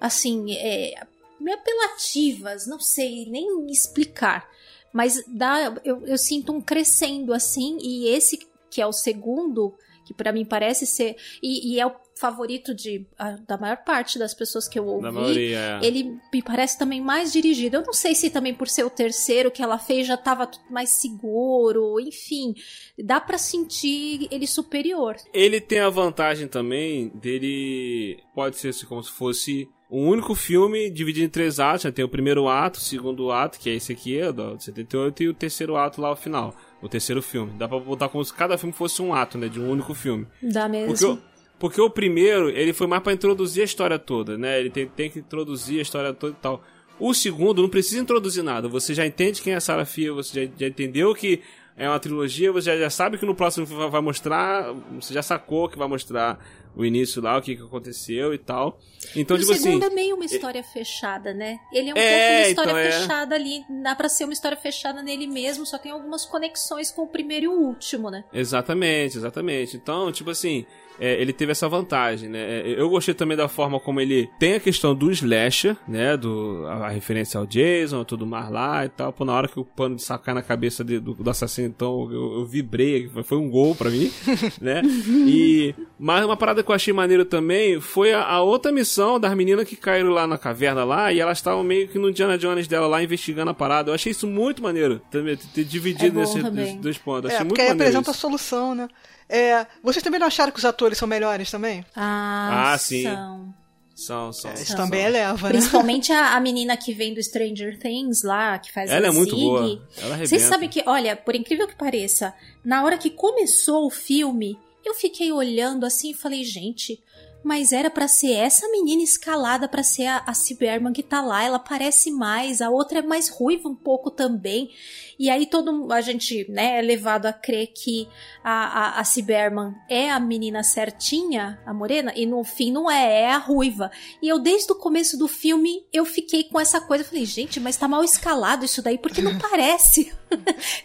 Assim, 0.00 0.50
é, 0.56 0.94
meio 1.38 1.58
apelativas, 1.58 2.66
não 2.66 2.80
sei 2.80 3.26
nem 3.26 3.70
explicar. 3.70 4.48
Mas 4.94 5.22
dá, 5.26 5.74
eu, 5.84 6.06
eu 6.06 6.16
sinto 6.16 6.52
um 6.52 6.60
crescendo 6.60 7.34
assim, 7.34 7.76
e 7.80 8.08
esse 8.08 8.50
que 8.72 8.80
é 8.80 8.86
o 8.86 8.92
segundo, 8.92 9.74
que 10.06 10.14
pra 10.14 10.32
mim 10.32 10.44
parece 10.44 10.86
ser. 10.86 11.14
E, 11.42 11.74
e 11.74 11.78
é 11.80 11.86
o 11.86 11.92
favorito 12.18 12.74
de, 12.74 13.06
a- 13.18 13.36
da 13.46 13.56
maior 13.58 13.76
parte 13.84 14.18
das 14.18 14.32
pessoas 14.34 14.66
que 14.68 14.78
eu 14.78 14.86
ouvi. 14.86 15.02
Na 15.02 15.12
maioria, 15.12 15.58
é. 15.58 15.86
Ele 15.86 16.16
me 16.32 16.42
parece 16.42 16.78
também 16.78 17.00
mais 17.00 17.32
dirigido. 17.32 17.76
Eu 17.76 17.82
não 17.84 17.92
sei 17.92 18.14
se 18.14 18.30
também 18.30 18.54
por 18.54 18.68
ser 18.68 18.84
o 18.84 18.90
terceiro 18.90 19.50
que 19.50 19.62
ela 19.62 19.78
fez 19.78 20.06
já 20.06 20.16
tava 20.16 20.46
tudo 20.46 20.64
mais 20.70 20.90
seguro, 20.90 22.00
enfim. 22.00 22.54
Dá 22.98 23.20
pra 23.20 23.38
sentir 23.38 24.26
ele 24.30 24.46
superior. 24.46 25.16
Ele 25.32 25.60
tem 25.60 25.80
a 25.80 25.88
vantagem 25.90 26.48
também 26.48 27.08
dele. 27.14 28.18
Pode 28.34 28.56
ser 28.56 28.68
assim, 28.68 28.86
como 28.86 29.02
se 29.02 29.10
fosse 29.10 29.68
um 29.90 30.08
único 30.08 30.34
filme 30.34 30.90
dividido 30.90 31.26
em 31.26 31.30
três 31.30 31.60
atos. 31.60 31.84
né? 31.84 31.90
Tem 31.90 32.04
o 32.04 32.08
primeiro 32.08 32.48
ato, 32.48 32.78
o 32.78 32.82
segundo 32.82 33.30
ato, 33.30 33.58
que 33.58 33.68
é 33.70 33.74
esse 33.74 33.92
aqui, 33.92 34.18
é 34.18 34.32
do 34.32 34.58
78, 34.58 35.22
e 35.22 35.28
o 35.28 35.34
terceiro 35.34 35.76
ato 35.76 36.00
lá 36.00 36.08
ao 36.08 36.16
final. 36.16 36.54
O 36.82 36.88
terceiro 36.88 37.22
filme. 37.22 37.52
Dá 37.56 37.68
pra 37.68 37.78
botar 37.78 38.08
como 38.08 38.24
se 38.24 38.34
cada 38.34 38.58
filme 38.58 38.72
fosse 38.72 39.00
um 39.00 39.14
ato, 39.14 39.38
né? 39.38 39.48
De 39.48 39.60
um 39.60 39.70
único 39.70 39.94
filme. 39.94 40.26
Dá 40.42 40.68
mesmo. 40.68 40.88
Porque 40.88 41.04
o, 41.04 41.18
porque 41.58 41.80
o 41.80 41.88
primeiro, 41.88 42.50
ele 42.50 42.72
foi 42.72 42.88
mais 42.88 43.02
pra 43.02 43.12
introduzir 43.12 43.62
a 43.62 43.64
história 43.64 43.98
toda, 43.98 44.36
né? 44.36 44.58
Ele 44.58 44.68
tem, 44.68 44.86
tem 44.88 45.08
que 45.08 45.20
introduzir 45.20 45.78
a 45.78 45.82
história 45.82 46.12
toda 46.12 46.32
e 46.32 46.42
tal. 46.42 46.62
O 46.98 47.14
segundo 47.14 47.62
não 47.62 47.68
precisa 47.68 48.00
introduzir 48.00 48.42
nada. 48.42 48.68
Você 48.68 48.94
já 48.94 49.06
entende 49.06 49.40
quem 49.40 49.52
é 49.52 49.56
a 49.56 49.60
Sarah 49.60 49.84
Fia, 49.84 50.12
você 50.12 50.46
já, 50.46 50.52
já 50.58 50.66
entendeu 50.66 51.14
que 51.14 51.40
é 51.76 51.88
uma 51.88 51.98
trilogia, 51.98 52.52
você 52.52 52.72
já, 52.72 52.76
já 52.76 52.90
sabe 52.90 53.16
que 53.16 53.24
no 53.24 53.34
próximo 53.34 53.64
vai, 53.64 53.88
vai 53.88 54.00
mostrar, 54.00 54.72
você 55.00 55.14
já 55.14 55.22
sacou 55.22 55.68
que 55.68 55.78
vai 55.78 55.88
mostrar 55.88 56.38
o 56.74 56.84
início 56.84 57.20
lá, 57.22 57.36
o 57.36 57.42
que, 57.42 57.56
que 57.56 57.62
aconteceu 57.62 58.32
e 58.32 58.38
tal. 58.38 58.78
Então, 59.16 59.36
e 59.36 59.40
tipo 59.40 59.52
o 59.52 59.56
segundo 59.56 59.82
assim. 59.84 59.92
é 59.92 59.94
meio 59.94 60.14
uma 60.16 60.24
história 60.24 60.62
fechada, 60.62 61.34
né? 61.34 61.58
Ele 61.72 61.90
é 61.90 61.94
um 61.94 61.96
É, 61.96 62.18
pouco 62.18 62.32
uma 62.32 62.48
história 62.48 62.70
então 62.70 62.78
é. 62.78 62.90
fechada 62.92 63.34
ali. 63.34 63.64
Dá 63.82 63.94
pra 63.94 64.08
ser 64.08 64.24
uma 64.24 64.32
história 64.32 64.56
fechada 64.56 65.02
nele 65.02 65.26
mesmo, 65.26 65.66
só 65.66 65.76
tem 65.78 65.92
algumas 65.92 66.24
conexões 66.24 66.90
com 66.90 67.02
o 67.02 67.06
primeiro 67.08 67.44
e 67.44 67.48
o 67.48 67.52
último, 67.60 68.10
né? 68.10 68.24
Exatamente, 68.32 69.18
exatamente. 69.18 69.76
Então, 69.76 70.10
tipo 70.12 70.30
assim, 70.30 70.64
é, 71.00 71.20
ele 71.20 71.32
teve 71.32 71.52
essa 71.52 71.68
vantagem, 71.68 72.28
né? 72.28 72.38
É, 72.60 72.74
Eu 72.80 72.88
gostei 72.88 73.14
também 73.14 73.36
da 73.36 73.48
forma 73.48 73.78
como 73.80 74.00
ele 74.00 74.28
tem 74.38 74.54
a 74.54 74.60
questão 74.60 74.94
do 74.94 75.10
slasher, 75.10 75.76
né? 75.88 76.16
Do, 76.16 76.64
a, 76.66 76.86
a 76.86 76.88
referência 76.88 77.38
ao 77.38 77.46
Jason, 77.46 78.04
tudo 78.04 78.26
mais 78.26 78.50
lá 78.50 78.84
e 78.84 78.88
tal. 78.88 79.12
Pô, 79.12 79.24
na 79.24 79.32
hora 79.32 79.48
que 79.48 79.58
o 79.58 79.64
pano 79.64 79.96
de 79.96 80.02
sacar 80.02 80.34
na 80.34 80.42
cabeça 80.42 80.84
de- 80.84 80.98
do, 81.00 81.14
do 81.14 81.30
assassino, 81.30 81.68
então 81.68 82.08
eu, 82.12 82.34
eu 82.40 82.46
vibrei, 82.46 83.08
foi- 83.24 83.38
um 83.38 83.48
gol 83.50 83.74
pra 83.74 83.90
mim, 83.90 84.10
né? 84.60 84.82
E 85.26 85.74
mas 85.98 86.24
uma 86.24 86.36
parada 86.36 86.62
que 86.62 86.70
eu 86.70 86.74
achei 86.74 86.92
maneiro 86.92 87.24
também 87.24 87.80
foi 87.80 88.12
a, 88.12 88.22
a 88.24 88.42
outra 88.42 88.70
missão 88.72 89.18
das 89.18 89.34
meninas 89.34 89.66
que 89.68 89.76
caíram 89.76 90.10
lá 90.10 90.26
na 90.26 90.36
caverna 90.38 90.84
lá 90.84 91.12
e 91.12 91.20
elas 91.20 91.38
estavam 91.38 91.62
meio 91.62 91.88
que 91.88 91.98
no 91.98 92.10
Indiana 92.10 92.36
Jones 92.38 92.66
dela 92.68 92.86
lá 92.86 93.02
investigando 93.02 93.50
a 93.50 93.54
parada. 93.54 93.90
Eu 93.90 93.94
achei 93.94 94.10
isso 94.12 94.26
muito 94.26 94.62
maneiro, 94.62 95.00
também 95.10 95.36
ter 95.36 95.64
dividido 95.64 96.18
É 96.20 96.50
nesses 96.50 96.74
dois 96.76 96.98
pontos. 96.98 97.30
É, 97.30 97.34
Achei 97.34 97.46
porque 97.46 97.60
muito 97.60 97.60
aí 97.60 97.68
maneiro 97.68 97.82
apresenta 97.98 98.10
a 98.10 98.12
isso. 98.12 98.20
solução, 98.20 98.74
né? 98.74 98.88
É, 99.34 99.66
vocês 99.82 100.02
também 100.02 100.20
não 100.20 100.26
acharam 100.26 100.52
que 100.52 100.58
os 100.58 100.64
atores 100.64 100.98
são 100.98 101.08
melhores 101.08 101.50
também? 101.50 101.84
Ah, 101.96 102.72
Ah, 102.74 102.78
sim. 102.78 103.02
são. 103.04 103.54
São, 103.94 104.32
são. 104.32 104.52
Isso 104.54 104.66
são. 104.66 104.76
também 104.76 105.02
eleva, 105.04 105.46
né? 105.48 105.52
Principalmente 105.54 106.12
a, 106.12 106.34
a 106.34 106.40
menina 106.40 106.76
que 106.76 106.92
vem 106.92 107.14
do 107.14 107.22
Stranger 107.22 107.78
Things 107.78 108.22
lá, 108.22 108.58
que 108.58 108.72
faz 108.72 108.90
Ela 108.90 109.06
é 109.06 109.10
muito 109.10 109.30
Zig. 109.34 109.42
boa. 109.42 109.60
Ela 109.96 110.06
arrebenta. 110.14 110.26
Vocês 110.28 110.42
sabem 110.42 110.68
que, 110.68 110.82
olha, 110.86 111.14
por 111.16 111.34
incrível 111.34 111.66
que 111.68 111.74
pareça, 111.76 112.34
na 112.64 112.82
hora 112.84 112.98
que 112.98 113.10
começou 113.10 113.86
o 113.86 113.90
filme, 113.90 114.58
eu 114.84 114.94
fiquei 114.94 115.30
olhando 115.30 115.86
assim 115.86 116.10
e 116.10 116.14
falei, 116.14 116.42
gente, 116.42 117.00
mas 117.42 117.72
era 117.72 117.90
pra 117.90 118.06
ser 118.08 118.32
essa 118.32 118.68
menina 118.68 119.02
escalada 119.02 119.68
pra 119.68 119.82
ser 119.82 120.06
a, 120.06 120.22
a 120.26 120.34
Cyberman 120.34 120.92
que 120.92 121.02
tá 121.02 121.20
lá, 121.20 121.42
ela 121.42 121.58
parece 121.58 122.10
mais, 122.10 122.60
a 122.60 122.70
outra 122.70 123.00
é 123.00 123.02
mais 123.02 123.28
ruiva 123.28 123.68
um 123.68 123.74
pouco 123.74 124.10
também. 124.10 124.70
E 125.18 125.30
aí 125.30 125.46
todo 125.46 125.92
a 125.92 126.00
gente, 126.00 126.50
né, 126.50 126.78
é 126.78 126.82
levado 126.82 127.26
a 127.26 127.32
crer 127.32 127.68
que 127.68 128.08
a, 128.42 128.96
a, 128.96 129.00
a 129.00 129.04
Cyberman 129.04 129.74
é 129.88 130.10
a 130.10 130.18
menina 130.18 130.62
certinha, 130.62 131.60
a 131.64 131.72
morena, 131.72 132.12
e 132.16 132.26
no 132.26 132.42
fim 132.42 132.72
não 132.72 132.90
é, 132.90 133.22
é 133.22 133.30
a 133.30 133.38
ruiva. 133.38 133.90
E 134.20 134.28
eu, 134.28 134.38
desde 134.38 134.72
o 134.72 134.76
começo 134.76 135.16
do 135.16 135.28
filme, 135.28 135.84
eu 135.92 136.04
fiquei 136.04 136.44
com 136.44 136.58
essa 136.58 136.80
coisa. 136.80 137.04
Falei, 137.04 137.24
gente, 137.24 137.60
mas 137.60 137.76
tá 137.76 137.86
mal 137.86 138.02
escalado 138.02 138.64
isso 138.64 138.82
daí, 138.82 138.98
porque 138.98 139.22
não 139.22 139.38
parece. 139.38 140.12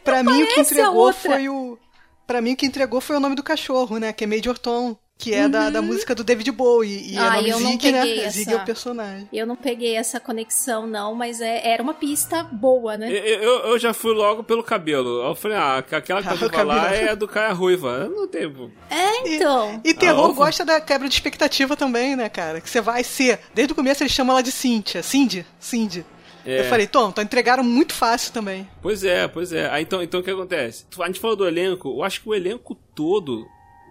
Pra 0.04 0.24
mim, 0.24 0.44
o 0.44 0.48
que 0.48 0.62
entregou 0.62 1.14
foi 1.14 1.50
o. 1.50 1.78
Pra 2.26 2.42
mim, 2.42 2.54
o 2.54 2.58
que 2.58 2.66
entregou 2.66 3.00
foi 3.00 3.16
o 3.16 3.20
nome 3.20 3.36
do 3.36 3.44
cachorro, 3.44 3.98
né? 3.98 4.12
Que 4.12 4.26
é 4.26 4.28
Major 4.28 4.58
Tom. 4.58 4.98
Que 5.18 5.34
é 5.34 5.50
da, 5.50 5.72
da 5.72 5.82
música 5.82 6.14
do 6.14 6.24
David 6.24 6.52
Bowie. 6.52 7.12
E 7.14 7.18
Uhum. 7.18 7.24
Ah, 7.24 7.26
é 7.26 7.36
nome 7.38 7.50
eu 7.50 7.60
não 7.60 7.72
Zig, 7.72 7.92
né? 7.92 8.02
peguei 8.02 8.30
Zig 8.30 8.42
essa. 8.50 8.52
é 8.52 8.56
o 8.62 8.66
personagem. 8.66 9.30
Eu 9.34 9.48
não 9.48 9.56
peguei 9.56 9.96
essa 9.96 10.20
conexão, 10.20 10.86
não, 10.86 11.16
mas 11.16 11.42
é- 11.42 11.68
era 11.68 11.82
uma 11.82 11.96
pista 11.96 12.44
boa, 12.44 12.96
né? 12.98 13.12
Eu, 13.12 13.42
eu, 13.42 13.60
eu 13.72 13.80
já 13.80 13.94
fui 13.96 14.14
logo 14.14 14.44
pelo 14.44 14.62
cabelo. 14.64 15.24
Eu 15.24 15.34
falei, 15.34 15.58
ah, 15.58 15.78
aquela 15.80 16.02
que 16.04 16.12
Ah, 16.14 16.22
tá 16.38 16.46
o 16.46 16.50
pra 16.50 16.62
lá 16.64 16.84
cabelo. 16.84 17.10
é 17.10 17.16
do 17.16 17.28
Caia 17.28 17.52
Ruiva. 17.52 17.90
Eu 18.04 18.10
Não 18.12 18.28
tem. 18.28 18.44
É, 18.92 19.28
então. 19.36 19.82
E 19.84 19.94
terror 19.94 20.30
Ah, 20.30 20.34
gosta 20.34 20.64
da 20.64 20.80
quebra 20.80 21.08
de 21.10 21.16
expectativa 21.16 21.76
também, 21.76 22.16
né, 22.16 22.30
cara? 22.30 22.62
Que 22.62 22.70
você 22.70 22.80
vai 22.80 23.04
ser. 23.04 23.40
Desde 23.56 23.72
o 23.74 23.76
começo 23.76 24.04
eles 24.04 24.14
chamam 24.14 24.34
ela 24.34 24.44
de 24.44 24.52
Cynthia. 24.52 25.02
Cindy? 25.02 25.44
Cindy. 25.60 26.06
É. 26.46 26.60
Eu 26.62 26.66
falei, 26.66 26.86
Tom, 26.88 27.10
então 27.10 27.24
entregaram 27.24 27.64
muito 27.64 27.92
fácil 27.94 28.32
também. 28.32 28.70
Pois 28.84 29.04
é, 29.04 29.28
pois 29.28 29.52
é. 29.52 29.68
Aí, 29.70 29.82
então, 29.84 30.02
então 30.02 30.20
o 30.20 30.24
que 30.24 30.30
acontece? 30.32 30.86
A 31.00 31.08
gente 31.08 31.20
falou 31.20 31.36
do 31.36 31.46
elenco, 31.48 31.90
eu 31.90 32.04
acho 32.04 32.22
que 32.22 32.30
o 32.30 32.34
elenco 32.36 32.74
todo 32.96 33.46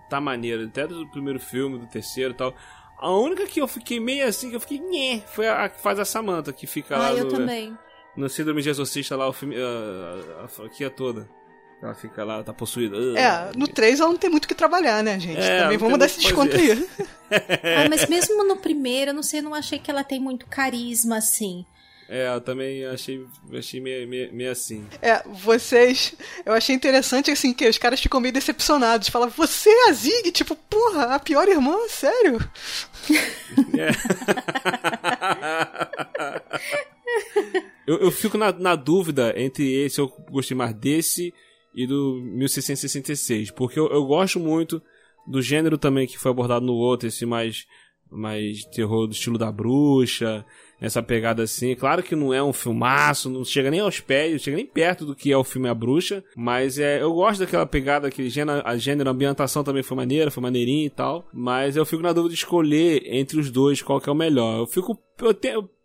tá 0.09 0.21
maneiro, 0.21 0.65
até 0.67 0.87
do 0.87 1.07
primeiro 1.09 1.39
filme, 1.41 1.79
do 1.79 1.87
terceiro 1.87 2.33
e 2.33 2.37
tal. 2.37 2.55
A 2.99 3.11
única 3.11 3.47
que 3.47 3.61
eu 3.61 3.69
fiquei 3.69 4.01
meio 4.01 4.27
assim, 4.27 4.49
que 4.51 4.57
eu 4.57 4.61
fiquei, 4.61 4.79
nhé, 4.81 5.21
foi 5.27 5.47
a, 5.47 5.65
a 5.65 5.69
que 5.69 5.81
faz 5.81 5.99
a 5.99 6.05
Samantha, 6.05 6.53
que 6.53 6.67
fica 6.67 6.97
Ah, 6.97 6.99
lá 6.99 7.13
eu 7.13 7.25
no, 7.27 7.31
também. 7.31 7.77
no 8.17 8.29
Síndrome 8.29 8.63
de 8.63 8.71
Exorcista 8.71 9.15
lá, 9.17 9.29
o 9.29 9.33
filme, 9.33 9.55
a, 9.57 10.41
a, 10.41 10.45
a 10.45 10.49
franquia 10.49 10.89
toda. 10.89 11.29
Ela 11.83 11.95
fica 11.95 12.25
lá, 12.25 12.43
tá 12.43 12.55
possuída. 12.55 12.97
É, 13.19 13.53
no 13.55 13.69
3 13.69 14.01
ela 14.01 14.09
não 14.09 14.17
tem 14.17 14.31
muito 14.31 14.47
o 14.47 14.49
que 14.49 14.55
trabalhar, 14.55 15.05
né, 15.05 15.21
gente? 15.21 15.39
É, 15.43 15.61
também 15.61 15.77
vamos 15.77 15.99
dar 15.99 16.07
esse 16.07 16.21
desconto 16.21 16.57
aí. 16.57 16.89
Ah, 17.29 17.89
mas 17.91 18.09
mesmo 18.09 18.45
no 18.45 18.57
primeiro, 18.57 19.11
eu 19.11 19.15
não 19.15 19.23
sei, 19.23 19.41
eu 19.41 19.45
não 19.45 19.53
achei 19.53 19.79
que 19.81 19.91
ela 19.91 20.03
tem 20.05 20.19
muito 20.21 20.47
carisma, 20.47 21.17
assim. 21.19 21.67
É, 22.09 22.35
eu 22.35 22.41
também 22.41 22.85
achei, 22.85 23.27
achei 23.53 23.81
meio, 23.81 24.07
meio, 24.07 24.33
meio 24.33 24.51
assim. 24.51 24.87
É, 25.03 25.23
vocês. 25.29 26.15
Eu 26.45 26.53
achei 26.53 26.75
interessante, 26.75 27.31
assim, 27.31 27.53
que 27.53 27.69
os 27.69 27.79
caras 27.79 28.01
ficam 28.01 28.21
meio 28.21 28.33
decepcionados. 28.33 29.09
Falam, 29.09 29.29
você 29.29 29.69
é 29.69 29.89
a 29.89 29.93
Zig? 29.93 30.31
Tipo, 30.33 30.55
porra, 30.55 31.15
a 31.15 31.19
pior 31.19 31.49
irmã? 31.49 31.77
Sério? 31.89 32.39
Eu, 37.87 37.99
eu 37.99 38.11
fico 38.11 38.37
na, 38.37 38.53
na 38.53 38.75
dúvida 38.75 39.33
entre 39.41 39.85
esse, 39.85 40.01
eu 40.01 40.09
gostei 40.31 40.57
mais 40.57 40.75
desse 40.75 41.33
e 41.75 41.87
do 41.87 42.21
1666, 42.35 43.51
porque 43.53 43.79
eu, 43.79 43.87
eu 43.89 44.05
gosto 44.05 44.41
muito 44.41 44.83
do 45.27 45.41
gênero 45.41 45.79
também 45.79 46.07
que 46.07 46.19
foi 46.19 46.31
abordado 46.31 46.67
no 46.67 46.75
outro, 46.75 47.07
esse 47.07 47.25
mais, 47.25 47.67
mais 48.11 48.65
terror 48.65 49.07
do 49.07 49.13
estilo 49.13 49.39
da 49.39 49.53
bruxa, 49.53 50.45
essa 50.81 51.03
pegada 51.03 51.43
assim. 51.43 51.75
Claro 51.75 52.03
que 52.03 52.15
não 52.17 52.33
é 52.35 52.43
um 52.43 52.53
filmaço, 52.53 53.31
não 53.31 53.45
chega 53.45 53.71
nem 53.71 53.81
aos 53.81 54.01
pés, 54.01 54.33
não 54.33 54.39
chega 54.39 54.57
nem 54.57 54.67
perto 54.67 55.05
do 55.07 55.15
que 55.15 55.33
é 55.33 55.37
o 55.37 55.45
filme 55.45 55.69
A 55.69 55.75
Bruxa, 55.75 56.23
mas 56.37 56.79
é, 56.79 57.01
eu 57.03 57.13
gosto 57.13 57.41
daquela 57.41 57.67
pegada, 57.67 58.09
aquele 58.09 58.29
gênero, 58.29 58.63
a 58.65 58.77
gênero, 58.77 59.09
a 59.09 59.13
ambientação 59.13 59.65
também 59.65 59.83
foi 59.83 59.97
maneira, 59.97 60.31
foi 60.31 60.43
maneirinha 60.43 60.87
e 60.87 60.91
tal, 60.91 61.27
mas 61.33 61.77
eu 61.77 61.87
fico 61.87 62.03
na 62.03 62.13
dúvida 62.13 62.35
de 62.35 62.39
escolher 62.41 63.03
entre 63.07 63.39
os 63.41 63.51
dois 63.51 63.81
qual 63.83 64.01
que 64.01 64.09
é 64.09 64.13
o 64.13 64.17
melhor. 64.17 64.59
Eu 64.61 64.67
fico, 64.67 64.99
eu 65.21 65.35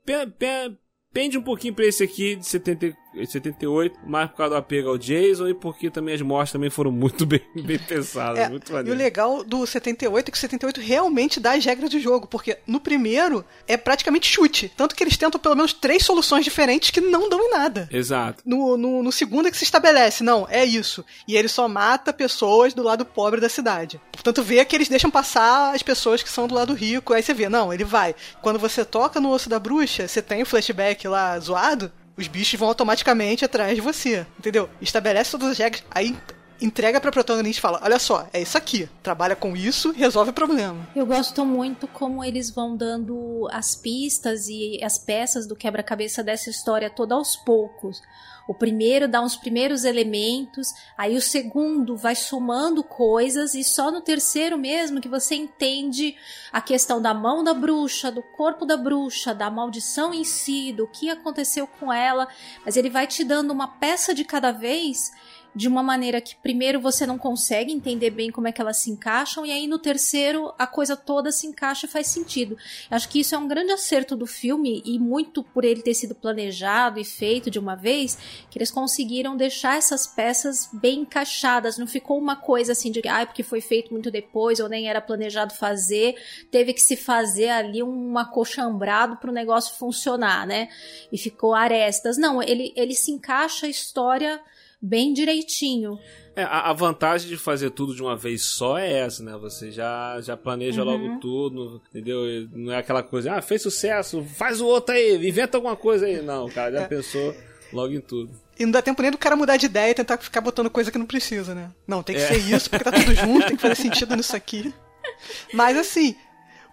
pe- 0.06 0.76
Pende 1.14 1.38
um 1.38 1.42
pouquinho 1.42 1.74
pra 1.74 1.86
esse 1.86 2.02
aqui 2.04 2.38
de 2.38 2.46
70, 2.48 2.96
78, 3.26 4.00
mais 4.06 4.30
por 4.30 4.38
causa 4.38 4.56
do 4.56 4.58
apego 4.58 4.90
ao 4.90 4.98
Jason 4.98 5.48
e 5.48 5.54
porque 5.54 5.90
também 5.90 6.16
as 6.16 6.22
mortes 6.22 6.52
também 6.54 6.70
foram 6.70 6.92
muito 6.92 7.26
bem, 7.28 7.42
bem 7.56 7.78
pensadas, 7.78 8.40
É, 8.40 8.50
muito 8.50 8.70
e 8.70 8.72
o 8.72 8.76
maneiro. 8.76 8.98
legal 8.98 9.44
do 9.44 9.66
78 9.66 10.28
é 10.28 10.32
que 10.32 10.38
o 10.38 10.40
78 10.42 10.80
realmente 10.82 11.40
dá 11.40 11.54
as 11.54 11.66
regras 11.66 11.90
do 11.90 12.00
jogo, 12.00 12.28
porque 12.28 12.58
no 12.66 12.80
primeiro 12.80 13.44
é 13.68 13.76
praticamente 13.78 14.28
chute. 14.32 14.72
Tanto 14.76 14.96
que 14.96 15.04
eles 15.04 15.18
tentam 15.18 15.40
pelo 15.40 15.56
menos 15.56 15.74
três 15.74 16.04
soluções 16.06 16.44
diferentes 16.46 16.90
que 16.92 17.02
não 17.02 17.30
dão 17.30 17.40
em 17.42 17.52
nada. 17.52 17.90
Exato. 17.92 18.44
No, 18.46 18.78
no, 18.78 19.04
no 19.04 19.12
segundo 19.12 19.48
é 19.48 19.52
que 19.52 19.58
se 19.58 19.64
estabelece, 19.64 20.24
não, 20.24 20.48
é 20.50 20.64
isso. 20.66 21.04
E 21.28 21.36
ele 21.36 21.48
só 21.48 21.68
mata 21.68 22.14
pessoas 22.14 22.74
do 22.74 22.84
lado 22.84 23.06
pobre 23.06 23.42
da 23.42 23.50
cidade. 23.50 24.00
Portanto, 24.12 24.44
vê 24.44 24.64
que 24.66 24.76
eles 24.76 24.88
deixam 24.90 25.10
passar 25.12 25.74
as 25.76 25.84
pessoas 25.84 26.22
que 26.24 26.30
são 26.30 26.48
do 26.48 26.56
lado 26.56 26.74
rico. 26.74 27.14
Aí 27.14 27.22
você 27.24 27.34
vê, 27.34 27.50
não, 27.50 27.74
ele 27.74 27.84
vai. 27.84 28.16
Quando 28.42 28.60
você 28.60 28.86
toca 28.86 29.20
no 29.20 29.30
osso 29.32 29.50
da 29.50 29.60
bruxa, 29.60 30.08
você 30.08 30.22
tem 30.22 30.42
o 30.42 30.46
flashback 30.46 31.08
lá 31.08 31.38
zoado, 31.40 31.92
os 32.22 32.28
bichos 32.28 32.60
vão 32.60 32.70
automaticamente 32.70 33.44
atrás 33.44 33.76
de 33.76 33.82
você. 33.82 34.26
Entendeu? 34.40 34.70
Estabelece 34.80 35.32
todas 35.32 35.50
as 35.50 35.58
regras. 35.58 35.84
Aí 35.92 36.16
entrega 36.62 37.02
pra 37.02 37.12
protagonista 37.12 37.60
e 37.60 37.62
fala: 37.62 37.82
Olha 37.84 38.00
só, 38.00 38.28
é 38.32 38.42
isso 38.42 38.58
aqui. 38.58 38.88
Trabalha 39.02 39.36
com 39.36 39.58
isso, 39.58 39.92
resolve 39.92 40.30
o 40.30 40.34
problema. 40.34 40.88
Eu 40.96 41.06
gosto 41.06 41.44
muito 41.46 41.88
como 41.88 42.24
eles 42.24 42.52
vão 42.52 42.78
dando 42.78 43.48
as 43.52 43.76
pistas 43.76 44.48
e 44.48 44.80
as 44.84 44.98
peças 44.98 45.48
do 45.48 45.56
quebra-cabeça 45.56 46.24
dessa 46.24 46.50
história 46.50 46.90
toda 46.90 47.16
aos 47.16 47.36
poucos. 47.36 48.02
O 48.48 48.54
primeiro 48.54 49.08
dá 49.08 49.22
uns 49.22 49.36
primeiros 49.36 49.84
elementos, 49.84 50.74
aí 50.98 51.16
o 51.16 51.22
segundo 51.22 51.96
vai 51.96 52.16
somando 52.16 52.84
coisas, 52.84 53.54
e 53.54 53.64
só 53.64 53.92
no 53.92 54.02
terceiro 54.02 54.58
mesmo 54.58 55.00
que 55.00 55.08
você 55.08 55.36
entende 55.36 56.16
a 56.52 56.62
questão 56.62 57.02
da 57.02 57.14
mão 57.14 57.44
da 57.44 57.54
bruxa, 57.54 58.12
do 58.12 58.22
corpo 58.22 58.66
da 58.66 58.76
bruxa, 58.76 59.34
da 59.34 59.50
maldição 59.50 60.14
em 60.14 60.24
si, 60.24 60.74
do 60.74 60.88
que 60.88 61.10
aconteceu 61.10 61.66
com 61.68 61.94
ela. 61.94 62.28
Mas 62.66 62.76
ele 62.76 62.90
vai 62.90 63.08
te 63.08 63.24
dando 63.24 63.52
uma 63.52 63.68
peça 63.68 64.14
de 64.14 64.26
cada 64.26 64.52
vez 64.52 65.12
de 65.54 65.68
uma 65.68 65.84
maneira 65.84 66.22
que 66.22 66.36
primeiro 66.36 66.80
você 66.80 67.06
não 67.06 67.18
consegue 67.18 67.74
entender 67.74 68.10
bem 68.10 68.32
como 68.32 68.48
é 68.48 68.52
que 68.52 68.62
elas 68.62 68.78
se 68.78 68.90
encaixam 68.90 69.46
e 69.46 69.52
aí 69.52 69.68
no 69.68 69.78
terceiro 69.78 70.54
a 70.58 70.66
coisa 70.66 70.96
toda 70.96 71.32
se 71.32 71.46
encaixa 71.46 71.86
e 71.86 71.90
faz 71.90 72.08
sentido. 72.08 72.58
Acho 72.90 73.10
que 73.10 73.20
isso 73.20 73.36
é 73.36 73.38
um 73.38 73.48
grande 73.48 73.72
acerto 73.72 74.16
do 74.16 74.26
filme 74.26 74.82
e 74.86 74.98
muito 74.98 75.44
por 75.44 75.66
ele 75.66 75.82
ter 75.82 75.94
sido 75.94 76.16
planejado 76.16 77.00
e 77.00 77.06
feito 77.06 77.52
de 77.52 77.60
uma 77.60 77.76
vez, 77.76 78.18
que 78.50 78.58
eles 78.58 78.72
conseguiram 78.72 79.36
deixar 79.36 79.78
essas 79.78 80.08
peças 80.08 80.70
bem 80.72 81.02
encaixadas, 81.02 81.78
não 81.78 81.88
ficou 81.88 82.18
uma 82.18 82.36
coisa 82.36 82.72
assim 82.72 82.92
de, 82.92 83.02
ah, 83.08 83.26
porque 83.26 83.44
foi 83.44 83.62
feito 83.62 83.92
muito 83.92 84.10
depois 84.10 84.60
ou 84.60 84.70
nem 84.70 84.88
era 84.88 85.02
planejado 85.02 85.54
fazer, 85.54 86.16
teve 86.50 86.74
que 86.74 86.82
se 86.82 86.96
fazer 86.96 87.50
ali 87.50 87.84
um 87.84 88.18
acochambrado 88.18 89.18
para 89.18 89.30
o 89.30 89.34
negócio 89.34 89.76
funcionar, 89.76 90.48
né? 90.48 90.70
E 91.12 91.18
ficou 91.18 91.54
arestas. 91.54 92.18
Não, 92.18 92.42
ele 92.42 92.74
ele 92.76 92.94
se 92.94 93.12
encaixa 93.12 93.66
a 93.66 93.70
história 93.70 94.42
bem 94.82 95.14
direitinho. 95.14 96.00
É, 96.36 96.44
a, 96.44 96.70
a, 96.70 96.74
vantagem 96.74 97.28
de 97.28 97.38
fazer 97.38 97.72
tudo 97.72 97.94
de 97.94 98.02
uma 98.02 98.16
vez 98.16 98.42
só 98.44 98.78
é 98.78 99.00
essa, 99.00 99.22
né? 99.22 99.38
Você 99.38 99.70
já, 99.70 100.20
já 100.22 100.38
planeja 100.38 100.84
uhum. 100.84 100.90
logo 100.90 101.20
tudo, 101.20 101.82
entendeu? 101.90 102.22
Não 102.54 102.72
é 102.72 102.78
aquela 102.78 103.04
coisa, 103.04 103.34
ah, 103.34 103.42
fez 103.42 103.62
sucesso, 103.62 104.24
faz 104.24 104.62
o 104.62 104.66
outro 104.66 104.96
aí, 104.96 105.28
inventa 105.28 105.58
alguma 105.58 105.76
coisa 105.76 106.06
aí. 106.06 106.22
Não, 106.22 106.48
cara 106.50 106.72
já 106.72 106.82
é. 106.82 106.88
pensou 106.88 107.36
logo 107.74 107.94
em 107.94 108.02
tudo. 108.02 108.32
E 108.58 108.66
não 108.66 108.72
dá 108.72 108.82
tempo 108.82 109.02
nem 109.02 109.12
do 109.12 109.18
cara 109.18 109.36
mudar 109.36 109.58
de 109.58 109.66
ideia 109.66 109.92
e 109.92 109.96
tentar 109.96 110.18
ficar 110.18 110.40
botando 110.40 110.70
coisa 110.70 110.92
que 110.92 110.98
não 110.98 111.06
precisa, 111.06 111.54
né? 111.54 111.72
Não, 111.86 112.02
tem 112.02 112.16
que 112.16 112.22
é. 112.22 112.28
ser 112.28 112.38
isso, 112.38 112.70
porque 112.70 112.84
tá 112.84 112.92
tudo 112.92 113.14
junto, 113.14 113.48
tem 113.48 113.56
que 113.56 113.62
fazer 113.62 113.76
sentido 113.76 114.16
nisso 114.16 114.36
aqui. 114.36 114.74
Mas 115.54 115.78
assim, 115.78 116.16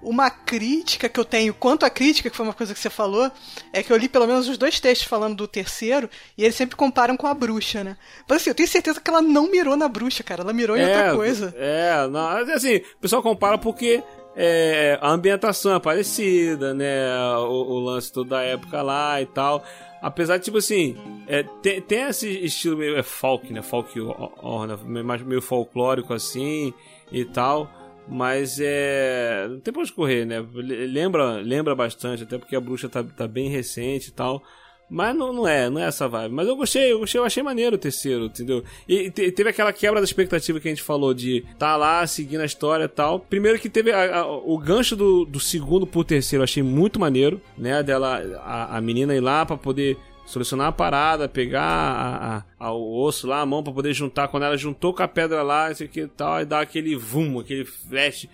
uma 0.03 0.31
crítica 0.31 1.09
que 1.09 1.19
eu 1.19 1.25
tenho, 1.25 1.53
quanto 1.53 1.85
à 1.85 1.91
crítica, 1.91 2.31
que 2.31 2.37
foi 2.37 2.47
uma 2.47 2.55
coisa 2.55 2.73
que 2.73 2.81
você 2.81 2.91
falou, 2.91 3.31
é 3.73 3.83
que 3.83 3.93
eu 3.93 3.97
li 3.97 4.09
pelo 4.09 4.27
menos 4.27 4.49
os 4.49 4.57
dois 4.57 4.79
textos 4.79 5.09
falando 5.09 5.37
do 5.37 5.49
terceiro, 5.49 6.09
e 6.37 6.45
eles 6.45 6.55
sempre 6.55 6.77
comparam 6.77 7.17
com 7.17 7.27
a 7.27 7.35
bruxa, 7.35 7.83
né? 7.83 7.97
Mas 8.29 8.43
assim, 8.43 8.51
eu 8.51 8.55
tenho 8.55 8.69
certeza 8.69 9.01
que 9.01 9.11
ela 9.11 9.23
não 9.23 9.51
mirou 9.51 9.77
na 9.77 9.89
bruxa, 9.89 10.23
cara, 10.23 10.43
ela 10.43 10.53
mirou 10.53 10.77
em 10.77 10.83
é, 10.83 10.87
outra 10.87 11.15
coisa. 11.15 11.55
É, 11.57 12.07
não, 12.09 12.29
assim, 12.55 12.77
o 12.77 13.01
pessoal 13.01 13.23
compara 13.23 13.59
porque 13.59 14.03
é, 14.41 14.97
a 15.03 15.11
ambientação 15.11 15.75
é 15.75 15.81
parecida, 15.81 16.73
né? 16.73 17.13
O, 17.39 17.73
o, 17.73 17.81
lance 17.81 18.13
todo 18.13 18.31
da 18.31 18.41
época 18.43 18.81
lá 18.83 19.21
e 19.21 19.27
tal. 19.27 19.65
Apesar 20.01 20.37
de, 20.37 20.45
tipo 20.45 20.59
assim, 20.59 20.97
é, 21.27 21.43
tem, 21.61 21.81
tem 21.81 22.03
esse 22.03 22.29
estilo 22.45 22.77
meio 22.77 22.97
é 22.97 23.03
folk, 23.03 23.53
né? 23.53 23.63
Folk, 23.63 23.99
or, 24.01 24.79
meio 25.27 25.43
folclórico 25.43 26.15
assim 26.15 26.73
e 27.11 27.25
tal. 27.25 27.69
Mas 28.11 28.59
é. 28.61 29.47
Não 29.49 29.61
tem 29.61 29.73
pra 29.73 29.83
onde 29.83 29.93
correr, 29.93 30.25
né? 30.25 30.45
Lembra, 30.53 31.37
lembra 31.37 31.75
bastante, 31.75 32.23
até 32.23 32.39
porque 32.39 32.57
a 32.57 32.61
bruxa 32.61 32.89
tá, 32.89 33.05
tá 33.05 33.29
bem 33.29 33.49
recente 33.49 34.09
e 34.09 34.13
tal. 34.13 34.43
Mas 34.91 35.15
não, 35.15 35.33
não 35.33 35.47
é, 35.47 35.69
não 35.69 35.79
é 35.81 35.85
essa 35.85 36.09
vibe. 36.09 36.35
Mas 36.35 36.49
eu 36.49 36.57
gostei, 36.57 36.93
eu 36.93 37.01
gostei, 37.01 37.21
eu 37.21 37.25
achei 37.25 37.43
maneiro 37.43 37.77
o 37.77 37.79
terceiro, 37.79 38.25
entendeu? 38.25 38.65
E 38.89 39.11
teve 39.11 39.51
aquela 39.51 39.73
quebra 39.73 40.01
da 40.01 40.05
expectativa 40.05 40.59
que 40.59 40.67
a 40.67 40.71
gente 40.71 40.83
falou 40.83 41.13
de 41.13 41.45
tá 41.59 41.77
lá, 41.77 42.07
seguindo 42.07 42.41
a 42.41 42.47
história 42.47 42.85
e 42.85 42.89
tal. 42.89 43.21
Primeiro 43.21 43.59
que 43.59 43.69
teve 43.69 43.93
a, 43.93 44.21
a, 44.21 44.27
o 44.27 44.57
gancho 44.57 44.97
do, 44.97 45.27
do 45.27 45.39
segundo 45.39 45.87
pro 45.87 46.03
terceiro, 46.03 46.41
eu 46.41 46.45
achei 46.45 46.63
muito 46.63 46.99
maneiro, 46.99 47.41
né? 47.57 47.83
Dela, 47.83 48.23
a, 48.43 48.79
a 48.79 48.81
menina 48.81 49.15
ir 49.15 49.21
lá 49.21 49.45
pra 49.45 49.59
poder 49.59 49.99
solucionar 50.29 50.69
a 50.69 50.73
parada, 50.73 51.27
pegar 51.27 51.63
a, 51.63 52.37
a, 52.37 52.67
a, 52.67 52.73
o 52.73 53.03
osso 53.03 53.27
lá, 53.27 53.41
a 53.41 53.47
mão 53.47 53.63
para 53.63 53.73
poder 53.73 53.95
juntar. 53.95 54.29
Quando 54.29 54.43
ela 54.43 54.57
juntou 54.57 54.93
com 54.93 55.03
a 55.03 55.09
pedra 55.09 55.43
lá, 55.43 55.73
isso 55.73 55.83
aqui 55.83 56.01
e 56.01 56.07
tal, 56.07 56.43
e 56.43 56.45
dá 56.45 56.61
aquele 56.61 56.95
vum, 56.95 57.41
aquele 57.41 57.65
flash, 57.65 58.29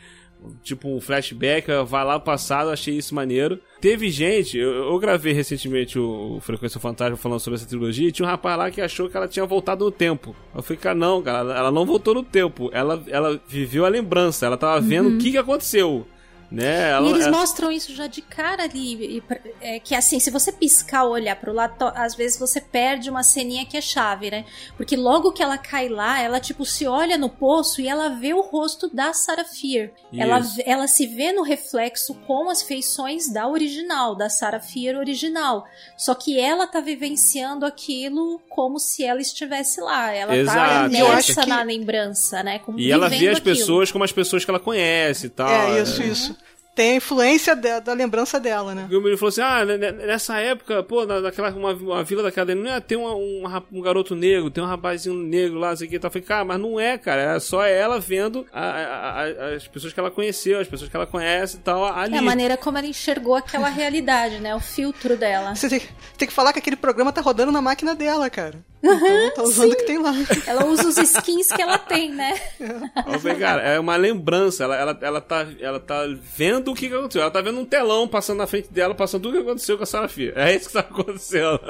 tipo 0.63 0.89
um 0.89 1.01
flashback, 1.01 1.69
vai 1.87 2.05
lá 2.05 2.19
passado, 2.19 2.71
achei 2.71 2.97
isso 2.97 3.15
maneiro. 3.15 3.61
Teve 3.81 4.11
gente, 4.11 4.59
eu, 4.59 4.73
eu 4.73 4.99
gravei 4.99 5.33
recentemente 5.33 5.97
o, 5.97 6.37
o, 6.37 6.41
Frequência 6.41 6.81
Fantasma 6.81 7.17
falando 7.17 7.39
sobre 7.39 7.59
essa 7.59 7.69
trilogia, 7.69 8.09
e 8.09 8.13
tinha 8.13 8.27
um 8.27 8.31
rapaz 8.31 8.59
lá 8.59 8.71
que 8.73 8.81
achou 8.81 9.09
que 9.09 9.17
ela 9.17 9.29
tinha 9.29 9.47
voltado 9.47 9.85
no 9.85 9.93
tempo. 9.93 10.35
Eu 10.53 10.63
falei, 10.63 10.79
cara, 10.79 10.95
não, 10.97 11.23
cara, 11.23 11.39
ela 11.57 11.71
não 11.71 11.87
voltou 11.87 12.15
no 12.15 12.25
tempo, 12.25 12.71
ela, 12.73 13.05
ela 13.07 13.41
viveu 13.47 13.85
a 13.85 13.89
lembrança, 13.89 14.47
ela 14.47 14.57
tava 14.57 14.81
vendo 14.81 15.11
uhum. 15.11 15.15
o 15.15 15.19
que, 15.19 15.31
que 15.31 15.39
aconteceu. 15.39 16.05
Né? 16.51 16.91
Ela, 16.91 17.07
e 17.07 17.11
eles 17.11 17.27
mostram 17.29 17.71
isso 17.71 17.95
já 17.95 18.07
de 18.07 18.23
cara 18.23 18.65
ali. 18.65 19.23
É, 19.61 19.79
que 19.79 19.95
assim, 19.95 20.21
se 20.21 20.31
você 20.31 20.53
piscar 20.53 21.05
ou 21.05 21.13
olhar 21.13 21.37
pro 21.37 21.53
lado, 21.53 21.75
às 21.95 22.15
vezes 22.15 22.39
você 22.39 22.61
perde 22.61 23.11
uma 23.11 23.23
ceninha 23.23 23.65
que 23.65 23.77
é 23.77 23.81
chave, 23.81 24.31
né? 24.31 24.45
Porque 24.77 24.97
logo 24.97 25.33
que 25.33 25.43
ela 25.43 25.59
cai 25.59 25.89
lá, 25.89 26.21
ela 26.21 26.41
tipo 26.41 26.65
se 26.65 26.87
olha 26.87 27.19
no 27.19 27.29
poço 27.29 27.81
e 27.81 27.89
ela 27.89 28.09
vê 28.09 28.33
o 28.33 28.41
rosto 28.41 28.89
da 28.89 29.13
Sarah 29.13 29.45
Fear. 29.45 29.91
Ela, 30.13 30.41
ela 30.65 30.87
se 30.87 31.07
vê 31.07 31.33
no 31.33 31.43
reflexo 31.43 32.15
com 32.27 32.49
as 32.49 32.63
feições 32.63 33.33
da 33.33 33.49
original, 33.49 34.15
da 34.15 34.29
Sarah 34.29 34.61
Fear 34.61 34.97
original. 34.97 35.67
Só 35.97 36.15
que 36.15 36.39
ela 36.39 36.67
tá 36.67 36.81
vivenciando 36.81 37.67
aquilo 37.67 38.41
como 38.49 38.79
se 38.79 39.05
ela 39.05 39.21
estivesse 39.21 39.81
lá. 39.81 40.13
Ela 40.13 40.33
tá 40.33 40.37
Exato. 40.37 40.59
tá 40.59 40.87
imersa 40.87 41.43
que... 41.43 41.49
na 41.49 41.63
lembrança, 41.63 42.43
né? 42.43 42.59
Como 42.61 42.79
e 42.79 42.91
ela 42.91 43.09
vê 43.09 43.29
as 43.29 43.39
aquilo. 43.39 43.57
pessoas 43.57 43.91
como 43.91 44.05
as 44.05 44.13
pessoas 44.13 44.45
que 44.45 44.51
ela 44.51 44.61
conhece 44.61 45.27
e 45.27 45.31
tal. 45.31 45.49
É, 45.49 45.83
isso, 45.83 46.03
é. 46.03 46.07
isso 46.07 46.44
tem 46.75 46.93
a 46.93 46.97
influência 46.97 47.55
de, 47.55 47.81
da 47.81 47.93
lembrança 47.93 48.41
dela, 48.41 48.75
né? 48.75 48.87
O 48.91 48.97
menino 48.97 49.17
falou 49.17 49.29
assim: 49.29 49.41
ah, 49.41 49.65
nessa 49.65 50.39
época, 50.39 50.83
pô, 50.83 51.07
naquela 51.07 51.51
uma, 51.51 51.73
uma 51.73 52.05
vila 52.05 52.23
daquela 52.23 52.55
não 52.55 52.67
ia 52.67 52.81
ter 52.81 52.97
uma, 52.97 53.15
um, 53.15 53.45
um, 53.73 53.81
garoto 53.81 54.15
negro, 54.15 54.51
tem 54.51 54.63
um 54.63 54.67
rapazinho 54.67 55.15
negro 55.15 55.59
lá, 55.59 55.71
assim 55.71 55.87
que 55.87 55.99
tá. 55.99 56.09
Eu 56.09 56.13
falei, 56.13 56.27
cara, 56.27 56.45
mas 56.45 56.61
não 56.61 56.79
é, 56.81 56.99
cara, 56.99 57.37
é 57.37 57.41
só 57.41 57.65
ela 57.65 58.01
vendo 58.01 58.47
a, 58.53 58.61
a, 58.61 59.23
a, 59.23 59.55
as 59.55 59.69
pessoas 59.69 59.93
que 59.93 60.01
ela 60.01 60.11
conheceu, 60.11 60.61
as 60.61 60.69
pessoas 60.69 60.91
que 60.91 60.97
ela 60.97 61.07
conhece 61.07 61.57
e 61.57 61.61
tal, 61.61 61.85
ali. 61.85 62.15
É 62.15 62.19
a 62.19 62.23
maneira 62.23 62.57
como 62.57 62.77
ela 62.77 62.87
enxergou 62.87 63.35
aquela 63.35 63.69
realidade, 63.69 64.41
né? 64.41 64.55
O 64.55 64.61
filtro 64.61 65.17
dela. 65.17 65.55
Você 65.55 65.69
tem, 65.69 65.83
tem 66.19 66.29
que 66.29 66.35
falar 66.35 66.53
que 66.53 66.59
aquele 66.59 66.77
programa 66.77 67.13
tá 67.13 67.21
rodando 67.21 67.53
na 67.53 67.63
máquina 67.63 67.95
dela, 67.95 68.29
cara. 68.29 68.59
Uhum, 68.85 69.27
então 69.27 69.31
tá 69.31 69.43
usando 69.45 69.73
o 69.73 69.77
que 69.77 69.85
tem 69.85 69.99
lá. 69.99 70.13
Ela 70.47 70.67
usa 70.67 70.89
os 70.89 70.99
skins 70.99 71.49
que 71.49 71.63
ela 71.63 71.79
tem, 71.79 72.11
né? 72.11 72.39
É. 72.61 73.35
cara, 73.35 73.63
é 73.63 73.81
uma 73.81 73.97
lembrança. 73.97 74.65
Ela, 74.65 74.77
ela, 74.77 74.99
ela, 75.01 75.21
tá, 75.23 75.47
ela 75.59 75.81
tá 75.81 76.05
vendo 76.37 76.64
o 76.73 76.75
que 76.75 76.87
aconteceu. 76.87 77.23
Ela 77.23 77.31
tá 77.31 77.41
vendo 77.41 77.61
um 77.61 77.65
telão 77.65 78.07
passando 78.07 78.39
na 78.39 78.47
frente 78.47 78.73
dela, 78.73 78.95
passando 78.95 79.23
tudo 79.23 79.35
o 79.35 79.37
que 79.43 79.49
aconteceu 79.49 79.77
com 79.77 79.83
a 79.83 79.87
Sarafia. 79.87 80.33
É 80.37 80.55
isso 80.55 80.69
que 80.69 80.73
tá 80.75 80.81
acontecendo. 80.81 81.61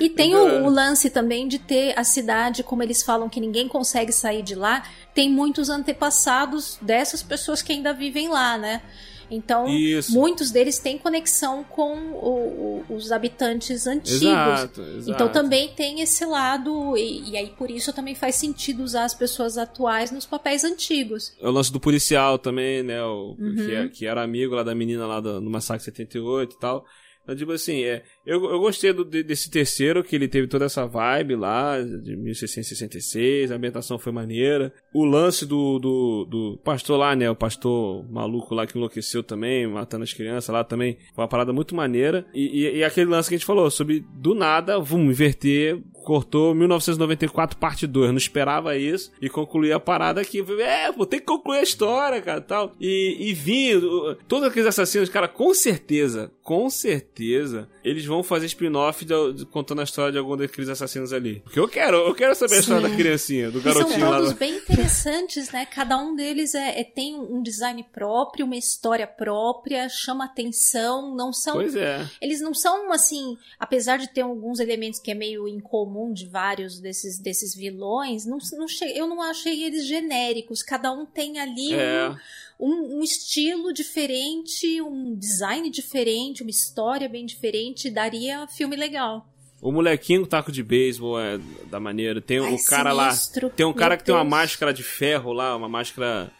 E 0.00 0.08
tem 0.08 0.34
o, 0.34 0.64
o 0.64 0.70
lance 0.70 1.10
também 1.10 1.48
de 1.48 1.58
ter 1.58 1.98
a 1.98 2.04
cidade, 2.04 2.62
como 2.62 2.82
eles 2.82 3.02
falam 3.02 3.28
que 3.28 3.40
ninguém 3.40 3.68
consegue 3.68 4.12
sair 4.12 4.42
de 4.42 4.54
lá, 4.54 4.82
tem 5.14 5.30
muitos 5.30 5.68
antepassados 5.68 6.78
dessas 6.80 7.22
pessoas 7.22 7.62
que 7.62 7.72
ainda 7.72 7.92
vivem 7.92 8.28
lá, 8.28 8.56
né? 8.56 8.82
Então, 9.30 9.68
Isso. 9.68 10.12
muitos 10.12 10.50
deles 10.50 10.78
têm 10.78 10.96
conexão 10.96 11.62
com 11.62 11.94
o, 12.12 12.84
o, 12.88 12.94
os 12.94 13.12
habitantes 13.12 13.86
antigos. 13.86 14.22
Exato, 14.22 14.80
exato. 14.80 15.10
Então 15.10 15.28
também 15.28 15.68
tem 15.68 16.00
esse 16.00 16.24
lado, 16.24 16.96
e, 16.96 17.30
e, 17.30 17.36
aí 17.36 17.50
por 17.50 17.70
isso 17.70 17.92
também 17.92 18.14
faz 18.14 18.36
sentido 18.36 18.82
usar 18.82 19.04
as 19.04 19.14
pessoas 19.14 19.58
atuais 19.58 20.10
nos 20.10 20.24
papéis 20.24 20.64
antigos. 20.64 21.32
É 21.40 21.48
o 21.48 21.50
lance 21.50 21.72
do 21.72 21.80
policial 21.80 22.38
também, 22.38 22.82
né? 22.82 23.02
O, 23.02 23.36
uhum. 23.38 23.54
que, 23.54 23.74
é, 23.74 23.88
que, 23.88 24.06
era 24.06 24.22
amigo 24.22 24.54
lá 24.54 24.62
da 24.62 24.74
menina 24.74 25.06
lá 25.06 25.20
do, 25.20 25.40
no 25.40 25.50
Massacre 25.50 25.84
78 25.84 26.54
e 26.54 26.58
tal. 26.58 26.84
Então, 27.22 27.36
tipo 27.36 27.52
assim, 27.52 27.82
é, 27.84 28.02
eu, 28.28 28.44
eu 28.50 28.60
gostei 28.60 28.92
do, 28.92 29.06
desse 29.06 29.50
terceiro, 29.50 30.04
que 30.04 30.14
ele 30.14 30.28
teve 30.28 30.46
toda 30.46 30.66
essa 30.66 30.86
vibe 30.86 31.34
lá, 31.34 31.80
de 31.80 32.14
1666, 32.14 33.50
a 33.50 33.54
ambientação 33.54 33.98
foi 33.98 34.12
maneira. 34.12 34.70
O 34.92 35.02
lance 35.06 35.46
do, 35.46 35.78
do, 35.78 36.26
do 36.26 36.60
pastor 36.62 36.98
lá, 36.98 37.16
né, 37.16 37.30
o 37.30 37.34
pastor 37.34 38.04
maluco 38.10 38.54
lá 38.54 38.66
que 38.66 38.76
enlouqueceu 38.76 39.22
também, 39.22 39.66
matando 39.66 40.04
as 40.04 40.12
crianças 40.12 40.52
lá 40.52 40.62
também, 40.62 40.98
foi 41.14 41.22
uma 41.22 41.28
parada 41.28 41.54
muito 41.54 41.74
maneira. 41.74 42.26
E, 42.34 42.66
e, 42.66 42.76
e 42.76 42.84
aquele 42.84 43.08
lance 43.08 43.30
que 43.30 43.34
a 43.34 43.38
gente 43.38 43.46
falou, 43.46 43.70
sobre 43.70 44.04
do 44.12 44.34
nada, 44.34 44.78
vamos 44.78 45.08
inverter 45.08 45.82
cortou 46.08 46.54
1994 46.54 47.58
parte 47.58 47.86
2, 47.86 48.08
não 48.12 48.16
esperava 48.16 48.78
isso 48.78 49.12
e 49.20 49.28
concluí 49.28 49.70
a 49.70 49.78
parada 49.78 50.22
aqui. 50.22 50.42
É, 50.58 50.90
vou 50.90 51.04
ter 51.04 51.20
que 51.20 51.26
concluir 51.26 51.58
a 51.58 51.62
história, 51.62 52.22
cara, 52.22 52.40
tal. 52.40 52.72
E, 52.80 53.28
e 53.28 53.34
vim, 53.34 53.78
todos 54.26 54.48
aqueles 54.48 54.66
assassinos, 54.66 55.10
cara, 55.10 55.28
com 55.28 55.52
certeza, 55.52 56.32
com 56.42 56.70
certeza, 56.70 57.68
eles 57.84 58.06
vão 58.06 58.17
fazer 58.22 58.46
spin-off 58.46 59.06
contando 59.50 59.80
a 59.80 59.84
história 59.84 60.12
de 60.12 60.18
algum 60.18 60.36
daqueles 60.36 60.68
assassinos 60.68 61.12
ali. 61.12 61.40
Porque 61.40 61.58
eu 61.58 61.68
quero, 61.68 61.96
eu 61.96 62.14
quero 62.14 62.34
saber 62.34 62.50
Sim. 62.50 62.56
a 62.56 62.60
história 62.60 62.88
da 62.88 62.96
criancinha, 62.96 63.50
do 63.50 63.60
garotinho 63.60 64.00
são 64.00 64.10
lá. 64.10 64.26
São 64.26 64.34
bem 64.34 64.56
interessantes, 64.56 65.50
né? 65.50 65.66
Cada 65.66 65.98
um 65.98 66.14
deles 66.14 66.54
é, 66.54 66.80
é, 66.80 66.84
tem 66.84 67.18
um 67.18 67.42
design 67.42 67.84
próprio, 67.92 68.46
uma 68.46 68.56
história 68.56 69.06
própria, 69.06 69.88
chama 69.88 70.24
atenção, 70.24 71.14
não 71.14 71.32
são... 71.32 71.54
Pois 71.54 71.74
é. 71.74 72.06
Eles 72.20 72.40
não 72.40 72.54
são, 72.54 72.92
assim, 72.92 73.36
apesar 73.58 73.98
de 73.98 74.08
ter 74.08 74.20
alguns 74.20 74.60
elementos 74.60 75.00
que 75.00 75.10
é 75.10 75.14
meio 75.14 75.48
incomum 75.48 75.88
comum 75.88 76.12
de 76.12 76.26
vários 76.26 76.80
desses, 76.80 77.18
desses 77.18 77.54
vilões, 77.54 78.24
não, 78.26 78.38
não 78.52 78.66
eu 78.94 79.06
não 79.06 79.22
achei 79.22 79.64
eles 79.64 79.86
genéricos. 79.86 80.62
Cada 80.62 80.92
um 80.92 81.06
tem 81.06 81.38
ali 81.38 81.74
é. 81.74 82.10
um, 82.10 82.16
um, 82.58 82.98
um, 82.98 83.02
estilo 83.02 83.72
diferente, 83.72 84.80
um 84.82 85.14
design 85.14 85.70
diferente, 85.70 86.42
uma 86.42 86.50
história 86.50 87.08
bem 87.08 87.24
diferente. 87.24 87.90
Daria 87.90 88.46
filme 88.48 88.74
legal. 88.76 89.26
O 89.60 89.72
molequinho 89.72 90.22
com 90.22 90.26
taco 90.26 90.52
de 90.52 90.62
beisebol 90.62 91.20
é 91.20 91.38
da 91.70 91.80
maneira. 91.80 92.20
Tem 92.20 92.38
Ai, 92.38 92.52
o 92.52 92.64
cara 92.64 92.94
sinistro. 92.94 93.48
lá. 93.48 93.52
Tem 93.54 93.66
um 93.66 93.72
cara 93.72 93.90
Meu 93.90 93.98
que 93.98 94.04
Deus. 94.04 94.16
tem 94.16 94.24
uma 94.24 94.24
máscara 94.24 94.72
de 94.72 94.82
ferro 94.82 95.32
lá, 95.32 95.56
uma 95.56 95.68
máscara 95.68 96.30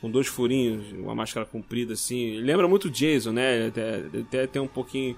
com 0.00 0.10
dois 0.10 0.26
furinhos, 0.26 0.92
uma 0.92 1.14
máscara 1.14 1.46
comprida 1.46 1.94
assim. 1.94 2.38
Lembra 2.38 2.68
muito 2.68 2.90
Jason, 2.90 3.32
né? 3.32 3.68
Até, 3.68 4.02
até 4.20 4.46
tem 4.46 4.60
um 4.60 4.68
pouquinho 4.68 5.16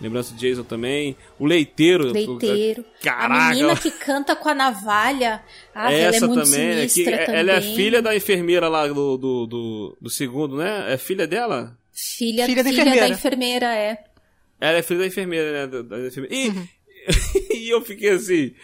Lembrança 0.00 0.32
de 0.34 0.40
Jason 0.40 0.62
também. 0.62 1.16
O 1.38 1.44
leiteiro. 1.44 2.12
Leiteiro. 2.12 2.84
Caraca. 3.02 3.34
A 3.34 3.48
menina 3.50 3.76
que 3.76 3.90
canta 3.90 4.36
com 4.36 4.48
a 4.48 4.54
navalha. 4.54 5.42
Ah, 5.74 5.92
Essa 5.92 6.16
ela 6.16 6.16
é 6.16 6.28
muito 6.28 6.44
também, 6.44 6.68
é 6.68 6.86
que 6.86 7.04
também. 7.04 7.36
Ela 7.36 7.52
é 7.52 7.60
filha 7.60 8.00
da 8.00 8.14
enfermeira 8.14 8.68
lá 8.68 8.86
do, 8.86 9.16
do, 9.16 9.46
do, 9.46 9.98
do 10.00 10.10
segundo, 10.10 10.56
né? 10.56 10.92
É 10.92 10.96
filha 10.96 11.26
dela? 11.26 11.76
Filha, 11.92 12.46
filha, 12.46 12.62
da, 12.62 12.70
filha 12.70 12.82
enfermeira. 12.82 13.08
da 13.08 13.14
enfermeira, 13.14 13.74
é. 13.74 14.04
Ela 14.60 14.78
é 14.78 14.82
filha 14.82 15.00
da 15.00 15.06
enfermeira, 15.06 15.52
né? 15.52 15.66
Da, 15.66 15.82
da 15.82 16.06
enfermeira. 16.06 16.34
E, 16.34 16.48
uhum. 16.48 16.68
e 17.54 17.70
eu 17.70 17.80
fiquei 17.82 18.10
assim. 18.10 18.54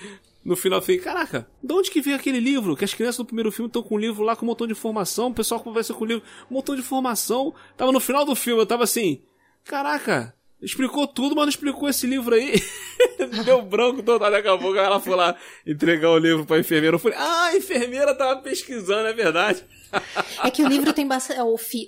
No 0.44 0.56
final 0.56 0.78
eu 0.78 0.82
falei, 0.82 1.00
caraca, 1.00 1.48
de 1.62 1.72
onde 1.72 1.90
que 1.90 2.02
veio 2.02 2.16
aquele 2.16 2.38
livro? 2.38 2.76
Que 2.76 2.84
as 2.84 2.92
crianças 2.92 3.16
do 3.16 3.24
primeiro 3.24 3.50
filme 3.50 3.68
estão 3.68 3.82
com 3.82 3.94
um 3.94 3.98
livro 3.98 4.22
lá 4.22 4.36
com 4.36 4.44
um 4.44 4.48
montão 4.48 4.66
de 4.66 4.74
informação, 4.74 5.28
o 5.28 5.34
pessoal 5.34 5.58
conversa 5.58 5.94
com 5.94 6.04
o 6.04 6.06
livro, 6.06 6.22
um 6.50 6.54
montão 6.54 6.74
de 6.74 6.82
informação. 6.82 7.54
Tava 7.76 7.90
no 7.90 7.98
final 7.98 8.26
do 8.26 8.36
filme, 8.36 8.60
eu 8.60 8.66
tava 8.66 8.84
assim, 8.84 9.22
caraca, 9.64 10.34
explicou 10.60 11.06
tudo, 11.06 11.34
mas 11.34 11.44
não 11.44 11.50
explicou 11.50 11.88
esse 11.88 12.06
livro 12.06 12.34
aí. 12.34 12.62
Deu 13.44 13.62
branco 13.62 14.02
todo, 14.02 14.20
daqui 14.30 14.48
a 14.48 14.56
pouco 14.56 14.76
ela 14.78 15.00
foi 15.00 15.14
lá 15.14 15.36
entregar 15.66 16.10
o 16.10 16.18
livro 16.18 16.46
pra 16.46 16.58
enfermeira. 16.58 16.96
Eu 16.96 17.00
falei, 17.00 17.18
ah, 17.18 17.46
a 17.46 17.56
enfermeira 17.56 18.14
tava 18.14 18.40
pesquisando, 18.40 19.08
é 19.08 19.12
verdade. 19.12 19.64
É 20.42 20.50
que 20.50 20.62
o 20.62 20.68
livro 20.68 20.92
tem 20.92 21.06
bastante. 21.06 21.40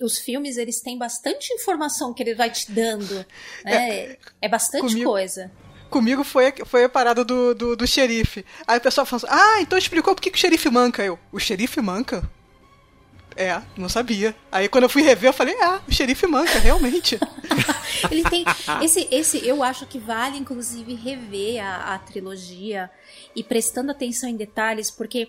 Os 0.02 0.18
filmes, 0.18 0.56
eles 0.56 0.80
têm 0.80 0.98
bastante 0.98 1.52
informação 1.52 2.12
que 2.12 2.22
ele 2.22 2.34
vai 2.34 2.50
te 2.50 2.70
dando. 2.70 3.14
Né? 3.64 3.74
É, 3.74 4.18
é 4.42 4.48
bastante 4.48 4.82
comigo, 4.82 5.10
coisa. 5.10 5.50
Comigo 5.90 6.24
foi, 6.24 6.52
foi 6.64 6.84
a 6.84 6.88
parada 6.88 7.24
do, 7.24 7.54
do, 7.54 7.76
do 7.76 7.86
xerife. 7.86 8.44
Aí 8.66 8.78
o 8.78 8.80
pessoal 8.80 9.06
falou 9.06 9.24
assim: 9.24 9.34
Ah, 9.38 9.60
então 9.60 9.78
explicou 9.78 10.14
por 10.14 10.20
que, 10.20 10.30
que 10.30 10.36
o 10.36 10.40
xerife 10.40 10.70
manca. 10.70 11.04
Eu, 11.04 11.18
o 11.32 11.38
xerife 11.38 11.80
manca? 11.80 12.28
É, 13.36 13.60
não 13.76 13.88
sabia. 13.88 14.34
Aí 14.50 14.68
quando 14.68 14.84
eu 14.84 14.88
fui 14.88 15.02
rever, 15.02 15.28
eu 15.28 15.34
falei, 15.34 15.54
ah, 15.60 15.80
o 15.86 15.92
xerife 15.92 16.26
manca, 16.26 16.58
realmente. 16.58 17.18
Ele 18.10 18.22
tem. 18.24 18.44
Esse, 18.82 19.06
esse, 19.10 19.46
eu 19.46 19.62
acho 19.62 19.86
que 19.86 19.98
vale, 19.98 20.38
inclusive, 20.38 20.94
rever 20.94 21.62
a, 21.62 21.94
a 21.94 21.98
trilogia 21.98 22.90
e 23.34 23.44
prestando 23.44 23.90
atenção 23.90 24.28
em 24.28 24.36
detalhes, 24.36 24.90
porque 24.90 25.28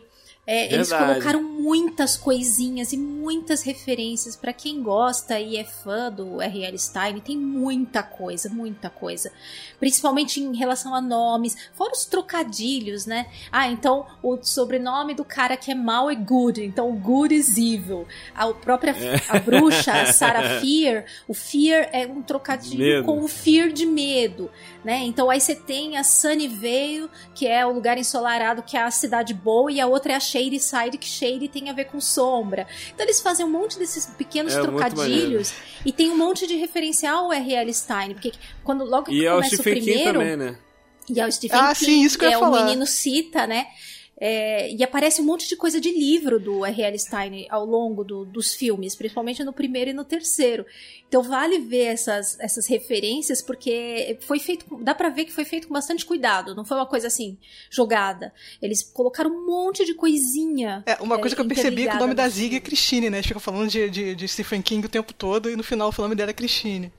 é, 0.50 0.74
eles 0.74 0.94
colocaram 0.94 1.44
muitas 1.44 2.16
coisinhas 2.16 2.94
e 2.94 2.98
muitas 2.98 3.64
referências 3.64 4.34
para 4.34 4.54
quem 4.54 4.82
gosta 4.82 5.38
e 5.38 5.58
é 5.58 5.66
fã 5.66 6.10
do 6.10 6.42
R.L. 6.42 6.80
Stein. 6.80 7.20
Tem 7.20 7.38
muita 7.38 8.02
coisa, 8.02 8.48
muita 8.48 8.90
coisa. 8.90 9.30
Principalmente 9.78 10.40
em 10.40 10.56
relação 10.56 10.96
a 10.96 11.02
nomes, 11.02 11.58
fora 11.74 11.92
os 11.92 12.06
trocadilhos, 12.06 13.06
né? 13.06 13.28
Ah, 13.52 13.68
então 13.68 14.06
o 14.24 14.38
sobrenome 14.42 15.14
do 15.14 15.26
cara 15.26 15.58
que 15.58 15.70
é 15.70 15.76
mal 15.76 16.10
é 16.10 16.16
Good, 16.16 16.64
então 16.64 16.90
o 16.90 16.94
Good 16.94 17.36
is 17.36 17.58
evil. 17.58 18.08
A 18.34 18.48
própria 18.54 18.92
é. 18.92 19.22
a 19.28 19.40
bruxa, 19.40 20.06
Sarah 20.14 20.62
Fear, 20.62 21.04
o 21.28 21.34
Fear 21.34 21.90
é 21.92 22.08
um 22.08 22.22
trocadilho 22.22 22.80
medo. 22.80 23.06
com 23.06 23.22
o 23.22 23.28
Fear 23.28 23.70
de 23.74 23.86
medo, 23.86 24.50
né? 24.82 25.00
Então 25.00 25.30
aí 25.30 25.42
você 25.42 25.54
tem 25.54 25.98
a 25.98 26.04
Sunnyvale, 26.06 27.10
que 27.36 27.46
é 27.46 27.66
o 27.66 27.74
lugar 27.74 27.98
ensolarado, 27.98 28.64
que 28.64 28.78
é 28.78 28.82
a 28.82 28.92
cidade 28.92 29.34
boa, 29.34 29.70
e 29.70 29.82
a 29.82 29.88
outra 29.88 30.14
é 30.14 30.16
a 30.16 30.20
shade 30.38 30.60
side, 30.60 30.98
que 30.98 31.08
shade 31.08 31.48
tem 31.48 31.70
a 31.70 31.74
ver 31.74 31.86
com 31.86 32.00
sombra. 32.00 32.68
Então 32.94 33.06
eles 33.06 33.20
fazem 33.22 33.46
um 33.46 33.50
monte 33.50 33.78
desses 33.78 34.06
pequenos 34.06 34.56
é, 34.56 34.62
trocadilhos 34.62 35.54
e 35.86 35.92
tem 35.92 36.10
um 36.12 36.18
monte 36.18 36.48
de 36.48 36.56
referencial 36.56 37.26
ao 37.26 37.34
R.L. 37.34 37.74
Stein, 37.74 38.14
porque 38.14 38.32
quando 38.64 38.84
logo 38.84 39.06
que 39.06 39.24
e 39.24 39.30
começa 39.30 39.56
o 39.56 39.64
primeiro... 39.64 40.20
Também, 40.20 40.38
né? 40.38 40.58
E 41.10 41.22
ao 41.22 41.32
Stephen 41.32 41.58
ah, 41.58 41.74
King, 41.74 41.86
sim, 41.86 42.04
isso 42.04 42.20
que, 42.20 42.28
que 42.28 42.34
é 42.34 42.38
falar. 42.38 42.62
o 42.62 42.66
menino 42.66 42.86
cita, 42.86 43.48
né? 43.48 43.68
É, 44.20 44.74
e 44.74 44.84
aparece 44.84 45.22
um 45.22 45.26
monte 45.26 45.48
de 45.48 45.56
coisa 45.56 45.80
de 45.80 45.92
livro 45.92 46.40
do 46.40 46.66
R.L. 46.66 46.98
Stein 46.98 47.46
ao 47.50 47.64
longo 47.64 48.04
do, 48.04 48.26
dos 48.26 48.56
filmes, 48.56 48.96
principalmente 48.96 49.44
no 49.44 49.54
primeiro 49.54 49.92
e 49.92 49.94
no 49.94 50.04
terceiro. 50.04 50.66
Então 51.08 51.22
vale 51.22 51.60
ver 51.60 51.86
essas, 51.86 52.40
essas 52.40 52.66
referências, 52.66 53.42
porque 53.42 54.18
foi 54.22 54.40
feito. 54.40 54.66
Dá 54.82 54.96
pra 54.96 55.10
ver 55.10 55.26
que 55.26 55.32
foi 55.32 55.46
feito 55.46 55.68
com 55.68 55.74
bastante 55.74 56.04
cuidado, 56.04 56.56
não 56.56 56.66
foi 56.66 56.78
uma 56.78 56.88
coisa 56.88 57.08
assim, 57.08 57.38
jogada. 57.70 58.34
Eles 58.60 58.82
colocaram 58.82 59.30
um 59.30 59.46
monte 59.46 59.86
de 59.86 59.94
coisinha. 59.94 60.84
É, 60.88 60.96
uma 60.96 61.20
coisa 61.20 61.36
é, 61.36 61.36
que 61.36 61.42
eu 61.42 61.48
percebi 61.48 61.88
é 61.88 61.92
que 61.92 61.98
o 61.98 62.00
nome 62.00 62.16
da 62.16 62.28
Zig 62.28 62.56
é 62.56 62.60
Christine, 62.60 63.12
né? 63.12 63.18
Eles 63.18 63.28
ficam 63.28 63.40
falando 63.40 63.70
de, 63.70 63.90
de, 63.90 64.16
de 64.16 64.28
Stephen 64.28 64.62
King 64.64 64.86
o 64.86 64.90
tempo 64.90 65.14
todo 65.14 65.50
e 65.50 65.56
no 65.56 65.64
final 65.64 65.94
o 65.96 66.02
nome 66.02 66.16
dela 66.16 66.32
é 66.32 66.34
Christine. 66.34 66.92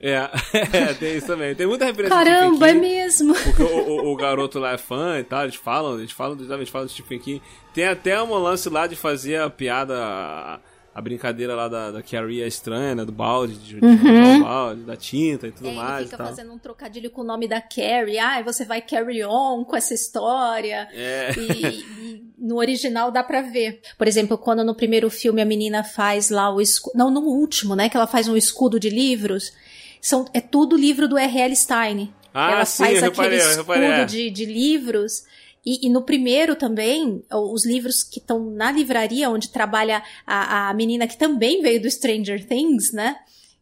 É, 0.00 0.30
é, 0.72 0.94
tem 0.94 1.16
isso 1.16 1.26
também. 1.26 1.54
Tem 1.54 1.66
muita 1.66 1.84
referência 1.84 2.16
Caramba, 2.16 2.68
King, 2.68 2.78
é 2.78 2.80
mesmo. 2.80 3.34
Porque 3.34 3.62
o, 3.62 3.66
o, 3.66 4.12
o, 4.12 4.16
garoto 4.16 4.58
lá 4.58 4.72
é 4.72 4.78
fã 4.78 5.18
e 5.18 5.24
tal, 5.24 5.42
eles 5.42 5.56
falam, 5.56 5.98
eles 5.98 6.10
falam, 6.10 6.38
eles 6.40 6.68
falam 6.70 6.86
do 6.86 6.92
Stephen 6.92 7.18
King. 7.18 7.42
Tem 7.74 7.86
até 7.86 8.20
um 8.22 8.34
lance 8.34 8.68
lá 8.70 8.86
de 8.86 8.96
fazer 8.96 9.36
a 9.36 9.50
piada, 9.50 9.94
a, 10.02 10.60
a 10.94 11.00
brincadeira 11.02 11.54
lá 11.54 11.68
da, 11.68 11.90
da 11.90 12.02
Carrie 12.02 12.40
é 12.40 12.48
estranha, 12.48 12.94
né? 12.94 13.04
Do 13.04 13.12
balde, 13.12 13.56
de, 13.56 13.76
uhum. 13.76 14.42
balde, 14.42 14.80
da 14.84 14.96
tinta 14.96 15.46
e 15.46 15.52
tudo 15.52 15.68
é, 15.68 15.74
mais. 15.74 16.00
Ele 16.00 16.10
fica 16.10 16.24
fazendo 16.24 16.50
um 16.50 16.58
trocadilho 16.58 17.10
com 17.10 17.20
o 17.20 17.24
nome 17.24 17.46
da 17.46 17.60
Carrie. 17.60 18.18
Ah, 18.18 18.40
você 18.42 18.64
vai 18.64 18.80
carry 18.80 19.22
on 19.22 19.64
com 19.64 19.76
essa 19.76 19.92
história. 19.92 20.88
É. 20.94 21.30
E, 21.36 21.66
e 21.66 22.24
no 22.38 22.56
original 22.56 23.10
dá 23.10 23.22
pra 23.22 23.42
ver. 23.42 23.82
Por 23.98 24.08
exemplo, 24.08 24.38
quando 24.38 24.64
no 24.64 24.74
primeiro 24.74 25.10
filme 25.10 25.42
a 25.42 25.44
menina 25.44 25.84
faz 25.84 26.30
lá 26.30 26.50
o 26.50 26.58
escudo. 26.58 26.96
Não, 26.96 27.10
no 27.10 27.20
último, 27.20 27.76
né? 27.76 27.90
Que 27.90 27.98
ela 27.98 28.06
faz 28.06 28.28
um 28.28 28.36
escudo 28.36 28.80
de 28.80 28.88
livros 28.88 29.52
são, 30.00 30.24
é 30.32 30.40
tudo 30.40 30.76
livro 30.76 31.06
do 31.08 31.18
R.L. 31.18 31.54
Stein. 31.54 32.12
Ah, 32.32 32.52
Ela 32.52 32.64
sim, 32.64 32.84
faz 32.84 33.02
eu 33.02 33.08
aquele 33.08 33.36
reparei, 33.36 33.38
escudo 33.38 33.72
reparei. 33.72 34.04
de, 34.06 34.30
de 34.30 34.44
livros. 34.44 35.24
E, 35.64 35.86
e, 35.86 35.90
no 35.90 36.02
primeiro 36.02 36.56
também, 36.56 37.22
os 37.30 37.66
livros 37.66 38.02
que 38.02 38.18
estão 38.18 38.50
na 38.50 38.72
livraria, 38.72 39.28
onde 39.28 39.50
trabalha 39.50 40.02
a, 40.26 40.70
a 40.70 40.74
menina 40.74 41.06
que 41.06 41.18
também 41.18 41.60
veio 41.60 41.82
do 41.82 41.90
Stranger 41.90 42.46
Things, 42.46 42.92
né? 42.92 43.16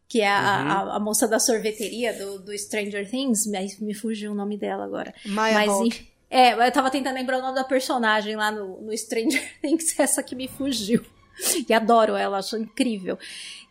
Que 0.07 0.21
é 0.21 0.29
a, 0.29 0.39
uhum. 0.39 0.91
a, 0.91 0.95
a, 0.95 0.99
moça 0.99 1.27
da 1.27 1.39
sorveteria 1.39 2.13
do, 2.13 2.39
do 2.39 2.57
Stranger 2.57 3.09
Things. 3.09 3.45
Me, 3.45 3.75
me 3.81 3.93
fugiu 3.93 4.31
o 4.31 4.35
nome 4.35 4.57
dela 4.57 4.85
agora. 4.85 5.13
Maya 5.25 5.55
Mas, 5.55 5.69
Hawk. 5.69 6.09
É, 6.31 6.53
eu 6.53 6.71
tava 6.71 6.89
tentando 6.89 7.15
lembrar 7.15 7.39
o 7.39 7.41
nome 7.41 7.55
da 7.55 7.63
personagem 7.63 8.35
lá 8.35 8.51
no, 8.51 8.81
no 8.81 8.97
Stranger 8.97 9.43
Things, 9.61 9.99
essa 9.99 10.23
que 10.23 10.35
me 10.35 10.47
fugiu. 10.47 11.03
E 11.67 11.73
adoro 11.73 12.15
ela, 12.15 12.39
acho 12.39 12.57
incrível 12.57 13.17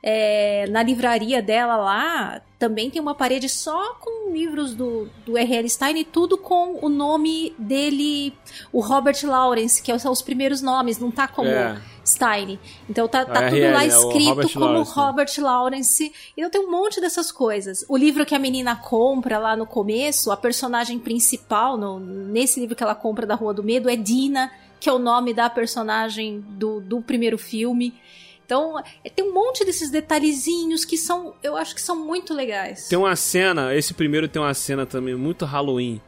é, 0.03 0.67
na 0.69 0.83
livraria 0.83 1.43
dela 1.43 1.77
lá 1.77 2.41
também 2.57 2.91
tem 2.91 3.01
uma 3.01 3.15
parede 3.15 3.49
só 3.49 3.95
com 3.95 4.33
livros 4.33 4.75
do, 4.75 5.09
do 5.25 5.37
R.L. 5.37 5.69
Stein 5.69 5.99
e 5.99 6.05
tudo 6.05 6.37
com 6.37 6.79
o 6.85 6.89
nome 6.89 7.55
dele, 7.59 8.33
o 8.73 8.81
Robert 8.81 9.17
Lawrence, 9.25 9.83
que 9.83 9.97
são 9.99 10.11
os 10.11 10.23
primeiros 10.23 10.61
nomes, 10.61 10.99
não 10.99 11.11
tá 11.11 11.29
como 11.29 11.49
é. 11.49 11.81
Stein. 12.05 12.59
Então 12.89 13.07
tá, 13.07 13.25
tá 13.25 13.49
tudo 13.49 13.61
lá 13.61 13.85
é 13.85 13.89
escrito 13.89 14.29
Robert 14.29 14.53
como 14.53 14.65
Lawrence. 14.65 14.93
Robert 14.93 15.31
Lawrence. 15.39 16.13
Então 16.37 16.51
tem 16.51 16.61
um 16.61 16.71
monte 16.71 17.01
dessas 17.01 17.31
coisas. 17.31 17.85
O 17.89 17.97
livro 17.97 18.27
que 18.27 18.35
a 18.35 18.39
menina 18.41 18.75
compra 18.75 19.39
lá 19.39 19.57
no 19.57 19.67
começo, 19.67 20.31
a 20.33 20.37
personagem 20.37 20.99
principal, 20.99 21.77
no, 21.77 22.01
nesse 22.01 22.59
livro 22.59 22.75
que 22.75 22.83
ela 22.83 22.95
compra 22.95 23.27
da 23.27 23.35
Rua 23.35 23.55
do 23.55 23.63
Medo, 23.63 23.89
é 23.89 23.95
Dina, 23.95 24.51
que 24.81 24.89
é 24.89 24.93
o 24.93 24.99
nome 24.99 25.35
da 25.35 25.49
personagem 25.51 26.41
do, 26.41 26.81
do 26.81 27.01
primeiro 27.01 27.39
filme. 27.39 27.95
Então, 28.45 28.79
é, 29.05 29.11
tem 29.11 29.25
um 29.25 29.35
monte 29.35 29.65
desses 29.65 29.91
detalhezinhos 29.91 30.85
que 30.85 30.97
são, 30.97 31.35
eu 31.43 31.57
acho 31.57 31.75
que 31.75 31.83
são 31.83 31.95
muito 31.97 32.33
legais. 32.33 32.89
Tem 32.89 32.99
uma 32.99 33.15
cena, 33.15 33.75
esse 33.75 33.93
primeiro 33.93 34.27
tem 34.27 34.41
uma 34.41 34.55
cena 34.55 34.87
também 34.87 35.15
muito 35.15 35.45
Halloween, 35.45 36.01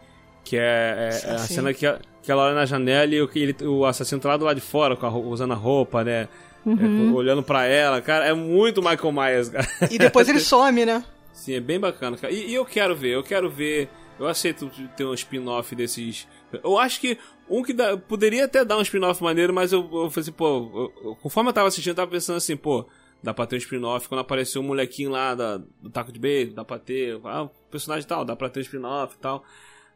que 0.43 0.57
é, 0.57 1.11
é, 1.25 1.29
é 1.29 1.35
a 1.35 1.39
cena 1.39 1.75
que, 1.75 1.87
que 2.23 2.33
ela 2.33 2.45
olha 2.45 2.55
na 2.55 2.65
janela 2.65 3.15
e 3.15 3.21
o, 3.21 3.31
ele, 3.35 3.55
o 3.67 3.85
assassino 3.85 4.21
tá 4.21 4.31
lá 4.31 4.37
do 4.39 4.45
lado 4.47 4.57
de 4.57 4.63
fora, 4.63 4.97
a, 4.99 5.09
usando 5.19 5.53
a 5.53 5.57
roupa, 5.57 6.03
né? 6.03 6.29
É, 6.67 6.69
uhum. 6.69 7.11
É, 7.11 7.15
olhando 7.15 7.43
para 7.43 7.67
ela, 7.67 8.01
cara, 8.01 8.27
é 8.27 8.33
muito 8.33 8.81
Michael 8.81 9.13
Myers, 9.13 9.49
cara. 9.51 9.69
E 9.91 9.99
depois 9.99 10.29
ele 10.29 10.41
some, 10.41 10.85
né? 10.87 11.05
Sim, 11.33 11.55
é 11.55 11.61
bem 11.61 11.79
bacana, 11.81 12.17
cara. 12.17 12.33
E, 12.33 12.51
e 12.51 12.55
eu 12.55 12.65
quero 12.65 12.95
ver, 12.95 13.15
eu 13.15 13.23
quero 13.23 13.49
ver. 13.49 13.89
Eu 14.19 14.27
aceito 14.27 14.71
ter 14.97 15.05
um 15.05 15.15
spin-off 15.15 15.75
desses. 15.75 16.29
Eu 16.63 16.79
acho 16.79 17.01
que 17.01 17.19
um 17.49 17.63
que 17.63 17.73
dá, 17.73 17.97
poderia 17.97 18.45
até 18.45 18.65
dar 18.65 18.79
um 18.79 18.83
spin-off 18.83 19.23
maneiro, 19.23 19.53
mas 19.53 19.73
eu, 19.73 19.81
eu 19.81 20.11
falei 20.11 20.23
assim, 20.23 20.33
pô, 20.33 20.93
eu, 21.05 21.17
conforme 21.17 21.51
eu 21.51 21.55
tava 21.55 21.69
assistindo, 21.69 21.93
eu 21.93 21.97
tava 21.97 22.11
pensando 22.11 22.37
assim, 22.37 22.57
pô, 22.57 22.87
dá 23.23 23.35
pra 23.35 23.47
ter 23.47 23.57
um 23.57 23.59
spin-off. 23.59 24.09
Quando 24.09 24.21
apareceu 24.21 24.61
o 24.61 24.65
um 24.65 24.69
molequinho 24.69 25.11
lá 25.11 25.35
da, 25.35 25.59
do 25.59 25.91
taco 25.91 26.13
de 26.13 26.19
beijo, 26.19 26.53
dá 26.53 26.65
pra 26.65 26.79
ter. 26.79 27.21
Ah, 27.25 27.49
personagem 27.71 28.07
tal, 28.07 28.25
dá 28.25 28.35
pra 28.35 28.49
ter 28.49 28.61
um 28.61 28.63
spin-off 28.63 29.15
e 29.17 29.19
tal. 29.19 29.45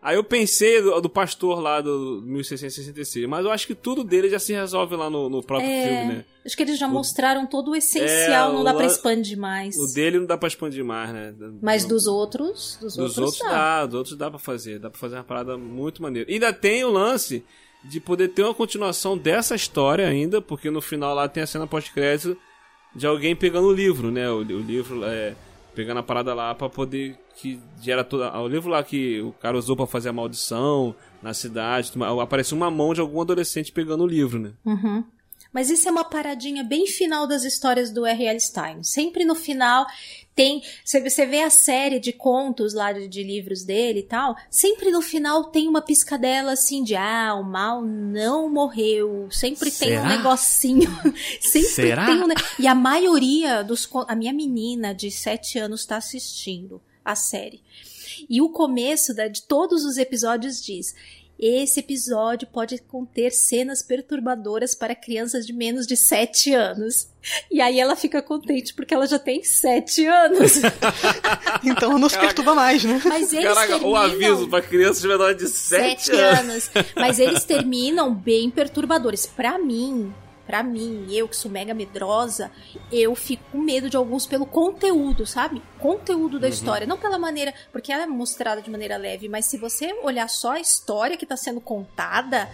Aí 0.04 0.16
eu 0.16 0.22
pensei 0.22 0.82
do, 0.82 1.00
do 1.00 1.08
pastor 1.08 1.60
lá 1.60 1.80
do 1.80 2.22
1666, 2.26 3.26
mas 3.26 3.42
eu 3.46 3.50
acho 3.50 3.66
que 3.66 3.74
tudo 3.74 4.04
dele 4.04 4.28
já 4.28 4.38
se 4.38 4.52
resolve 4.52 4.94
lá 4.96 5.08
no, 5.08 5.30
no 5.30 5.42
próprio 5.42 5.66
é, 5.66 5.82
filme, 5.82 6.12
né? 6.12 6.24
Acho 6.44 6.54
que 6.54 6.62
eles 6.62 6.78
já 6.78 6.86
o, 6.86 6.90
mostraram 6.90 7.46
todo 7.46 7.70
o 7.70 7.74
essencial, 7.74 8.50
é, 8.50 8.52
não 8.52 8.62
dá 8.62 8.74
pra 8.74 8.84
expandir 8.84 9.38
mais. 9.38 9.74
O 9.78 9.94
dele 9.94 10.18
não 10.18 10.26
dá 10.26 10.36
pra 10.36 10.46
expandir 10.46 10.84
mais, 10.84 11.10
né? 11.10 11.34
Mas 11.62 11.86
dos 11.86 12.06
outros, 12.06 12.76
dos, 12.82 12.96
dos 12.96 12.98
outros, 12.98 13.18
outros 13.18 13.38
dá. 13.38 13.50
dá. 13.80 13.86
Dos 13.86 13.94
outros 13.94 14.16
dá 14.18 14.30
pra 14.30 14.38
fazer, 14.38 14.78
dá 14.78 14.90
pra 14.90 15.00
fazer 15.00 15.14
uma 15.14 15.24
parada 15.24 15.56
muito 15.56 16.02
maneira. 16.02 16.30
E 16.30 16.34
ainda 16.34 16.52
tem 16.52 16.84
o 16.84 16.90
lance 16.90 17.42
de 17.82 17.98
poder 17.98 18.28
ter 18.28 18.42
uma 18.42 18.52
continuação 18.52 19.16
dessa 19.16 19.54
história 19.54 20.06
ainda, 20.06 20.42
porque 20.42 20.70
no 20.70 20.82
final 20.82 21.14
lá 21.14 21.26
tem 21.26 21.42
a 21.42 21.46
cena 21.46 21.66
pós-crédito 21.66 22.36
de 22.94 23.06
alguém 23.06 23.34
pegando 23.34 23.68
o 23.68 23.72
livro, 23.72 24.10
né? 24.10 24.30
O, 24.30 24.40
o 24.40 24.60
livro 24.60 25.02
é 25.02 25.34
pegando 25.74 25.98
a 25.98 26.02
parada 26.02 26.32
lá 26.34 26.54
para 26.54 26.68
poder 26.68 27.18
que 27.36 27.60
gera 27.80 28.04
toda 28.04 28.36
o 28.38 28.48
livro 28.48 28.70
lá 28.70 28.82
que 28.82 29.20
o 29.20 29.32
cara 29.32 29.58
usou 29.58 29.76
para 29.76 29.86
fazer 29.86 30.10
a 30.10 30.12
maldição 30.12 30.94
na 31.22 31.34
cidade, 31.34 31.92
apareceu 32.22 32.56
uma 32.56 32.70
mão 32.70 32.94
de 32.94 33.00
algum 33.00 33.20
adolescente 33.20 33.72
pegando 33.72 34.04
o 34.04 34.06
livro, 34.06 34.38
né? 34.38 34.52
Uhum. 34.64 35.04
Mas 35.52 35.70
isso 35.70 35.88
é 35.88 35.90
uma 35.92 36.04
paradinha 36.04 36.64
bem 36.64 36.86
final 36.86 37.28
das 37.28 37.44
histórias 37.44 37.92
do 37.92 38.04
R.L. 38.04 38.40
Stein. 38.40 38.82
Sempre 38.82 39.24
no 39.24 39.36
final 39.36 39.86
tem. 40.34 40.62
Você 40.84 41.26
vê 41.26 41.42
a 41.42 41.50
série 41.50 42.00
de 42.00 42.12
contos 42.12 42.74
lá 42.74 42.92
de, 42.92 43.06
de, 43.06 43.22
livros 43.22 43.62
dele 43.62 44.00
e 44.00 44.02
tal. 44.02 44.36
Sempre 44.50 44.90
no 44.90 45.00
final 45.00 45.44
tem 45.44 45.68
uma 45.68 45.80
piscadela 45.80 46.52
assim 46.52 46.82
de 46.82 46.96
ah, 46.96 47.34
o 47.34 47.44
mal 47.44 47.82
não 47.82 48.48
morreu. 48.50 49.28
Sempre 49.30 49.70
Será? 49.70 49.90
tem 49.90 50.00
um 50.00 50.16
negocinho. 50.16 50.90
sempre 51.40 51.68
Será? 51.68 52.06
tem 52.06 52.22
um. 52.22 52.28
E 52.58 52.66
a 52.66 52.74
maioria 52.74 53.62
dos. 53.62 53.88
A 54.08 54.16
minha 54.16 54.32
menina 54.32 54.94
de 54.94 55.10
7 55.10 55.58
anos 55.58 55.80
está 55.80 55.96
assistindo 55.96 56.82
a 57.04 57.14
série. 57.14 57.62
E 58.28 58.40
o 58.40 58.48
começo 58.48 59.14
da, 59.14 59.28
de 59.28 59.42
todos 59.42 59.84
os 59.84 59.96
episódios 59.96 60.62
diz: 60.62 60.94
esse 61.38 61.80
episódio 61.80 62.46
pode 62.46 62.78
conter 62.78 63.30
cenas 63.32 63.82
perturbadoras 63.82 64.74
para 64.74 64.94
crianças 64.94 65.46
de 65.46 65.52
menos 65.52 65.86
de 65.86 65.96
7 65.96 66.54
anos. 66.54 67.08
E 67.50 67.60
aí 67.60 67.80
ela 67.80 67.96
fica 67.96 68.22
contente 68.22 68.72
porque 68.74 68.94
ela 68.94 69.06
já 69.06 69.18
tem 69.18 69.42
7 69.42 70.06
anos. 70.06 70.60
então 71.64 71.98
não 71.98 72.08
se 72.08 72.18
perturba 72.18 72.54
mais, 72.54 72.84
né? 72.84 73.00
Mas 73.04 73.32
eles 73.32 73.46
Caraca, 73.46 73.66
terminam... 73.68 73.90
o 73.90 73.96
aviso 73.96 74.48
para 74.48 74.62
crianças 74.62 75.04
menores 75.04 75.36
de 75.36 75.48
7 75.48 76.12
anos. 76.12 76.24
anos. 76.38 76.70
Mas 76.94 77.18
eles 77.18 77.44
terminam 77.44 78.14
bem 78.14 78.50
perturbadores. 78.50 79.26
Para 79.26 79.58
mim, 79.58 80.14
Pra 80.46 80.62
mim, 80.62 81.06
eu 81.10 81.26
que 81.26 81.36
sou 81.36 81.50
mega 81.50 81.72
medrosa, 81.72 82.50
eu 82.92 83.14
fico 83.14 83.42
com 83.50 83.58
medo 83.58 83.88
de 83.88 83.96
alguns 83.96 84.26
pelo 84.26 84.44
conteúdo, 84.44 85.26
sabe? 85.26 85.62
Conteúdo 85.78 86.38
da 86.38 86.46
uhum. 86.46 86.52
história. 86.52 86.86
Não 86.86 86.98
pela 86.98 87.18
maneira. 87.18 87.54
Porque 87.72 87.92
ela 87.92 88.02
é 88.02 88.06
mostrada 88.06 88.60
de 88.60 88.70
maneira 88.70 88.96
leve, 88.96 89.28
mas 89.28 89.46
se 89.46 89.56
você 89.56 89.92
olhar 90.02 90.28
só 90.28 90.52
a 90.52 90.60
história 90.60 91.16
que 91.16 91.26
tá 91.26 91.36
sendo 91.36 91.60
contada. 91.60 92.50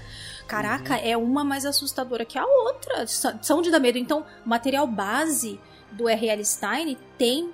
Caraca, 0.47 0.95
uhum. 0.95 1.01
é 1.05 1.16
uma 1.16 1.45
mais 1.45 1.64
assustadora 1.64 2.24
que 2.24 2.38
a 2.38 2.45
outra. 2.45 3.07
São 3.07 3.61
de 3.61 3.70
dar 3.70 3.80
medo. 3.80 3.99
Então, 3.99 4.24
o 4.45 4.49
material 4.49 4.86
base 4.86 5.61
do 5.93 6.09
R.L. 6.09 6.45
Stein 6.45 6.97
tem 7.18 7.53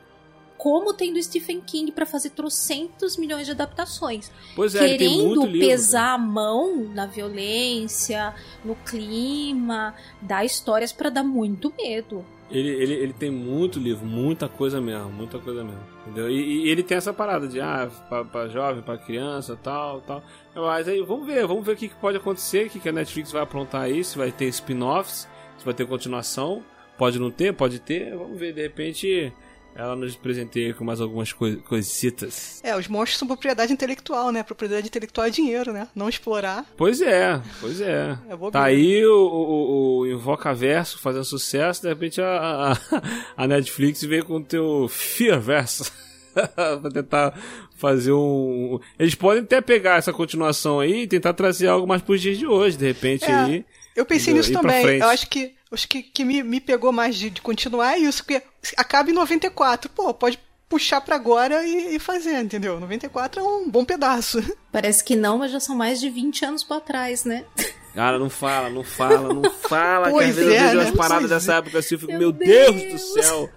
como 0.56 0.92
tem 0.92 1.12
do 1.12 1.22
Stephen 1.22 1.60
King 1.60 1.92
para 1.92 2.06
fazer 2.06 2.30
trocentos 2.30 3.16
milhões 3.16 3.46
de 3.46 3.52
adaptações. 3.52 4.30
Pois 4.54 4.74
é, 4.74 4.86
querendo 4.86 5.46
livro, 5.46 5.68
pesar 5.68 6.14
a 6.14 6.18
mão 6.18 6.84
na 6.94 7.06
violência, 7.06 8.34
no 8.64 8.74
clima, 8.74 9.94
dar 10.20 10.44
histórias 10.44 10.92
para 10.92 11.10
dar 11.10 11.24
muito 11.24 11.72
medo. 11.76 12.24
Ele, 12.48 12.68
ele, 12.68 12.94
ele 12.94 13.12
tem 13.12 13.30
muito 13.30 13.78
livro, 13.78 14.06
muita 14.06 14.48
coisa 14.48 14.80
mesmo, 14.80 15.10
muita 15.10 15.38
coisa 15.38 15.64
mesmo. 15.64 15.80
Entendeu? 16.02 16.30
E, 16.30 16.66
e 16.66 16.68
ele 16.68 16.82
tem 16.82 16.96
essa 16.96 17.12
parada 17.12 17.48
de, 17.48 17.60
ah, 17.60 17.90
pra, 18.08 18.24
pra 18.24 18.48
jovem, 18.48 18.82
pra 18.82 18.96
criança, 18.96 19.58
tal, 19.60 20.00
tal. 20.02 20.22
Mas 20.54 20.86
aí, 20.86 21.02
vamos 21.02 21.26
ver, 21.26 21.44
vamos 21.46 21.66
ver 21.66 21.72
o 21.72 21.76
que, 21.76 21.88
que 21.88 21.96
pode 21.96 22.16
acontecer, 22.16 22.66
o 22.66 22.70
que, 22.70 22.78
que 22.78 22.88
a 22.88 22.92
Netflix 22.92 23.32
vai 23.32 23.42
aprontar 23.42 23.82
aí, 23.82 24.04
se 24.04 24.16
vai 24.16 24.30
ter 24.30 24.46
spin-offs, 24.46 25.28
se 25.58 25.64
vai 25.64 25.74
ter 25.74 25.86
continuação. 25.86 26.62
Pode 26.96 27.18
não 27.18 27.30
ter, 27.30 27.52
pode 27.52 27.80
ter, 27.80 28.16
vamos 28.16 28.38
ver, 28.38 28.54
de 28.54 28.62
repente 28.62 29.32
ela 29.76 29.94
nos 29.94 30.16
presenteia 30.16 30.72
com 30.74 30.84
mais 30.84 31.00
algumas 31.00 31.32
co 31.32 31.56
coisitas. 31.58 32.60
É, 32.62 32.76
os 32.76 32.88
monstros 32.88 33.18
são 33.18 33.28
propriedade 33.28 33.72
intelectual, 33.72 34.32
né? 34.32 34.42
Propriedade 34.42 34.86
intelectual 34.86 35.26
é 35.26 35.30
dinheiro, 35.30 35.72
né? 35.72 35.88
Não 35.94 36.08
explorar. 36.08 36.64
Pois 36.76 37.00
é, 37.00 37.40
pois 37.60 37.80
é. 37.80 38.16
é 38.28 38.50
tá 38.50 38.64
aí 38.64 39.04
o, 39.04 39.14
o, 39.14 39.98
o 40.00 40.06
Invocaverso 40.06 40.98
fazendo 40.98 41.24
sucesso, 41.24 41.82
de 41.82 41.88
repente 41.88 42.20
a, 42.20 42.72
a, 42.72 43.02
a 43.36 43.46
Netflix 43.46 44.02
veio 44.02 44.24
com 44.24 44.36
o 44.36 44.44
teu 44.44 44.88
Fearverso. 44.88 45.92
pra 46.80 46.90
tentar 46.90 47.38
fazer 47.76 48.12
um. 48.12 48.78
Eles 48.98 49.14
podem 49.14 49.42
até 49.42 49.60
pegar 49.62 49.96
essa 49.96 50.12
continuação 50.12 50.80
aí 50.80 51.02
e 51.02 51.06
tentar 51.06 51.32
trazer 51.32 51.66
algo 51.68 51.86
mais 51.86 52.02
pros 52.02 52.20
dias 52.20 52.36
de 52.36 52.46
hoje, 52.46 52.76
de 52.76 52.86
repente 52.86 53.24
é, 53.24 53.34
aí. 53.34 53.64
Eu 53.94 54.04
pensei 54.04 54.34
nisso 54.34 54.52
também. 54.52 54.98
Eu 54.98 55.08
acho 55.08 55.28
que 55.28 55.55
Acho 55.70 55.88
que, 55.88 56.02
que 56.02 56.24
me, 56.24 56.42
me 56.42 56.60
pegou 56.60 56.92
mais 56.92 57.16
de, 57.16 57.28
de 57.28 57.40
continuar 57.40 57.94
é 57.94 57.98
isso, 57.98 58.24
que 58.24 58.40
acaba 58.76 59.10
em 59.10 59.14
94. 59.14 59.90
Pô, 59.90 60.14
pode 60.14 60.38
puxar 60.68 61.00
para 61.00 61.16
agora 61.16 61.64
e, 61.64 61.96
e, 61.96 61.98
fazer, 61.98 62.40
entendeu? 62.40 62.78
94 62.80 63.40
é 63.40 63.42
um 63.42 63.70
bom 63.70 63.84
pedaço. 63.84 64.42
Parece 64.70 65.02
que 65.02 65.16
não, 65.16 65.38
mas 65.38 65.52
já 65.52 65.60
são 65.60 65.76
mais 65.76 66.00
de 66.00 66.10
20 66.10 66.44
anos 66.44 66.64
para 66.64 66.80
trás, 66.80 67.24
né? 67.24 67.44
Cara, 67.94 68.18
não 68.18 68.28
fala, 68.28 68.68
não 68.68 68.84
fala, 68.84 69.32
não 69.32 69.50
fala. 69.50 70.10
Pois 70.10 70.26
que 70.26 70.30
às 70.30 70.36
vezes 70.36 70.52
é, 70.52 70.56
eu 70.56 70.62
vejo 70.64 70.76
né? 70.76 70.84
umas 70.84 70.96
paradas 70.96 71.30
dessa 71.30 71.54
época 71.54 71.78
assim, 71.78 71.94
eu 71.94 71.98
fico, 71.98 72.12
meu, 72.12 72.20
meu 72.20 72.32
Deus. 72.32 72.76
Deus. 72.76 72.92
do 72.92 72.98
céu. 72.98 73.50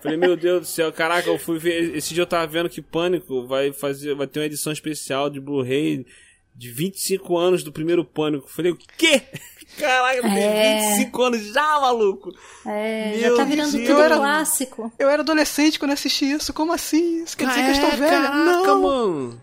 Falei, 0.00 0.16
meu 0.16 0.34
Deus 0.34 0.60
do 0.62 0.66
céu, 0.66 0.90
caraca, 0.90 1.28
eu 1.28 1.38
fui 1.38 1.58
ver. 1.58 1.94
Esse 1.94 2.14
dia 2.14 2.22
eu 2.22 2.26
tava 2.26 2.46
vendo 2.46 2.70
que 2.70 2.80
Pânico 2.80 3.46
vai 3.46 3.74
fazer. 3.74 4.14
Vai 4.14 4.26
ter 4.26 4.40
uma 4.40 4.46
edição 4.46 4.72
especial 4.72 5.28
de 5.28 5.38
Blu-ray 5.40 6.06
de 6.54 6.70
25 6.70 7.36
anos 7.36 7.62
do 7.62 7.70
primeiro 7.70 8.02
Pânico. 8.02 8.48
Falei, 8.48 8.72
o 8.72 8.78
quê? 8.96 9.22
Caraca, 9.78 10.22
tem 10.22 10.42
é... 10.42 10.90
25 10.90 11.22
anos 11.22 11.52
já, 11.52 11.80
maluco! 11.80 12.34
É, 12.64 13.12
Meu 13.18 13.30
já 13.30 13.36
tá 13.36 13.44
virando 13.44 13.72
Deus. 13.72 13.88
tudo 13.88 14.00
era, 14.00 14.16
clássico. 14.16 14.92
Eu 14.98 15.08
era 15.10 15.22
adolescente 15.22 15.78
quando 15.78 15.92
assisti 15.92 16.30
isso, 16.30 16.52
como 16.52 16.72
assim? 16.72 17.22
Isso 17.22 17.36
quer 17.36 17.48
dizer 17.48 17.62
que 17.62 17.68
eu 17.68 17.72
estou 17.72 17.90
velha? 17.92 18.10
Caraca, 18.10 18.34
Não. 18.34 18.82
mano! 18.82 19.40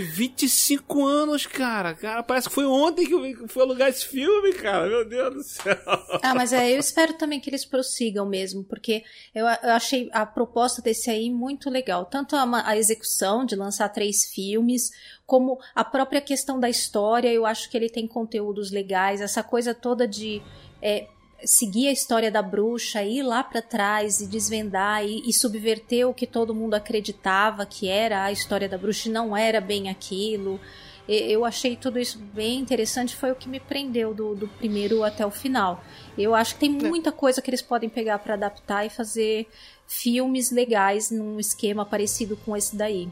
25 0.00 1.04
anos, 1.04 1.46
cara. 1.46 1.94
Cara, 1.94 2.22
parece 2.22 2.48
que 2.48 2.54
foi 2.54 2.64
ontem 2.64 3.06
que 3.06 3.12
eu 3.14 3.48
fui 3.48 3.62
alugar 3.62 3.88
esse 3.88 4.06
filme, 4.06 4.52
cara. 4.54 4.88
Meu 4.88 5.08
Deus 5.08 5.34
do 5.34 5.42
céu. 5.42 5.76
Ah, 6.22 6.34
mas 6.34 6.52
é, 6.52 6.72
eu 6.72 6.78
espero 6.78 7.14
também 7.14 7.40
que 7.40 7.50
eles 7.50 7.64
prossigam 7.64 8.26
mesmo, 8.26 8.64
porque 8.64 9.04
eu, 9.34 9.46
eu 9.46 9.70
achei 9.70 10.08
a 10.12 10.24
proposta 10.24 10.80
desse 10.80 11.10
aí 11.10 11.30
muito 11.30 11.68
legal. 11.68 12.04
Tanto 12.06 12.36
a, 12.36 12.68
a, 12.68 12.76
execução 12.76 13.44
de 13.44 13.54
lançar 13.54 13.88
três 13.88 14.24
filmes, 14.24 14.90
como 15.26 15.58
a 15.74 15.84
própria 15.84 16.20
questão 16.20 16.58
da 16.58 16.70
história. 16.70 17.32
Eu 17.32 17.44
acho 17.44 17.68
que 17.70 17.76
ele 17.76 17.90
tem 17.90 18.06
conteúdos 18.06 18.70
legais. 18.70 19.20
Essa 19.20 19.42
coisa 19.42 19.74
toda 19.74 20.06
de. 20.06 20.42
É, 20.80 21.06
seguir 21.44 21.88
a 21.88 21.92
história 21.92 22.30
da 22.30 22.42
bruxa, 22.42 23.02
ir 23.02 23.22
lá 23.22 23.42
para 23.42 23.62
trás 23.62 24.20
e 24.20 24.26
desvendar 24.26 25.04
e, 25.04 25.28
e, 25.28 25.32
subverter 25.32 26.08
o 26.08 26.14
que 26.14 26.26
todo 26.26 26.54
mundo 26.54 26.74
acreditava 26.74 27.66
que 27.66 27.88
era 27.88 28.24
a 28.24 28.32
história 28.32 28.68
da 28.68 28.78
bruxa 28.78 29.08
e 29.08 29.12
não 29.12 29.36
era 29.36 29.60
bem 29.60 29.88
aquilo. 29.88 30.60
Eu 31.08 31.44
achei 31.44 31.74
tudo 31.74 31.98
isso 31.98 32.18
bem 32.18 32.60
interessante, 32.60 33.16
foi 33.16 33.32
o 33.32 33.34
que 33.34 33.48
me 33.48 33.58
prendeu 33.58 34.14
do, 34.14 34.36
do 34.36 34.48
primeiro 34.48 35.02
até 35.02 35.26
o 35.26 35.30
final. 35.30 35.82
Eu 36.16 36.34
acho 36.34 36.54
que 36.54 36.60
tem 36.60 36.78
é. 36.78 36.88
muita 36.88 37.10
coisa 37.10 37.42
que 37.42 37.50
eles 37.50 37.62
podem 37.62 37.88
pegar 37.88 38.18
para 38.20 38.34
adaptar 38.34 38.86
e 38.86 38.90
fazer 38.90 39.48
filmes 39.86 40.50
legais 40.50 41.10
num 41.10 41.40
esquema 41.40 41.84
parecido 41.84 42.36
com 42.36 42.56
esse 42.56 42.76
daí. 42.76 43.10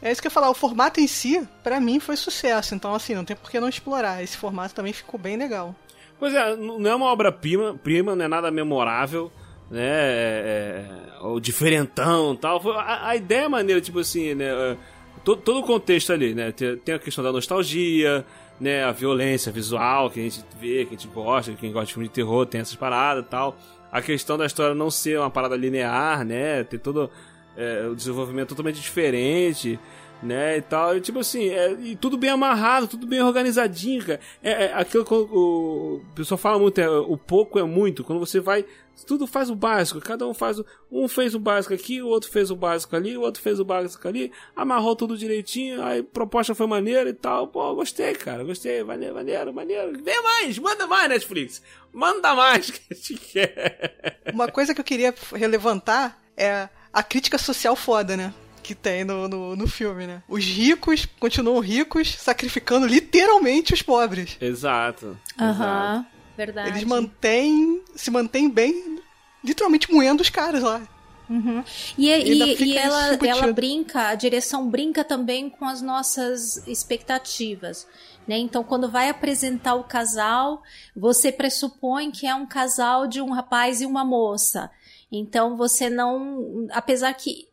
É 0.00 0.10
isso 0.10 0.22
que 0.22 0.28
eu 0.28 0.30
ia 0.30 0.34
falar, 0.34 0.48
o 0.48 0.54
formato 0.54 1.00
em 1.00 1.06
si, 1.06 1.46
para 1.62 1.80
mim, 1.80 1.98
foi 2.00 2.16
sucesso. 2.16 2.74
Então, 2.74 2.94
assim, 2.94 3.14
não 3.14 3.24
tem 3.24 3.36
por 3.36 3.50
que 3.50 3.60
não 3.60 3.68
explorar. 3.68 4.22
Esse 4.22 4.36
formato 4.36 4.74
também 4.74 4.92
ficou 4.92 5.18
bem 5.18 5.36
legal. 5.36 5.74
Pois 6.18 6.34
é, 6.34 6.56
não 6.56 6.90
é 6.90 6.94
uma 6.94 7.06
obra-prima, 7.06 7.78
prima, 7.82 8.16
não 8.16 8.24
é 8.24 8.28
nada 8.28 8.50
memorável, 8.50 9.30
né? 9.70 9.80
É, 9.82 10.84
é, 11.36 11.40
diferentão 11.40 12.34
e 12.34 12.36
tal. 12.38 12.60
A, 12.72 13.10
a, 13.10 13.16
ideia 13.16 13.44
é 13.44 13.48
maneira, 13.48 13.80
tipo 13.80 14.00
assim, 14.00 14.34
né? 14.34 14.46
É, 14.46 14.76
todo, 15.24 15.40
todo 15.42 15.60
o 15.60 15.62
contexto 15.62 16.12
ali, 16.12 16.34
né? 16.34 16.50
Tem, 16.50 16.76
tem, 16.76 16.94
a 16.94 16.98
questão 16.98 17.22
da 17.22 17.30
nostalgia, 17.30 18.24
né? 18.60 18.82
A 18.84 18.90
violência 18.90 19.52
visual 19.52 20.10
que 20.10 20.18
a 20.18 20.22
gente 20.24 20.44
vê, 20.60 20.84
que 20.84 20.94
a 20.94 20.98
gente 20.98 21.08
gosta, 21.08 21.52
quem 21.52 21.72
gosta 21.72 21.86
de 21.86 21.92
filme 21.94 22.08
de 22.08 22.14
terror 22.14 22.44
tem 22.46 22.60
essas 22.60 22.74
paradas 22.74 23.24
e 23.24 23.28
tal. 23.28 23.56
A 23.92 24.02
questão 24.02 24.36
da 24.36 24.44
história 24.44 24.74
não 24.74 24.90
ser 24.90 25.20
uma 25.20 25.30
parada 25.30 25.56
linear, 25.56 26.24
né? 26.24 26.64
Ter 26.64 26.78
todo 26.78 27.08
é, 27.56 27.86
o 27.86 27.94
desenvolvimento 27.94 28.48
totalmente 28.50 28.80
diferente 28.80 29.78
né, 30.22 30.58
e 30.58 30.62
tal, 30.62 30.96
e 30.96 31.00
tipo 31.00 31.20
assim, 31.20 31.48
é, 31.48 31.72
e 31.72 31.96
tudo 31.96 32.16
bem 32.16 32.30
amarrado, 32.30 32.88
tudo 32.88 33.06
bem 33.06 33.22
organizadinho, 33.22 34.04
cara. 34.04 34.20
É, 34.42 34.64
é 34.64 34.74
aquilo 34.74 35.04
que 35.04 35.14
o, 35.14 36.00
o 36.00 36.04
pessoal 36.14 36.38
fala 36.38 36.58
muito, 36.58 36.80
é, 36.80 36.88
o 36.88 37.16
pouco 37.16 37.58
é 37.58 37.62
muito, 37.62 38.02
quando 38.02 38.18
você 38.18 38.40
vai, 38.40 38.64
tudo 39.06 39.26
faz 39.26 39.48
o 39.48 39.54
básico, 39.54 40.00
cada 40.00 40.26
um 40.26 40.34
faz 40.34 40.58
o, 40.58 40.66
um 40.90 41.06
fez 41.06 41.34
o 41.34 41.38
básico 41.38 41.72
aqui, 41.72 42.02
o 42.02 42.08
outro 42.08 42.30
fez 42.30 42.50
o 42.50 42.56
básico 42.56 42.96
ali, 42.96 43.16
o 43.16 43.20
outro 43.20 43.40
fez 43.40 43.60
o 43.60 43.64
básico 43.64 44.08
ali, 44.08 44.32
amarrou 44.56 44.96
tudo 44.96 45.16
direitinho, 45.16 45.82
aí 45.82 46.00
a 46.00 46.04
proposta 46.04 46.54
foi 46.54 46.66
maneira 46.66 47.08
e 47.08 47.14
tal, 47.14 47.46
pô, 47.46 47.74
gostei, 47.76 48.14
cara, 48.14 48.42
gostei, 48.42 48.82
maneiro, 48.82 49.14
maneiro, 49.14 49.54
maneiro, 49.54 50.02
vem 50.02 50.22
mais, 50.22 50.58
manda 50.58 50.86
mais 50.86 51.08
Netflix, 51.08 51.62
manda 51.92 52.34
mais 52.34 52.70
que 52.72 52.80
a 52.90 52.94
gente 52.94 53.14
quer. 53.14 54.20
Uma 54.32 54.50
coisa 54.50 54.74
que 54.74 54.80
eu 54.80 54.84
queria 54.84 55.14
relevantar 55.32 56.20
é 56.36 56.68
a 56.92 57.02
crítica 57.02 57.38
social 57.38 57.76
foda, 57.76 58.16
né? 58.16 58.34
Que 58.68 58.74
tem 58.74 59.02
no, 59.02 59.26
no, 59.26 59.56
no, 59.56 59.66
filme, 59.66 60.06
né? 60.06 60.22
Os 60.28 60.44
ricos 60.44 61.06
continuam 61.18 61.58
ricos, 61.58 62.14
sacrificando 62.14 62.86
literalmente 62.86 63.72
os 63.72 63.80
pobres. 63.80 64.36
Exato. 64.38 65.18
Aham, 65.40 65.96
uhum, 65.96 66.06
verdade. 66.36 66.68
Eles 66.68 66.84
mantêm, 66.84 67.82
se 67.96 68.10
mantêm 68.10 68.50
bem, 68.50 69.00
literalmente 69.42 69.90
moendo 69.90 70.20
os 70.20 70.28
caras 70.28 70.62
lá. 70.62 70.82
Uhum. 71.30 71.64
E, 71.96 72.10
e, 72.10 72.62
e 72.62 72.76
ela, 72.76 73.14
ela 73.14 73.52
brinca, 73.54 74.08
a 74.08 74.14
direção 74.14 74.68
brinca 74.68 75.02
também 75.02 75.48
com 75.48 75.64
as 75.64 75.80
nossas 75.80 76.66
expectativas. 76.68 77.86
Né? 78.28 78.36
Então, 78.36 78.62
quando 78.62 78.90
vai 78.90 79.08
apresentar 79.08 79.74
o 79.74 79.84
casal, 79.84 80.62
você 80.94 81.32
pressupõe 81.32 82.10
que 82.10 82.26
é 82.26 82.34
um 82.34 82.46
casal 82.46 83.06
de 83.06 83.22
um 83.22 83.32
rapaz 83.32 83.80
e 83.80 83.86
uma 83.86 84.04
moça. 84.04 84.70
Então 85.10 85.56
você 85.56 85.88
não. 85.88 86.68
Apesar 86.70 87.14
que, 87.14 87.48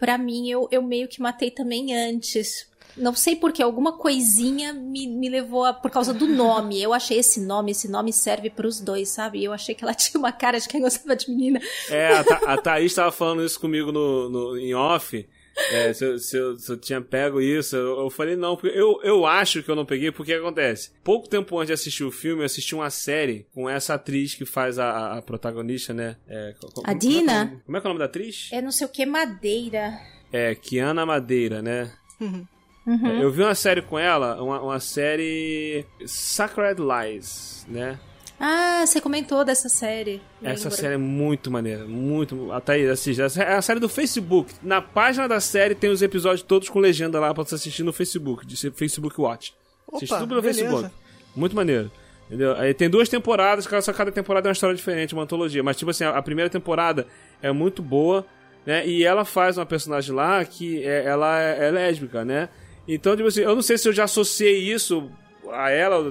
para 0.00 0.18
mim, 0.18 0.50
eu, 0.50 0.68
eu 0.72 0.82
meio 0.82 1.06
que 1.06 1.22
matei 1.22 1.50
também 1.50 1.94
antes. 1.96 2.66
Não 2.96 3.14
sei 3.14 3.36
porque, 3.36 3.62
alguma 3.62 3.92
coisinha 3.92 4.72
me, 4.72 5.06
me 5.06 5.28
levou 5.28 5.64
a, 5.64 5.72
por 5.72 5.88
causa 5.88 6.12
do 6.12 6.26
nome. 6.26 6.82
Eu 6.82 6.92
achei 6.92 7.18
esse 7.18 7.40
nome, 7.40 7.70
esse 7.70 7.88
nome 7.88 8.12
serve 8.12 8.50
para 8.50 8.66
os 8.66 8.80
dois, 8.80 9.10
sabe? 9.10 9.44
Eu 9.44 9.52
achei 9.52 9.72
que 9.72 9.84
ela 9.84 9.94
tinha 9.94 10.18
uma 10.18 10.32
cara 10.32 10.58
de 10.58 10.66
quem 10.66 10.80
gostava 10.80 11.14
de 11.14 11.30
menina. 11.30 11.60
É, 11.88 12.16
a, 12.16 12.24
Tha 12.24 12.36
a 12.44 12.56
Thaís 12.60 12.90
estava 12.90 13.12
falando 13.12 13.44
isso 13.44 13.60
comigo 13.60 13.92
no, 13.92 14.28
no, 14.28 14.58
em 14.58 14.74
off. 14.74 15.24
É, 15.70 15.92
se, 15.92 16.04
eu, 16.04 16.18
se, 16.18 16.36
eu, 16.36 16.56
se, 16.56 16.72
eu, 16.72 16.76
tinha 16.76 17.00
pego 17.00 17.40
isso, 17.40 17.76
eu, 17.76 18.00
eu, 18.00 18.10
falei 18.10 18.36
não, 18.36 18.56
porque 18.56 18.76
eu, 18.78 19.00
eu 19.02 19.26
acho 19.26 19.62
que 19.62 19.70
eu 19.70 19.76
não 19.76 19.84
peguei, 19.84 20.10
porque 20.10 20.32
acontece. 20.32 20.92
Pouco 21.02 21.28
tempo 21.28 21.56
antes 21.58 21.68
de 21.68 21.72
assistir 21.74 22.04
o 22.04 22.10
filme, 22.10 22.42
eu 22.42 22.46
assisti 22.46 22.74
uma 22.74 22.90
série 22.90 23.46
com 23.52 23.68
essa 23.68 23.94
atriz 23.94 24.34
que 24.34 24.44
faz 24.44 24.78
a, 24.78 25.18
a 25.18 25.22
protagonista, 25.22 25.92
né? 25.92 26.16
É, 26.28 26.54
a 26.84 26.92
Dina? 26.94 27.46
Como 27.46 27.56
é, 27.56 27.60
como 27.64 27.76
é, 27.76 27.80
que 27.80 27.86
é 27.86 27.88
o 27.88 27.92
nome 27.92 27.98
da 27.98 28.04
atriz? 28.06 28.48
É 28.52 28.62
não 28.62 28.70
sei 28.70 28.86
o 28.86 28.90
que 28.90 29.04
Madeira. 29.04 29.98
É, 30.32 30.54
Kiana 30.54 31.04
Madeira, 31.04 31.60
né? 31.60 31.92
Uhum. 32.20 32.46
Uhum. 32.86 33.20
Eu 33.20 33.30
vi 33.30 33.42
uma 33.42 33.54
série 33.54 33.82
com 33.82 33.98
ela, 33.98 34.42
uma, 34.42 34.62
uma 34.62 34.80
série 34.80 35.84
Sacred 36.06 36.80
Lies, 36.80 37.66
né? 37.68 37.98
Ah, 38.40 38.84
você 38.86 39.00
comentou 39.00 39.44
dessa 39.44 39.68
série. 39.68 40.22
Essa 40.42 40.70
série 40.70 40.94
é 40.94 40.98
muito 40.98 41.50
maneira, 41.50 41.84
muito. 41.86 42.52
Até 42.52 42.74
aí, 42.74 42.88
assiste. 42.88 43.20
É 43.20 43.54
a 43.54 43.62
série 43.62 43.80
do 43.80 43.88
Facebook. 43.88 44.54
Na 44.62 44.80
página 44.80 45.26
da 45.26 45.40
série 45.40 45.74
tem 45.74 45.90
os 45.90 46.02
episódios 46.02 46.42
todos 46.42 46.68
com 46.68 46.78
legenda 46.78 47.18
lá 47.18 47.34
pra 47.34 47.42
você 47.42 47.56
assistir 47.56 47.82
no 47.82 47.92
Facebook, 47.92 48.46
de 48.46 48.70
Facebook 48.70 49.20
Watch. 49.20 49.52
Opa, 49.86 49.96
Assiste 49.96 50.14
tudo 50.14 50.28
pelo 50.28 50.42
beleza. 50.42 50.60
Facebook. 50.62 50.90
Muito 51.34 51.56
maneiro. 51.56 51.90
Entendeu? 52.26 52.54
Aí 52.56 52.72
tem 52.74 52.88
duas 52.88 53.08
temporadas, 53.08 53.66
cada- 53.66 53.82
só 53.82 53.92
cada 53.92 54.12
temporada 54.12 54.46
é 54.46 54.50
uma 54.50 54.52
história 54.52 54.76
diferente, 54.76 55.14
uma 55.14 55.22
antologia. 55.24 55.62
Mas, 55.62 55.76
tipo 55.76 55.90
assim, 55.90 56.04
a, 56.04 56.10
a 56.10 56.22
primeira 56.22 56.48
temporada 56.50 57.06
é 57.42 57.50
muito 57.50 57.82
boa, 57.82 58.24
né? 58.66 58.86
E 58.86 59.02
ela 59.02 59.24
faz 59.24 59.56
uma 59.58 59.66
personagem 59.66 60.14
lá 60.14 60.44
que 60.44 60.84
é, 60.84 61.04
ela 61.06 61.40
é, 61.40 61.68
é 61.68 61.70
lésbica, 61.70 62.24
né? 62.24 62.50
Então, 62.86 63.16
tipo 63.16 63.26
assim, 63.28 63.40
eu 63.40 63.54
não 63.54 63.62
sei 63.62 63.76
se 63.78 63.88
eu 63.88 63.92
já 63.92 64.04
associei 64.04 64.58
isso 64.72 65.10
a 65.50 65.70
ela. 65.70 66.04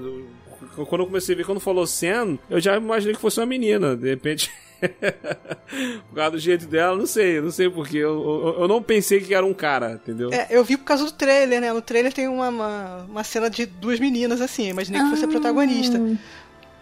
Quando 0.87 1.01
eu 1.01 1.07
comecei 1.07 1.35
a 1.35 1.37
ver, 1.37 1.45
quando 1.45 1.59
falou 1.59 1.85
Sen, 1.85 2.39
eu 2.49 2.59
já 2.59 2.75
imaginei 2.75 3.15
que 3.15 3.21
fosse 3.21 3.39
uma 3.39 3.45
menina. 3.45 3.95
De 3.95 4.09
repente. 4.09 4.51
Por 6.09 6.15
causa 6.15 6.31
do 6.31 6.39
jeito 6.39 6.67
dela, 6.67 6.95
não 6.95 7.07
sei, 7.07 7.41
não 7.41 7.49
sei 7.49 7.69
porque. 7.69 7.97
Eu, 7.97 8.21
eu, 8.45 8.61
eu 8.61 8.67
não 8.67 8.81
pensei 8.81 9.19
que 9.19 9.33
era 9.33 9.45
um 9.45 9.53
cara, 9.53 9.93
entendeu? 9.93 10.31
É, 10.31 10.47
eu 10.51 10.63
vi 10.63 10.77
por 10.77 10.83
causa 10.83 11.03
do 11.03 11.11
trailer, 11.11 11.59
né? 11.59 11.73
No 11.73 11.81
trailer 11.81 12.13
tem 12.13 12.27
uma, 12.27 12.49
uma, 12.49 13.05
uma 13.09 13.23
cena 13.23 13.49
de 13.49 13.65
duas 13.65 13.99
meninas, 13.99 14.39
assim. 14.39 14.69
Imaginei 14.69 15.01
que 15.01 15.09
fosse 15.09 15.25
a 15.25 15.27
protagonista. 15.27 15.99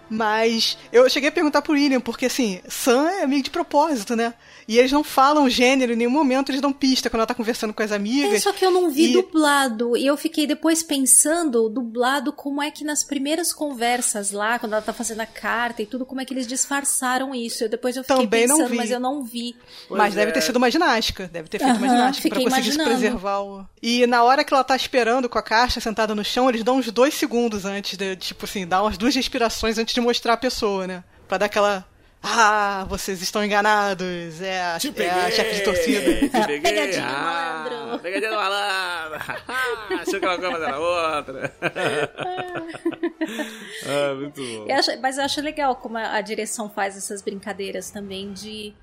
Mas 0.09 0.77
eu 0.91 1.09
cheguei 1.09 1.29
a 1.29 1.31
perguntar 1.31 1.61
pro 1.61 1.73
William, 1.73 1.99
porque 1.99 2.25
assim, 2.25 2.59
Sam 2.67 3.09
é 3.09 3.27
meio 3.27 3.41
de 3.41 3.49
propósito, 3.49 4.15
né? 4.15 4.33
E 4.67 4.79
eles 4.79 4.91
não 4.91 5.03
falam 5.03 5.47
gênero 5.47 5.93
em 5.93 5.95
nenhum 5.95 6.09
momento, 6.09 6.49
eles 6.49 6.59
dão 6.59 6.73
pista 6.73 7.07
quando 7.09 7.19
ela 7.19 7.27
tá 7.27 7.35
conversando 7.35 7.71
com 7.73 7.83
as 7.83 7.91
amigas. 7.91 8.33
É, 8.33 8.39
só 8.39 8.51
que 8.51 8.65
eu 8.65 8.71
não 8.71 8.89
vi 8.89 9.11
E- 9.11 9.13
dublado. 9.13 9.95
E 9.95 10.05
eu 10.07 10.17
fiquei 10.17 10.47
depois 10.47 10.81
pensando, 10.81 11.69
dublado, 11.69 12.33
como 12.33 12.63
é 12.63 12.71
que 12.71 12.83
nas 12.83 13.03
primeiras 13.03 13.53
conversas 13.53 14.31
lá, 14.31 14.57
quando 14.57 14.73
ela 14.73 14.81
tá 14.81 14.91
fazendo 14.93 15.21
a 15.21 15.25
carta 15.25 15.81
e 15.81 15.85
tudo, 15.85 16.05
como 16.05 16.19
é 16.21 16.25
que 16.25 16.33
eles 16.33 16.47
disfarçaram 16.47 17.33
isso. 17.35 17.63
Eu, 17.63 17.69
depois 17.69 17.95
eu 17.95 18.03
fiquei 18.03 18.17
Também 18.23 18.47
não 18.47 18.55
pensando, 18.57 18.71
vi. 18.71 18.77
mas 18.77 18.89
eu 18.91 18.99
não 18.99 19.23
vi. 19.23 19.55
Pois 19.87 19.97
Mas 19.99 20.15
deve 20.15 20.31
é. 20.31 20.33
ter 20.33 20.41
sido 20.41 20.55
uma 20.55 20.71
ginástica. 20.71 21.29
Deve 21.31 21.47
ter 21.47 21.59
feito 21.59 21.77
uma 21.77 21.85
Aham, 21.87 21.95
ginástica 21.97 22.29
pra 22.29 22.37
conseguir 22.39 22.63
se 22.63 22.75
imaginando. 22.75 22.89
preservar 22.89 23.39
o. 23.41 23.65
E 23.83 24.07
na 24.07 24.23
hora 24.23 24.43
que 24.43 24.51
ela 24.53 24.63
tá 24.63 24.75
esperando 24.75 25.29
com 25.29 25.37
a 25.37 25.43
caixa 25.43 25.79
sentada 25.79 26.15
no 26.15 26.25
chão, 26.25 26.49
eles 26.49 26.63
dão 26.63 26.77
uns 26.77 26.91
dois 26.91 27.13
segundos 27.13 27.65
antes 27.65 27.95
de, 27.97 28.15
tipo 28.15 28.45
assim, 28.45 28.65
dar 28.65 28.81
umas 28.81 28.97
duas 28.97 29.13
respirações 29.13 29.77
antes 29.77 29.93
de 29.93 30.01
mostrar 30.01 30.33
a 30.33 30.37
pessoa, 30.37 30.87
né? 30.87 31.03
Pra 31.27 31.37
dar 31.37 31.45
aquela. 31.45 31.85
Ah, 32.27 32.85
vocês 32.89 33.21
estão 33.21 33.43
enganados. 33.43 34.41
É 34.41 34.61
a, 34.61 34.79
Te 34.79 34.93
é 35.01 35.09
a 35.09 35.31
chefe 35.31 35.55
de 35.55 35.63
torcida. 35.63 35.99
Te 36.29 36.47
peguei. 36.47 36.59
Pegadinha 36.85 37.01
do 37.01 37.07
ah, 37.07 37.21
malandro. 37.21 37.99
Pegadinha 37.99 38.29
do 38.31 38.35
malandro. 38.35 39.19
Ah, 39.47 40.01
Achou 40.01 40.19
que 40.19 40.25
ela 40.25 40.37
coisa 40.37 40.65
era 40.67 40.79
outra. 40.79 41.55
ah, 43.85 44.13
muito 44.15 44.41
bom. 44.41 44.65
Eu 44.67 44.75
acho- 44.75 44.99
mas 45.01 45.17
eu 45.17 45.23
acho 45.23 45.41
legal 45.41 45.75
como 45.75 45.97
a, 45.97 46.15
a 46.15 46.21
direção 46.21 46.69
faz 46.69 46.97
essas 46.97 47.21
brincadeiras 47.21 47.91
também 47.91 48.33
de 48.33 48.73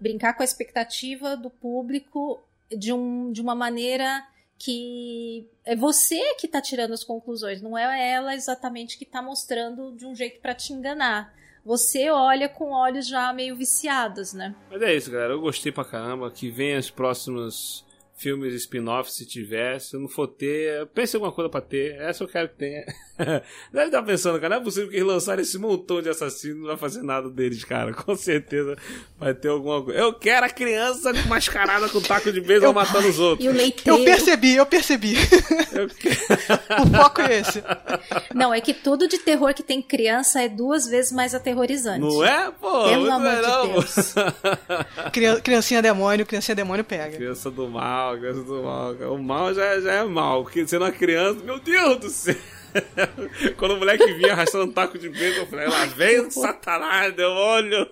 brincar 0.00 0.34
com 0.34 0.42
a 0.42 0.44
expectativa 0.44 1.36
do 1.36 1.50
público 1.50 2.42
de, 2.70 2.92
um, 2.92 3.32
de 3.32 3.40
uma 3.40 3.54
maneira 3.54 4.24
que 4.58 5.46
é 5.64 5.74
você 5.74 6.34
que 6.34 6.46
tá 6.46 6.60
tirando 6.60 6.92
as 6.92 7.02
conclusões, 7.02 7.60
não 7.60 7.76
é 7.76 8.12
ela 8.12 8.34
exatamente 8.34 8.96
que 8.96 9.04
tá 9.04 9.20
mostrando 9.20 9.92
de 9.96 10.06
um 10.06 10.14
jeito 10.14 10.40
pra 10.40 10.54
te 10.54 10.72
enganar. 10.72 11.34
Você 11.64 12.10
olha 12.10 12.48
com 12.48 12.72
olhos 12.72 13.06
já 13.06 13.32
meio 13.32 13.54
viciados, 13.54 14.32
né? 14.32 14.54
Mas 14.70 14.82
é 14.82 14.94
isso, 14.94 15.10
galera. 15.10 15.32
Eu 15.32 15.40
gostei 15.40 15.70
pra 15.70 15.84
caramba. 15.84 16.30
Que 16.30 16.50
venha 16.50 16.78
os 16.78 16.90
próximos 16.90 17.84
filmes 18.16 18.54
spin-off, 18.54 19.10
se 19.12 19.26
tiver. 19.26 19.80
Se 19.80 19.96
não 19.96 20.08
for 20.08 20.26
ter, 20.28 20.86
pense 20.94 21.16
em 21.16 21.18
alguma 21.18 21.32
coisa 21.32 21.48
pra 21.48 21.60
ter. 21.60 21.94
Essa 22.00 22.22
eu 22.24 22.28
quero 22.28 22.48
que 22.48 22.56
tenha. 22.56 22.84
Deve 23.72 23.86
estar 23.86 24.02
pensando, 24.02 24.40
cara, 24.40 24.56
não 24.56 24.62
é 24.62 24.64
possível 24.64 24.88
que 24.88 24.96
eles 24.96 25.06
lançarem 25.06 25.42
esse 25.42 25.56
montão 25.58 26.00
de 26.02 26.08
assassinos 26.08 26.58
não 26.60 26.66
vai 26.68 26.76
fazer 26.76 27.02
nada 27.02 27.28
deles, 27.30 27.62
cara. 27.64 27.92
Com 27.94 28.16
certeza 28.16 28.76
vai 29.18 29.34
ter 29.34 29.48
alguma 29.48 29.82
coisa. 29.82 29.98
Eu 30.00 30.12
quero 30.14 30.46
a 30.46 30.48
criança 30.48 31.12
mascarada 31.28 31.88
com 31.88 32.00
taco 32.00 32.32
de 32.32 32.40
beisebol 32.40 32.72
matando 32.72 33.08
os 33.08 33.18
outros. 33.18 33.44
E 33.44 33.48
o 33.48 33.52
leiteiro. 33.52 33.98
Eu 33.98 34.04
percebi, 34.04 34.54
eu 34.56 34.66
percebi. 34.66 35.14
Eu 35.72 35.86
o 35.86 36.86
foco 37.02 37.20
é 37.22 37.40
esse. 37.40 37.62
Não, 38.34 38.52
é 38.52 38.60
que 38.60 38.74
tudo 38.74 39.08
de 39.08 39.18
terror 39.18 39.54
que 39.54 39.62
tem 39.62 39.80
criança 39.80 40.42
é 40.42 40.48
duas 40.48 40.86
vezes 40.86 41.10
mais 41.12 41.34
aterrorizante. 41.34 42.00
Não 42.00 42.22
é, 42.24 42.50
pô? 42.50 42.84
Pelo 42.84 43.00
muito 43.00 43.12
amor 43.12 43.30
de 43.30 43.36
legal, 43.36 43.66
pô. 43.68 43.72
Deus. 43.80 44.14
Crian- 45.12 45.40
Criancinha 45.40 45.80
demônio, 45.82 46.26
criancinha 46.26 46.54
demônio 46.54 46.84
pega. 46.84 47.16
Criança 47.16 47.50
do 47.50 47.68
mal, 47.68 48.11
criança 48.18 48.42
do 48.42 48.62
mal. 48.62 48.92
O 48.92 49.18
mal 49.22 49.54
já, 49.54 49.80
já 49.80 49.92
é 49.92 50.04
mal. 50.04 50.42
Porque 50.42 50.66
sendo 50.66 50.84
uma 50.84 50.92
criança, 50.92 51.44
meu 51.44 51.58
Deus 51.58 51.98
do 51.98 52.08
céu. 52.08 52.36
Quando 53.56 53.72
o 53.72 53.78
moleque 53.78 54.12
vinha 54.14 54.32
arrastando 54.32 54.64
um 54.64 54.72
taco 54.72 54.98
de 54.98 55.08
beijo, 55.08 55.40
eu 55.40 55.46
falei, 55.46 55.68
lá 55.68 55.84
vem 55.86 56.20
o 56.20 56.30
satanás, 56.30 57.14
demônio. 57.14 57.86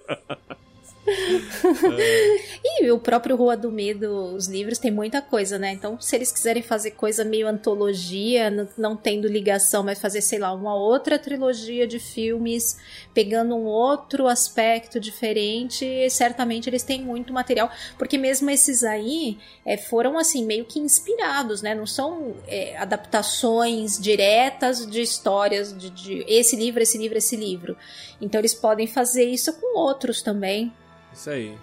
E 2.63 2.91
o 2.91 2.99
próprio 2.99 3.37
Rua 3.37 3.57
do 3.57 3.71
Medo, 3.71 4.35
os 4.35 4.47
livros, 4.47 4.79
tem 4.79 4.91
muita 4.91 5.21
coisa, 5.21 5.59
né? 5.59 5.73
Então, 5.73 6.01
se 6.01 6.17
eles 6.17 6.33
quiserem 6.33 6.63
fazer 6.63 6.93
coisa 6.93 7.25
meio 7.25 7.47
antologia, 7.47 8.51
não 8.77 8.97
tendo 8.97 9.29
ligação, 9.29 9.83
mas 9.83 9.99
fazer, 9.99 10.21
sei 10.21 10.39
lá, 10.39 10.53
uma 10.53 10.75
outra 10.75 11.19
trilogia 11.19 11.87
de 11.87 11.99
filmes, 11.99 12.79
pegando 13.13 13.55
um 13.55 13.65
outro 13.65 14.27
aspecto 14.27 14.99
diferente, 15.01 16.09
certamente 16.11 16.69
eles 16.71 16.83
têm 16.83 17.03
muito 17.03 17.33
material. 17.33 17.71
Porque 17.99 18.17
mesmo 18.17 18.49
esses 18.51 18.83
aí 18.83 19.39
é, 19.65 19.77
foram, 19.77 20.19
assim, 20.19 20.45
meio 20.45 20.65
que 20.65 20.79
inspirados, 20.79 21.63
né? 21.63 21.75
Não 21.75 21.87
são 21.87 22.35
é, 22.47 22.77
adaptações 22.77 23.99
diretas 23.99 24.87
de 24.87 25.03
histórias 25.03 25.77
de, 25.77 25.91
de 25.91 26.25
esse 26.27 26.57
livro, 26.57 26.83
esse 26.83 26.97
livro, 26.97 27.19
esse 27.19 27.37
livro. 27.37 27.77
Então, 28.21 28.41
eles 28.41 28.55
podem 28.55 28.87
fazer 28.87 29.25
isso 29.25 29.53
com 29.55 29.79
outros 29.79 30.23
também. 30.23 30.73
Isso 31.13 31.31
aí. 31.31 31.57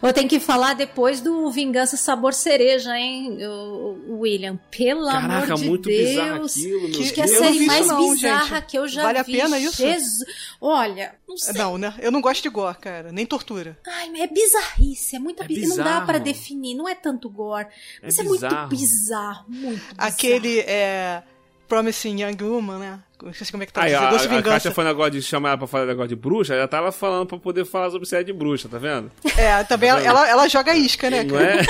Vou 0.00 0.12
ter 0.12 0.22
que 0.28 0.38
falar 0.38 0.74
depois 0.74 1.20
do 1.20 1.50
Vingança 1.50 1.96
Sabor 1.96 2.32
Cereja, 2.32 2.96
hein, 2.96 3.38
William? 4.08 4.56
Pelo 4.70 5.04
Caraca, 5.10 5.46
amor 5.54 5.56
de 5.56 5.64
muito 5.68 5.88
Deus. 5.88 6.08
bizarro 6.10 6.44
aquilo, 6.44 6.80
meu 6.82 6.90
Que- 6.92 7.02
Acho 7.02 7.12
que 7.14 7.20
é 7.20 7.24
a 7.24 7.26
Eu 7.26 7.38
série 7.38 7.66
mais 7.66 7.86
não, 7.88 8.10
bizarra 8.12 8.56
gente. 8.56 8.66
que 8.66 8.78
eu 8.78 8.86
já 8.86 9.02
Vale 9.02 9.18
a 9.18 9.22
vi. 9.24 9.32
pena 9.32 9.58
isso? 9.58 9.76
Jesus. 9.76 10.24
Olha, 10.60 11.16
não 11.28 11.36
sei. 11.36 11.54
Não, 11.54 11.76
né? 11.76 11.92
Eu 11.98 12.12
não 12.12 12.20
gosto 12.20 12.40
de 12.44 12.48
gore, 12.50 12.78
cara. 12.78 13.10
Nem 13.10 13.26
tortura. 13.26 13.76
Ai, 13.84 14.12
é 14.20 14.28
bizarrice, 14.28 15.16
é 15.16 15.18
muita 15.18 15.42
É 15.42 15.48
bi- 15.48 15.66
Não 15.66 15.76
dá 15.76 15.82
bizarro. 15.82 16.06
pra 16.06 16.18
definir, 16.18 16.76
não 16.76 16.88
é 16.88 16.94
tanto 16.94 17.28
gore. 17.28 17.66
É 18.00 18.04
Mas 18.04 18.16
é, 18.16 18.22
bizarro. 18.22 18.56
muito 18.68 18.68
bizarro, 18.70 19.44
muito 19.48 19.80
bizarro. 19.80 19.94
Aquele 19.98 20.60
é. 20.60 21.20
Promising 21.66 22.22
Young 22.22 22.36
Woman, 22.44 22.78
né? 22.78 23.02
Esqueci 23.30 23.50
como 23.50 23.62
é 23.62 23.66
que 23.66 23.72
tá 23.72 23.82
Aí, 23.82 23.94
a, 23.94 24.10
Doce 24.10 24.26
a, 24.26 24.30
a 24.30 24.30
Vingança. 24.30 24.50
Kátia 24.50 24.70
foi 24.70 24.84
negócio 24.84 25.12
de 25.12 25.22
chamar 25.22 25.50
ela 25.50 25.58
pra 25.58 25.66
falar 25.66 25.86
negócio 25.86 26.08
de 26.08 26.16
bruxa, 26.16 26.54
ela 26.54 26.68
tava 26.68 26.92
falando 26.92 27.26
pra 27.26 27.38
poder 27.38 27.64
falar 27.64 27.90
sobre 27.90 28.06
série 28.06 28.24
de 28.24 28.32
bruxa, 28.32 28.68
tá 28.68 28.78
vendo? 28.78 29.10
É, 29.36 29.62
também 29.64 29.90
ela, 29.90 30.02
ela, 30.02 30.28
ela 30.28 30.48
joga 30.48 30.74
isca, 30.74 31.10
né, 31.10 31.22
Não 31.24 31.38
é? 31.38 31.64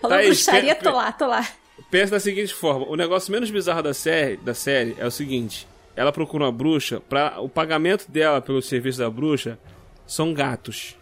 Falou 0.00 0.16
Tá 0.16 0.22
bruxaria, 0.24 0.74
tô 0.74 0.90
lá, 0.90 1.12
tô 1.12 1.26
lá. 1.26 1.46
Pensa 1.90 2.12
da 2.12 2.20
seguinte 2.20 2.52
forma: 2.52 2.86
o 2.86 2.96
negócio 2.96 3.32
menos 3.32 3.50
bizarro 3.50 3.82
da 3.82 3.94
série, 3.94 4.36
da 4.36 4.54
série 4.54 4.94
é 4.98 5.06
o 5.06 5.10
seguinte: 5.10 5.66
ela 5.96 6.12
procura 6.12 6.44
uma 6.44 6.52
bruxa, 6.52 7.00
pra, 7.00 7.40
o 7.40 7.48
pagamento 7.48 8.10
dela 8.10 8.40
pelo 8.40 8.60
serviço 8.62 8.98
da 8.98 9.10
bruxa 9.10 9.58
são 10.06 10.32
gatos. 10.32 10.96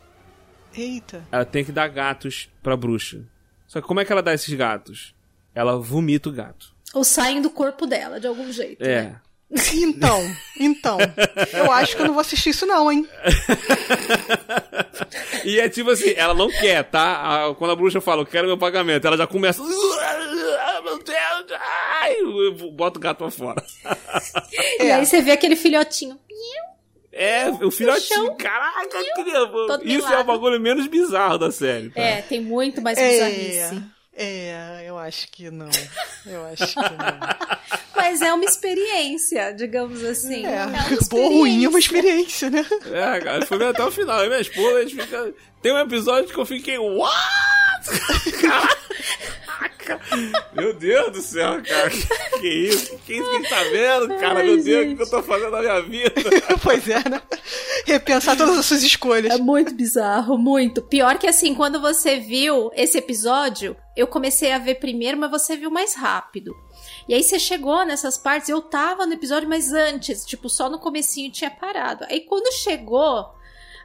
Eita. 0.74 1.26
Ela 1.32 1.44
tem 1.44 1.64
que 1.64 1.72
dar 1.72 1.88
gatos 1.88 2.48
pra 2.62 2.76
bruxa. 2.76 3.22
Só 3.66 3.80
que 3.80 3.86
como 3.86 4.00
é 4.00 4.04
que 4.04 4.12
ela 4.12 4.22
dá 4.22 4.34
esses 4.34 4.52
gatos? 4.54 5.14
Ela 5.54 5.78
vomita 5.78 6.28
o 6.28 6.32
gato. 6.32 6.75
Ou 6.94 7.04
saem 7.04 7.40
do 7.42 7.50
corpo 7.50 7.86
dela, 7.86 8.18
de 8.20 8.26
algum 8.26 8.50
jeito. 8.52 8.82
É. 8.82 9.02
né? 9.02 9.20
Então, 9.74 10.20
então. 10.58 10.98
Eu 11.52 11.70
acho 11.70 11.94
que 11.94 12.02
eu 12.02 12.06
não 12.06 12.14
vou 12.14 12.20
assistir 12.20 12.50
isso, 12.50 12.66
não, 12.66 12.90
hein? 12.90 13.06
E 15.44 15.60
é 15.60 15.68
tipo 15.68 15.90
assim, 15.90 16.14
ela 16.16 16.34
não 16.34 16.48
quer, 16.48 16.82
tá? 16.84 17.54
Quando 17.58 17.70
a 17.70 17.76
bruxa 17.76 18.00
fala, 18.00 18.22
eu 18.22 18.26
quero 18.26 18.46
meu 18.48 18.58
pagamento, 18.58 19.06
ela 19.06 19.16
já 19.16 19.26
começa. 19.26 19.62
"Ah, 19.62 20.80
Meu 20.82 20.98
Deus! 20.98 21.60
Ai, 22.00 22.16
bota 22.72 22.98
o 22.98 23.02
gato 23.02 23.18
pra 23.18 23.30
fora. 23.30 23.62
E 24.80 24.90
aí 24.90 25.04
você 25.06 25.20
vê 25.22 25.32
aquele 25.32 25.56
filhotinho. 25.56 26.18
É, 27.12 27.48
o 27.48 27.70
filhotinho, 27.70 28.34
caraca, 28.36 28.98
Isso 29.84 30.06
é 30.12 30.18
o 30.20 30.24
bagulho 30.24 30.60
menos 30.60 30.86
bizarro 30.86 31.38
da 31.38 31.50
série. 31.50 31.88
tá? 31.90 32.00
É, 32.00 32.20
tem 32.22 32.40
muito 32.42 32.82
mais 32.82 32.98
É, 32.98 33.08
bizarrice. 33.10 33.76
é, 33.76 33.95
eu 34.84 34.98
acho 34.98 35.28
que 35.30 35.50
não. 35.50 35.68
Eu 36.24 36.46
acho 36.46 36.66
que 36.66 36.80
não. 36.80 37.76
Mas 37.94 38.22
é 38.22 38.32
uma 38.32 38.44
experiência, 38.44 39.52
digamos 39.52 40.02
assim. 40.04 40.44
É, 40.46 40.64
uma 40.64 40.78
boa 41.10 41.22
ou 41.24 41.38
ruim 41.40 41.64
é 41.64 41.68
uma 41.68 41.78
experiência. 41.78 42.48
né? 42.48 42.64
É, 42.86 43.20
cara, 43.20 43.44
foi 43.46 43.66
até 43.66 43.84
o 43.84 43.90
final. 43.90 44.20
Eu 44.20 44.26
e 44.26 44.28
minha 44.28 44.40
esposa, 44.40 44.78
a 44.78 44.82
gente 44.82 44.96
fica. 45.02 45.34
Tem 45.60 45.72
um 45.72 45.78
episódio 45.78 46.32
que 46.32 46.38
eu 46.38 46.46
fiquei. 46.46 46.78
What? 46.78 47.10
Caraca! 48.40 49.35
Meu 50.52 50.72
Deus 50.72 51.12
do 51.12 51.20
céu, 51.20 51.62
cara. 51.62 51.90
Que, 51.90 52.40
que 52.40 52.48
isso? 52.48 52.98
Que 53.06 53.14
isso 53.14 53.30
que 53.30 53.36
a 53.36 53.38
gente 53.38 53.48
tá 53.48 53.62
vendo, 53.64 54.08
cara? 54.18 54.40
Ai, 54.40 54.46
Meu 54.46 54.62
Deus, 54.62 54.92
o 54.92 54.96
que 54.96 55.02
eu 55.02 55.10
tô 55.10 55.22
fazendo 55.22 55.50
na 55.50 55.60
minha 55.60 55.82
vida? 55.82 56.14
pois 56.62 56.88
é, 56.88 57.08
né? 57.08 57.22
Repensar 57.84 58.36
todas 58.36 58.58
as 58.58 58.66
suas 58.66 58.82
escolhas. 58.82 59.32
É 59.32 59.38
muito 59.38 59.74
bizarro, 59.74 60.36
muito. 60.38 60.82
Pior 60.82 61.18
que 61.18 61.26
assim, 61.26 61.54
quando 61.54 61.80
você 61.80 62.18
viu 62.18 62.70
esse 62.74 62.98
episódio, 62.98 63.76
eu 63.96 64.06
comecei 64.06 64.52
a 64.52 64.58
ver 64.58 64.76
primeiro, 64.76 65.18
mas 65.18 65.30
você 65.30 65.56
viu 65.56 65.70
mais 65.70 65.94
rápido. 65.94 66.54
E 67.08 67.14
aí 67.14 67.22
você 67.22 67.38
chegou 67.38 67.84
nessas 67.84 68.18
partes, 68.18 68.48
eu 68.48 68.60
tava 68.60 69.06
no 69.06 69.12
episódio, 69.14 69.48
mas 69.48 69.72
antes, 69.72 70.24
tipo, 70.24 70.48
só 70.48 70.68
no 70.68 70.78
comecinho 70.78 71.30
tinha 71.30 71.50
parado. 71.50 72.04
Aí 72.08 72.20
quando 72.20 72.52
chegou, 72.52 73.35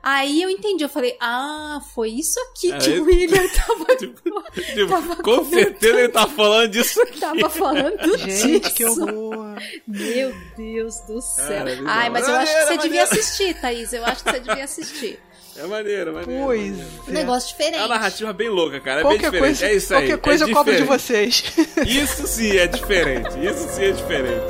aí 0.03 0.41
eu 0.41 0.49
entendi, 0.49 0.83
eu 0.83 0.89
falei, 0.89 1.15
ah, 1.19 1.79
foi 1.93 2.09
isso 2.09 2.39
aqui 2.39 2.71
que 2.77 2.91
Aí- 2.91 2.99
o 2.99 3.05
William 3.05 3.47
tava, 3.55 3.85
Tipo, 3.95 4.87
Tava 4.89 5.15
com 5.17 5.21
comentando. 5.23 5.49
certeza 5.53 5.99
ele 5.99 6.09
tá 6.09 6.27
falando 6.27 6.69
disso 6.71 7.01
aqui. 7.03 7.19
tava 7.19 7.49
falando 7.49 8.17
Gente, 8.17 8.71
que 8.71 8.83
disso. 8.85 9.01
horror. 9.03 9.55
Meu 9.87 10.33
Deus 10.57 10.99
do 11.01 11.21
céu. 11.21 11.47
Cara, 11.47 11.69
bizarro. 11.75 11.87
Ai, 11.87 12.09
mas 12.09 12.27
eu 12.27 12.35
acho 12.35 12.45
que 12.51 12.57
você 12.57 12.63
Maneiro, 12.63 12.81
devia 12.83 13.03
assistir, 13.03 13.61
Thaís. 13.61 13.93
Eu 13.93 14.05
acho 14.05 14.23
que 14.23 14.31
você 14.31 14.39
devia 14.39 14.63
assistir. 14.63 15.19
É 15.57 15.65
maneiro, 15.67 16.13
maneiro. 16.13 16.45
Pois 16.45 16.61
maneiro. 16.71 16.89
Um 17.07 17.11
negócio 17.11 17.49
diferente. 17.49 17.75
É 17.77 17.81
uma 17.81 17.87
narrativa 17.89 18.31
bem 18.33 18.49
louca, 18.49 18.79
cara. 18.79 19.01
É 19.01 19.03
bem 19.03 19.11
Qualquer 19.19 19.31
diferente. 19.31 19.59
coisa, 19.59 19.65
é 19.67 19.75
isso 19.75 19.93
aí. 19.93 19.99
qualquer 20.07 20.17
coisa 20.21 20.45
é 20.45 20.49
eu 20.49 20.53
cobro 20.55 20.75
de 20.75 20.83
vocês. 20.83 21.43
Isso 21.85 22.25
sim 22.27 22.57
é 22.57 22.67
diferente. 22.67 23.29
Isso 23.45 23.67
sim 23.75 23.83
é 23.83 23.91
diferente. 23.91 24.45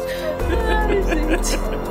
Ai, 0.70 1.02
gente. 1.04 1.91